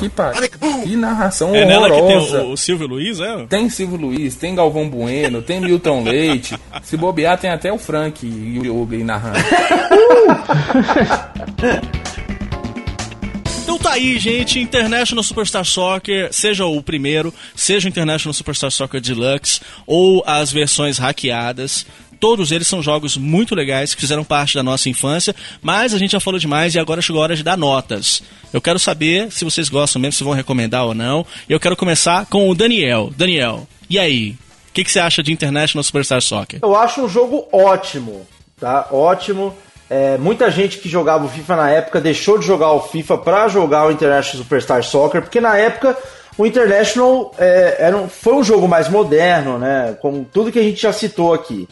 [0.00, 0.42] Que, pariu.
[0.82, 2.42] que narração É nela que tem horrorosa.
[2.42, 3.46] o, o Silvio Luiz, é?
[3.46, 6.58] Tem Silvio Luiz, tem Galvão Bueno, tem Milton Leite.
[6.82, 9.38] Se bobear, tem até o Frank e o Yoga aí narrando.
[13.62, 14.58] Então tá aí, gente.
[14.58, 20.98] International Superstar Soccer, seja o primeiro, seja o International Superstar Soccer Deluxe ou as versões
[20.98, 21.86] hackeadas.
[22.24, 26.12] Todos eles são jogos muito legais que fizeram parte da nossa infância, mas a gente
[26.12, 28.22] já falou demais e agora chegou a hora de dar notas.
[28.50, 31.26] Eu quero saber se vocês gostam mesmo, se vão recomendar ou não.
[31.46, 33.12] E eu quero começar com o Daniel.
[33.14, 34.30] Daniel, e aí?
[34.70, 36.60] O que, que você acha de International Superstar Soccer?
[36.62, 38.26] Eu acho um jogo ótimo,
[38.58, 38.88] tá?
[38.90, 39.54] Ótimo.
[39.90, 43.48] É, muita gente que jogava o FIFA na época deixou de jogar o FIFA pra
[43.48, 45.94] jogar o International Superstar Soccer, porque na época
[46.38, 49.94] o International é, era um- foi um jogo mais moderno, né?
[50.00, 51.68] Como tudo que a gente já citou aqui.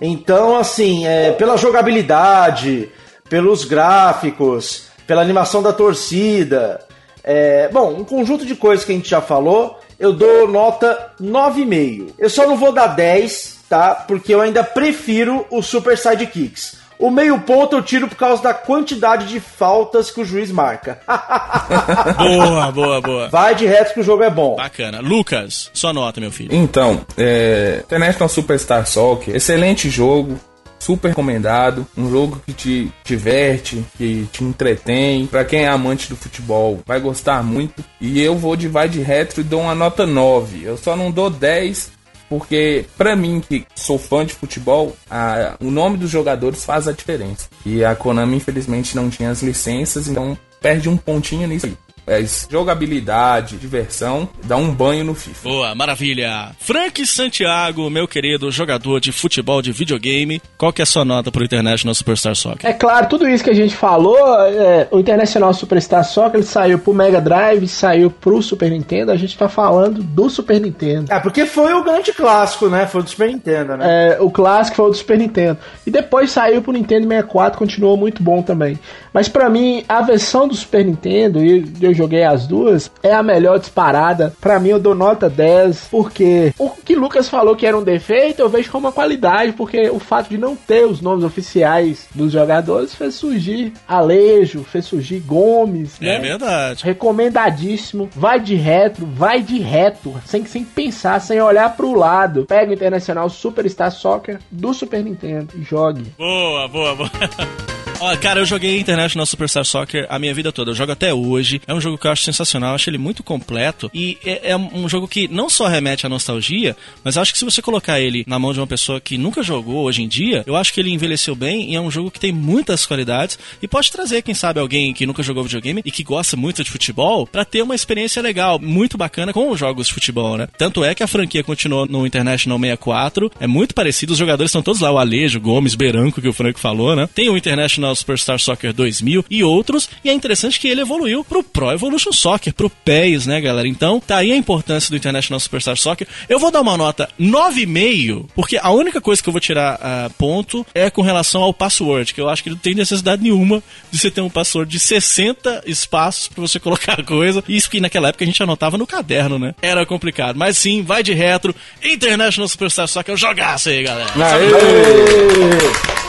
[0.00, 2.90] Então, assim, é, pela jogabilidade,
[3.28, 6.80] pelos gráficos, pela animação da torcida,
[7.24, 12.12] é, bom, um conjunto de coisas que a gente já falou, eu dou nota 9,5.
[12.18, 13.94] Eu só não vou dar 10, tá?
[13.94, 16.76] Porque eu ainda prefiro os Super Sidekicks.
[16.98, 21.00] O meio ponto eu tiro por causa da quantidade de faltas que o juiz marca.
[22.18, 23.28] Boa, boa, boa.
[23.28, 24.56] Vai de reto que o jogo é bom.
[24.56, 25.00] Bacana.
[25.00, 26.54] Lucas, sua nota, meu filho.
[26.54, 30.38] Então, é, International Superstar Soccer, excelente jogo,
[30.78, 35.26] super recomendado, um jogo que te diverte, que te entretém.
[35.26, 37.84] Pra quem é amante do futebol, vai gostar muito.
[38.00, 40.64] E eu vou de vai de retro e dou uma nota 9.
[40.64, 41.97] Eu só não dou 10
[42.28, 46.92] porque pra mim que sou fã de futebol, a- o nome dos jogadores faz a
[46.92, 47.48] diferença.
[47.64, 51.76] E a Konami infelizmente não tinha as licenças, então perde um pontinho nisso aí.
[52.08, 55.48] Mas jogabilidade, diversão, dá um banho no FIFA.
[55.48, 56.52] Boa, maravilha.
[56.58, 61.30] Frank Santiago, meu querido jogador de futebol de videogame, qual que é a sua nota
[61.30, 62.68] pro International Superstar Soccer?
[62.68, 66.78] É claro, tudo isso que a gente falou, é, o Internacional Superstar Soccer ele saiu
[66.78, 71.12] pro Mega Drive, saiu pro Super Nintendo, a gente tá falando do Super Nintendo.
[71.12, 72.86] É, porque foi o grande clássico, né?
[72.86, 74.12] Foi do Super Nintendo, né?
[74.12, 75.58] É, o clássico foi o do Super Nintendo.
[75.86, 78.78] E depois saiu pro Nintendo 64, continuou muito bom também.
[79.12, 83.22] Mas pra mim, a versão do Super Nintendo, e eu joguei as duas, é a
[83.22, 84.32] melhor disparada.
[84.40, 88.40] Pra mim, eu dou nota 10, porque o que Lucas falou que era um defeito,
[88.40, 92.32] eu vejo como uma qualidade, porque o fato de não ter os nomes oficiais dos
[92.32, 96.18] jogadores fez surgir Alejo, fez surgir Gomes, É né?
[96.20, 96.84] verdade.
[96.84, 98.08] Recomendadíssimo.
[98.14, 102.46] Vai de retro, vai de reto, sem, sem pensar, sem olhar pro lado.
[102.46, 106.12] Pega o Internacional Superstar Soccer do Super Nintendo e jogue.
[106.16, 107.10] Boa, boa, boa.
[108.00, 110.70] Ó, cara, eu joguei International Superstar Soccer a minha vida toda.
[110.70, 111.60] Eu jogo até hoje.
[111.66, 113.90] É um jogo que eu acho sensacional, eu acho ele muito completo.
[113.92, 117.44] E é, é um jogo que não só remete à nostalgia, mas acho que se
[117.44, 120.54] você colocar ele na mão de uma pessoa que nunca jogou hoje em dia, eu
[120.54, 123.90] acho que ele envelheceu bem e é um jogo que tem muitas qualidades e pode
[123.90, 127.44] trazer, quem sabe, alguém que nunca jogou videogame e que gosta muito de futebol pra
[127.44, 130.46] ter uma experiência legal, muito bacana com os jogos de futebol, né?
[130.56, 134.62] Tanto é que a franquia continuou no International 64, é muito parecido, os jogadores estão
[134.62, 137.08] todos lá, o Alejo, Gomes, Beranco, que o Franco falou, né?
[137.12, 141.42] Tem o International Superstar Soccer 2000 e outros, e é interessante que ele evoluiu pro
[141.42, 143.66] Pro Evolution Soccer, pro PES, né, galera?
[143.66, 146.06] Então, tá aí a importância do International Superstar Soccer.
[146.28, 150.10] Eu vou dar uma nota 9,5, porque a única coisa que eu vou tirar ah,
[150.16, 153.98] ponto é com relação ao password, que eu acho que não tem necessidade nenhuma de
[153.98, 157.42] você ter um password de 60 espaços pra você colocar coisa.
[157.48, 159.54] Isso que naquela época a gente anotava no caderno, né?
[159.60, 160.36] Era complicado.
[160.36, 161.54] Mas sim, vai de retro.
[161.82, 164.10] International Superstar Soccer, jogaço aí, galera.
[164.14, 166.07] A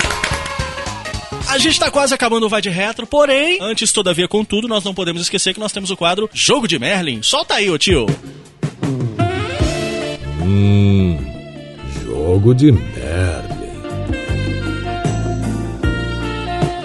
[1.60, 5.22] gente tá quase acabando o Vai de Retro, porém, antes, todavia, contudo, nós não podemos
[5.22, 7.22] esquecer que nós temos o quadro Jogo de Merlin.
[7.22, 8.06] Solta aí, ô tio.
[10.41, 11.18] Hum,
[12.06, 13.59] jogo de merda.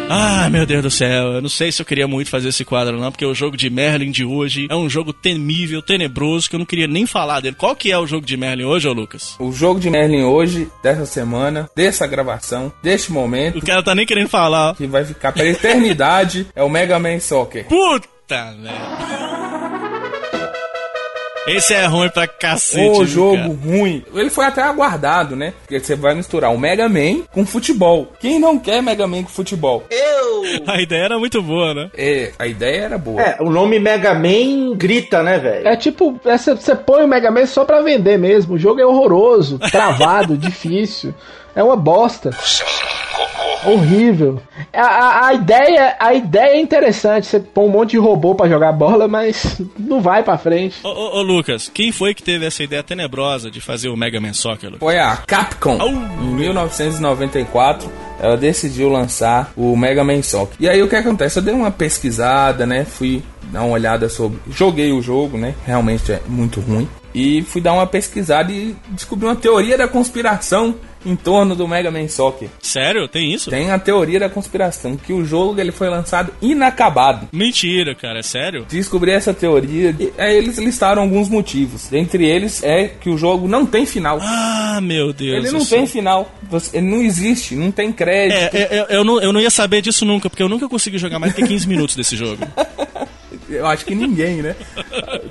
[0.08, 2.98] Ah, meu Deus do céu, eu não sei se eu queria muito fazer esse quadro
[3.00, 6.58] não, porque o jogo de Merlin de hoje é um jogo temível, tenebroso, que eu
[6.58, 7.56] não queria nem falar dele.
[7.58, 9.34] Qual que é o jogo de Merlin hoje, ô Lucas?
[9.38, 13.58] O jogo de Merlin hoje, dessa semana, dessa gravação, deste momento.
[13.58, 14.76] O cara tá nem querendo falar.
[14.76, 17.64] Que vai ficar pela eternidade é o Mega Man Soccer.
[17.66, 19.43] Puta merda.
[21.46, 22.88] Esse é ruim pra cacete.
[22.88, 23.48] O viu, jogo cara?
[23.64, 24.04] ruim.
[24.14, 25.52] Ele foi até aguardado, né?
[25.60, 28.12] Porque você vai misturar o Mega Man com futebol.
[28.18, 29.84] Quem não quer Mega Man com futebol?
[29.90, 30.42] Eu!
[30.66, 31.90] A ideia era muito boa, né?
[31.96, 33.20] É, a ideia era boa.
[33.20, 35.66] É, o nome Mega Man grita, né, velho?
[35.68, 38.54] É tipo, essa- você põe o Mega Man só pra vender mesmo.
[38.54, 41.14] O jogo é horroroso, travado, difícil.
[41.54, 42.30] É uma bosta.
[43.64, 44.42] Horrível.
[44.72, 48.48] A, a, a ideia, a ideia é interessante, você põe um monte de robô pra
[48.48, 50.76] jogar bola, mas não vai pra frente.
[50.82, 54.20] Ô, ô, ô, Lucas, quem foi que teve essa ideia tenebrosa de fazer o Mega
[54.20, 54.70] Man Soccer?
[54.70, 54.80] Lucas?
[54.80, 55.78] Foi a Capcom.
[56.20, 57.90] Em 1994,
[58.20, 60.56] ela decidiu lançar o Mega Man Soccer.
[60.60, 61.38] E aí o que acontece?
[61.38, 62.84] Eu dei uma pesquisada, né?
[62.84, 64.38] Fui dar uma olhada sobre.
[64.50, 65.54] Joguei o jogo, né?
[65.64, 66.88] Realmente é muito ruim.
[67.14, 70.74] E fui dar uma pesquisada e descobri uma teoria da conspiração
[71.04, 72.48] em torno do Mega Man Soccer.
[72.60, 73.06] Sério?
[73.08, 73.50] Tem isso?
[73.50, 77.28] Tem a teoria da conspiração, que o jogo ele foi lançado inacabado.
[77.32, 78.66] Mentira, cara, é sério?
[78.68, 81.88] Descobri essa teoria e aí eles listaram alguns motivos.
[81.88, 84.18] Dentre eles é que o jogo não tem final.
[84.20, 85.44] Ah, meu Deus.
[85.44, 86.32] Ele não tem final.
[86.50, 88.54] Você- Ele não existe, não tem crédito.
[88.56, 90.98] É, é, é, eu, não, eu não ia saber disso nunca, porque eu nunca consegui
[90.98, 92.38] jogar mais que 15 minutos desse jogo.
[93.56, 94.54] Eu acho que ninguém, né?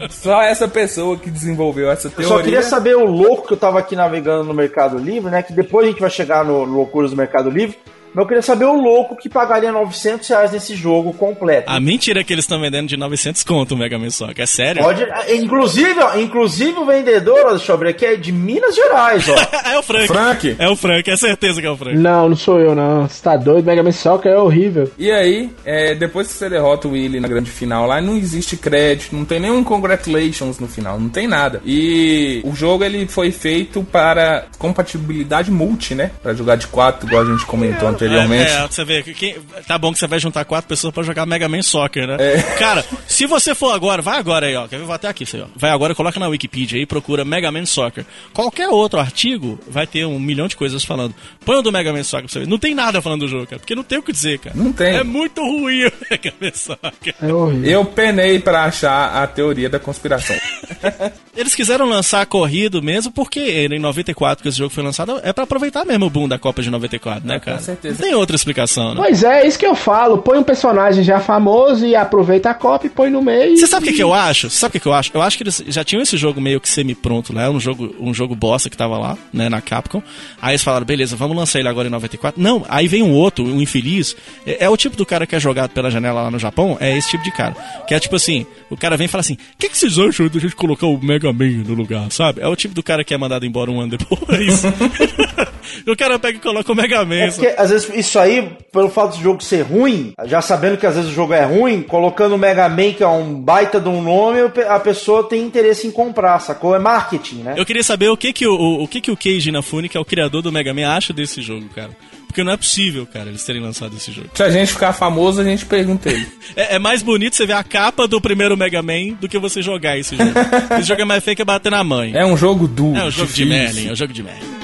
[0.10, 2.28] Só essa pessoa que desenvolveu essa Eu teoria.
[2.38, 5.42] só queria saber o louco que eu tava aqui navegando no Mercado Livre, né?
[5.44, 7.78] Que depois a gente vai chegar no Loucuras do Mercado Livre.
[8.14, 11.70] Mas eu queria saber o louco que pagaria 900 reais nesse jogo completo.
[11.70, 14.46] A mentira é que eles estão vendendo de 900 conto o Mega Man Soccer, é
[14.46, 14.84] sério?
[14.84, 19.28] Pode, inclusive, ó, inclusive o vendedor, ó, deixa eu abrir aqui, é de Minas Gerais,
[19.30, 19.36] ó.
[19.70, 20.08] é o Frank.
[20.08, 20.56] Frank?
[20.60, 21.98] É o Frank, é certeza que é o Frank.
[21.98, 23.08] Não, não sou eu, não.
[23.08, 23.66] Você tá doido?
[23.66, 24.92] Mega Man Soccer é horrível.
[24.98, 28.58] E aí, é, depois que você derrota o Willy na grande final lá, não existe
[28.58, 31.62] crédito, não tem nenhum congratulations no final, não tem nada.
[31.66, 36.12] E o jogo ele foi feito para compatibilidade multi, né?
[36.22, 38.03] Pra jogar de quatro, igual a gente comentou anteriormente.
[38.08, 39.36] É, é, você vê, que quem-
[39.68, 42.18] tá bom que você vai juntar quatro pessoas pra jogar Mega Man Soccer, né?
[42.20, 42.42] É.
[42.58, 44.68] Cara, se você for agora, vai agora aí, ó.
[44.68, 44.86] Quer ver?
[44.86, 45.46] Vou até aqui, você, ó.
[45.56, 48.06] Vai agora, coloca na Wikipedia aí, procura Mega Man Soccer.
[48.34, 51.14] Qualquer outro artigo vai ter um milhão de coisas falando.
[51.46, 52.48] Põe o do Mega Man Soccer pra você ver.
[52.48, 54.56] Não tem nada falando do jogo, cara, porque não tem o que dizer, cara.
[54.56, 54.96] Não tem.
[54.96, 57.16] É muito ruim o Mega Man Soccer.
[57.22, 57.70] É horrível.
[57.72, 60.36] Eu penei pra achar a teoria da conspiração.
[61.36, 65.46] Eles quiseram lançar corrido mesmo porque em 94 que esse jogo foi lançado é pra
[65.46, 67.58] aproveitar mesmo o boom da Copa de 94, né, cara?
[67.58, 67.93] com certeza.
[68.00, 68.96] Não tem outra explicação, né?
[68.98, 70.18] Pois é, é isso que eu falo.
[70.20, 73.58] Põe um personagem já famoso e aproveita a Copa e põe no meio.
[73.58, 74.50] Você sabe o que, que eu acho?
[74.50, 75.12] Você sabe o que, que eu acho?
[75.14, 78.14] Eu acho que eles já tinham esse jogo meio que semi-pronto lá, um jogo, um
[78.14, 80.02] jogo bosta que tava lá, né, na Capcom.
[80.42, 82.42] Aí eles falaram, beleza, vamos lançar ele agora em 94.
[82.42, 84.16] Não, aí vem um outro, um infeliz.
[84.46, 86.98] É, é o tipo do cara que é jogado pela janela lá no Japão, é
[86.98, 87.56] esse tipo de cara.
[87.88, 90.28] Que é tipo assim, o cara vem e fala assim, o que, que vocês acham
[90.28, 92.42] da gente colocar o Mega Man no lugar, sabe?
[92.42, 94.64] É o tipo do cara que é mandado embora um ano depois.
[95.88, 97.16] o cara pega e coloca o Mega Man.
[97.16, 100.86] É porque, às vezes, isso aí, pelo fato do jogo ser ruim, já sabendo que
[100.86, 103.90] às vezes o jogo é ruim, colocando o Mega Man, que é um baita de
[103.90, 106.76] um nome, a pessoa tem interesse em comprar, sacou?
[106.76, 107.54] É marketing, né?
[107.58, 109.98] Eu queria saber o que que o, o, o que que o Keiji Inafune, que
[109.98, 111.92] é o criador do Mega Man, acha desse jogo, cara.
[112.34, 114.30] Porque não é possível, cara, eles terem lançado esse jogo.
[114.34, 116.26] Se a gente ficar famoso, a gente pergunta ele.
[116.56, 119.62] É, é mais bonito você ver a capa do primeiro Mega Man do que você
[119.62, 120.32] jogar esse jogo.
[120.78, 122.12] esse jogo é mais feio que bater na mãe.
[122.16, 122.98] É um jogo duro.
[122.98, 123.48] É um jogo de difícil.
[123.48, 124.63] Merlin, é um jogo de Merlin.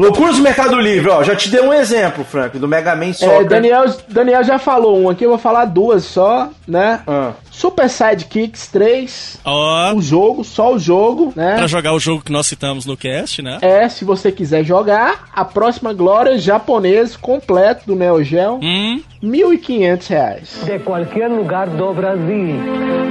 [0.00, 3.12] Loucuras do Mercado Livre, ó, já te dei um exemplo, Frank, do Mega Man É,
[3.12, 3.46] Soccer.
[3.46, 7.00] Daniel, Daniel já falou um aqui, eu vou falar duas só, né?
[7.06, 7.32] Ah.
[7.50, 9.38] Super Sidekicks 3.
[9.44, 11.56] Ó, O jogo, só o jogo, né?
[11.56, 13.58] pra jogar o jogo que nós citamos no cast, né?
[13.60, 20.06] É, se você quiser jogar, a próxima glória japonês completo do Neo Geo, Hum, 1.500
[20.08, 20.48] reais.
[20.64, 22.56] De qualquer lugar do Brasil.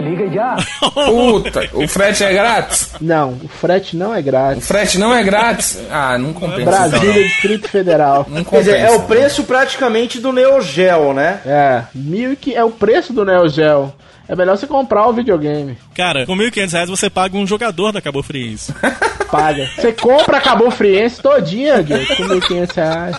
[0.01, 0.55] Liga já.
[1.05, 2.93] Puta, o frete é grátis?
[2.99, 4.67] Não, o frete não é O grátis.
[4.67, 5.79] frete não é grátis?
[5.91, 6.65] Ah, não compensa.
[6.65, 8.25] Brasília, Distrito Federal.
[8.27, 8.93] Não, não Quer dizer, compensa.
[8.93, 11.41] é o preço praticamente do Neo Geo, né?
[11.45, 13.93] É, mil que é o preço do Neo Geo.
[14.29, 15.75] É melhor você comprar o videogame.
[15.95, 18.71] cara, com 1.500 reais você paga um jogador da Cabo Friense.
[19.29, 19.67] Paga.
[19.75, 23.17] Você compra a Cabo Friense todinha, Diego, com 1.500 reais.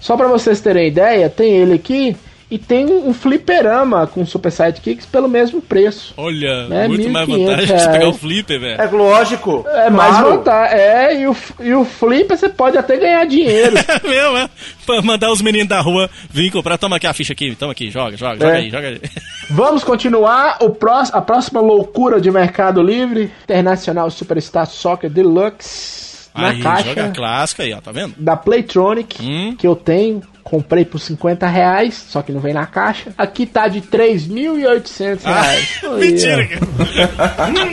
[0.00, 2.16] Só pra vocês terem ideia, tem ele aqui
[2.52, 6.12] e tem um fliperama com Super Sidekicks pelo mesmo preço.
[6.16, 8.80] Olha, É, muito mais 1.500 vantagem de pegar o flipper, velho.
[8.82, 9.64] É lógico.
[9.68, 10.30] É mais claro.
[10.36, 10.78] vantagem.
[10.78, 13.72] É, e o, e o flipper você pode até ganhar dinheiro.
[14.04, 14.50] É mesmo, é?
[14.84, 16.76] Pra mandar os meninos da rua vir comprar.
[16.76, 18.56] Toma aqui a ficha aqui, toma aqui, joga, joga, joga É.
[18.58, 19.00] aí, joga aí.
[19.50, 20.58] Vamos continuar.
[20.60, 26.30] O prós, a próxima loucura de Mercado Livre: Internacional Superstar Soccer Deluxe.
[26.34, 28.14] Na aí, caixa joga clássica aí, ó, tá vendo?
[28.16, 29.54] da Playtronic, Hum.
[29.56, 30.22] que eu tenho.
[30.42, 33.12] Comprei por 50 reais, só que não vem na caixa.
[33.16, 35.80] Aqui tá de 3.800 reais.
[35.84, 37.72] Ah, mentira, cara.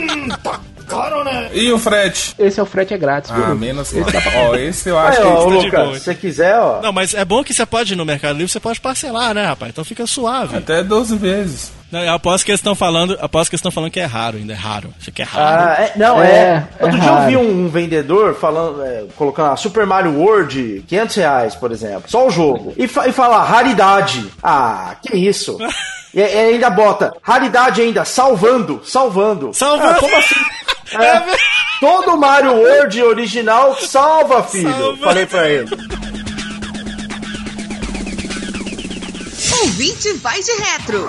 [1.52, 2.34] E o frete?
[2.38, 3.44] Esse é o frete é grátis, viu?
[3.44, 3.92] Ah, menos.
[3.92, 5.28] Esse pra- Ó, esse eu Aí, acho ó, que...
[5.28, 5.94] ô, tá de Lucas, boa.
[5.98, 6.80] se você quiser, ó.
[6.82, 9.44] Não, mas é bom que você pode ir no Mercado Livre, você pode parcelar, né,
[9.46, 9.70] rapaz?
[9.70, 10.56] Então fica suave.
[10.56, 11.72] Até 12 vezes.
[11.90, 14.52] Não, eu aposto que eles estão falando, aposto que estão falando que é raro ainda,
[14.52, 14.94] é raro.
[15.00, 15.62] Isso aqui é raro.
[15.68, 16.68] Ah, é- não, É, é.
[16.78, 20.84] é Outro dia eu vi um, um vendedor falando, é, colocando a Super Mario World,
[20.86, 22.04] 500 reais, por exemplo.
[22.08, 22.72] Só o jogo.
[22.76, 24.30] E, fa e falar raridade.
[24.42, 25.58] Ah, que isso?
[26.14, 29.52] e, e ainda bota raridade ainda, salvando, salvando.
[29.52, 29.90] Salvando.
[29.90, 30.34] Ah, como assim?
[30.92, 31.22] É, É.
[31.78, 34.72] Todo Mario World original salva, filho.
[34.76, 34.96] Salva.
[35.04, 35.70] Falei pra ele.
[39.62, 41.08] Ouvinte vai de retro.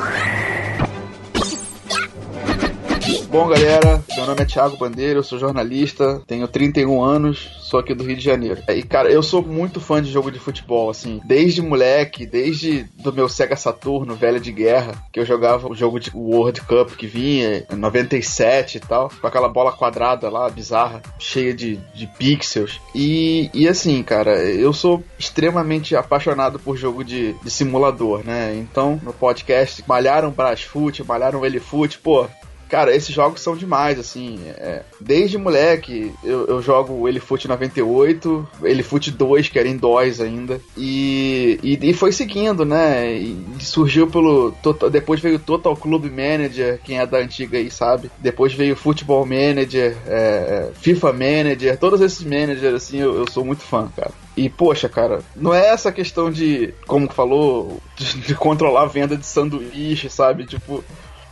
[3.29, 7.93] Bom, galera, meu nome é Thiago Bandeira, eu sou jornalista, tenho 31 anos, sou aqui
[7.93, 8.61] do Rio de Janeiro.
[8.67, 13.13] E, cara, eu sou muito fã de jogo de futebol, assim, desde moleque, desde do
[13.13, 17.07] meu Sega Saturno, velho de guerra, que eu jogava o jogo de World Cup que
[17.07, 22.79] vinha em 97 e tal, com aquela bola quadrada lá, bizarra, cheia de, de pixels.
[22.93, 28.55] E, e assim, cara, eu sou extremamente apaixonado por jogo de, de simulador, né?
[28.55, 32.27] Então, no podcast, malharam Brasfoot, malharam Elifoot, pô,
[32.71, 34.39] Cara, esses jogos são demais, assim.
[34.47, 40.21] É, desde moleque, eu, eu jogo o Elifoot 98, Elifoot 2, que era em DOS
[40.21, 40.61] ainda.
[40.77, 43.11] E, e, e, foi seguindo, né?
[43.11, 44.53] E surgiu pelo.
[44.89, 48.09] Depois veio Total Club Manager, quem é da antiga aí sabe.
[48.19, 53.63] Depois veio Football Manager, é, FIFA Manager, todos esses managers, assim, eu, eu sou muito
[53.63, 54.13] fã, cara.
[54.37, 59.17] E, poxa, cara, não é essa questão de, como falou, de, de controlar a venda
[59.17, 60.45] de sanduíche, sabe?
[60.45, 60.81] Tipo,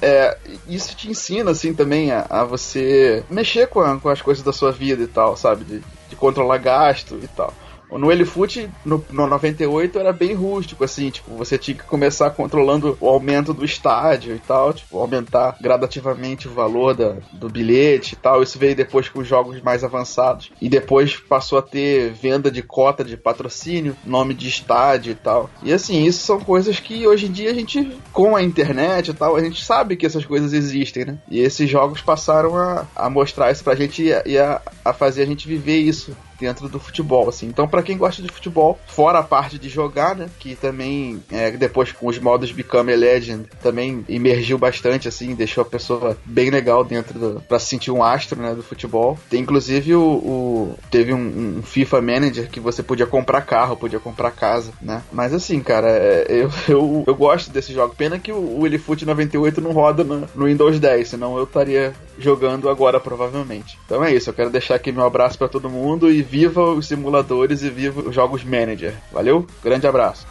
[0.01, 4.43] é, isso te ensina, assim, também a, a você mexer com, a, com, as coisas
[4.43, 5.65] da sua vida e tal, sabe?
[5.65, 7.53] De, de controlar gasto e tal.
[7.91, 12.97] No Elifoot, no, no 98, era bem rústico, assim, tipo, você tinha que começar controlando
[12.99, 18.17] o aumento do estádio e tal, tipo, aumentar gradativamente o valor da, do bilhete e
[18.17, 18.43] tal.
[18.43, 20.51] Isso veio depois com os jogos mais avançados.
[20.61, 25.49] E depois passou a ter venda de cota de patrocínio, nome de estádio e tal.
[25.63, 29.13] E assim, isso são coisas que hoje em dia a gente, com a internet e
[29.13, 31.17] tal, a gente sabe que essas coisas existem, né?
[31.29, 35.25] E esses jogos passaram a, a mostrar isso pra gente e a, a fazer a
[35.25, 37.47] gente viver isso dentro do futebol, assim.
[37.47, 41.51] Então, para quem gosta de futebol, fora a parte de jogar, né, que também é,
[41.51, 46.49] depois com os modos Become a Legend também emergiu bastante, assim, deixou a pessoa bem
[46.49, 49.17] legal dentro do, para se sentir um astro, né, do futebol.
[49.29, 53.99] Tem inclusive o, o teve um, um, FIFA Manager que você podia comprar carro, podia
[53.99, 55.01] comprar casa, né?
[55.11, 57.95] Mas assim, cara, é, eu, eu, eu gosto desse jogo.
[57.95, 61.93] Pena que o, o Elifoot 98 não roda no, no Windows 10, senão eu estaria
[62.23, 63.77] jogando agora provavelmente.
[63.85, 66.87] Então é isso, eu quero deixar aqui meu abraço para todo mundo e viva os
[66.87, 68.93] simuladores e viva os jogos manager.
[69.11, 69.45] Valeu?
[69.63, 70.27] Grande abraço.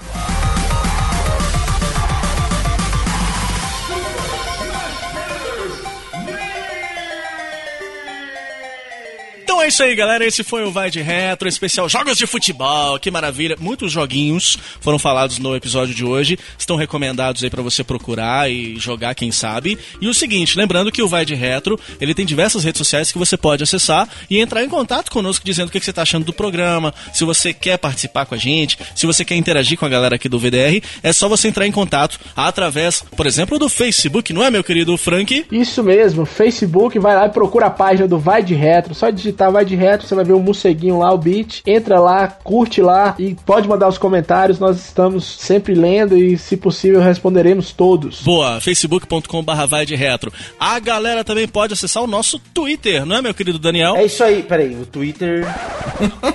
[9.68, 10.24] É isso aí, galera.
[10.24, 12.98] Esse foi o Vai de Retro, especial Jogos de Futebol.
[12.98, 13.54] Que maravilha.
[13.60, 16.38] Muitos joguinhos foram falados no episódio de hoje.
[16.56, 19.78] Estão recomendados aí para você procurar e jogar, quem sabe.
[20.00, 23.18] E o seguinte, lembrando que o Vai de Retro, ele tem diversas redes sociais que
[23.18, 26.32] você pode acessar e entrar em contato conosco dizendo o que você tá achando do
[26.32, 30.14] programa, se você quer participar com a gente, se você quer interagir com a galera
[30.14, 34.42] aqui do VDR, é só você entrar em contato através, por exemplo, do Facebook, não
[34.42, 35.44] é, meu querido Frank?
[35.52, 39.57] Isso mesmo, Facebook, vai lá e procura a página do Vai de Retro, só digitar
[39.64, 41.62] de reto, você vai ver o morceguinho lá, o beat.
[41.66, 44.58] Entra lá, curte lá e pode mandar os comentários.
[44.58, 48.22] Nós estamos sempre lendo e, se possível, responderemos todos.
[48.22, 50.32] Boa, facebook.com/barra vai de retro.
[50.58, 53.96] A galera também pode acessar o nosso Twitter, não é, meu querido Daniel?
[53.96, 55.46] É isso aí, peraí, o Twitter.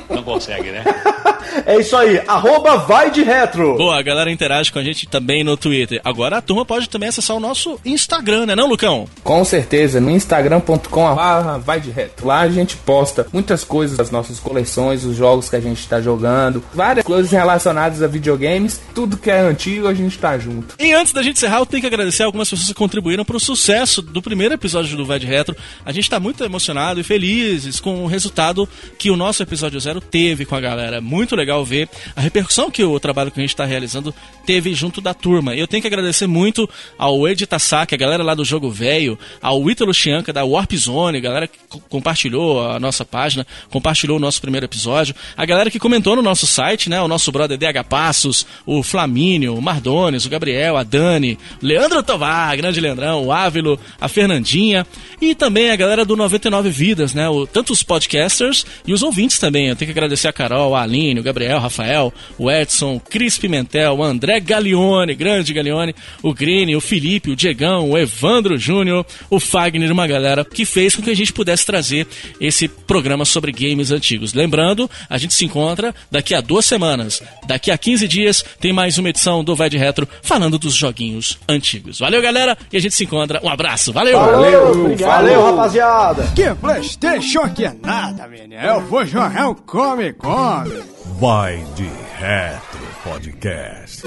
[0.10, 0.84] Não consegue, né?
[1.66, 3.78] é isso aí, arroba vai de retro.
[3.78, 6.02] Boa, a galera interage com a gente também no Twitter.
[6.04, 9.08] Agora a turma pode também acessar o nosso Instagram, né, não, Lucão?
[9.24, 11.16] Com certeza, no instagram.com
[11.64, 12.28] vai de retro.
[12.28, 16.02] Lá a gente posta muitas coisas das nossas coleções, os jogos que a gente está
[16.02, 20.76] jogando, várias coisas relacionadas a videogames, tudo que é antigo a gente tá junto.
[20.80, 23.40] E antes da gente encerrar, eu tenho que agradecer algumas pessoas que contribuíram para o
[23.40, 25.56] sucesso do primeiro episódio do de Retro.
[25.86, 28.68] A gente está muito emocionado e felizes com o resultado
[28.98, 31.02] que o nosso episódio zero teve com a galera.
[31.02, 34.14] Muito legal ver a repercussão que o trabalho que a gente está realizando
[34.46, 35.56] teve junto da turma.
[35.56, 39.70] Eu tenho que agradecer muito ao Ed Tasaki, a galera lá do Jogo Velho, ao
[39.70, 41.58] Ítalo Chianca da Warp Zone, a galera que
[41.90, 46.46] compartilhou a nossa página, compartilhou o nosso primeiro episódio, a galera que comentou no nosso
[46.46, 47.02] site, né?
[47.02, 52.56] O nosso brother DH Passos, o Flamínio, o Mardones, o Gabriel, a Dani, Leandro Tovar,
[52.56, 54.86] grande Leandrão, o Ávilo, a Fernandinha
[55.20, 57.28] e também a galera do 99 Vidas, né?
[57.30, 59.70] O, tanto os podcasters e os ouvintes também.
[59.70, 63.00] Eu tenho que agradecer a Carol, a Aline, o Gabriel, o Rafael, o Edson, o
[63.00, 68.58] Cris Pimentel, o André Galeone, grande Galeone, o Green, o Felipe, o Diegão, o Evandro
[68.58, 72.08] Júnior, o Fagner, uma galera que fez com que a gente pudesse trazer
[72.40, 74.34] esse programa sobre games antigos.
[74.34, 77.22] Lembrando, a gente se encontra daqui a duas semanas.
[77.46, 81.38] Daqui a 15 dias tem mais uma edição do Vai de Retro falando dos joguinhos
[81.48, 82.00] antigos.
[82.00, 83.40] Valeu, galera, e a gente se encontra.
[83.44, 84.20] Um abraço, valeu!
[84.20, 86.32] Valeu, valeu rapaziada!
[86.36, 88.62] Que Playstation que é nada, menino.
[88.62, 90.84] Eu vou jogar um come, come.
[91.20, 94.04] Vai de Retro Podcast.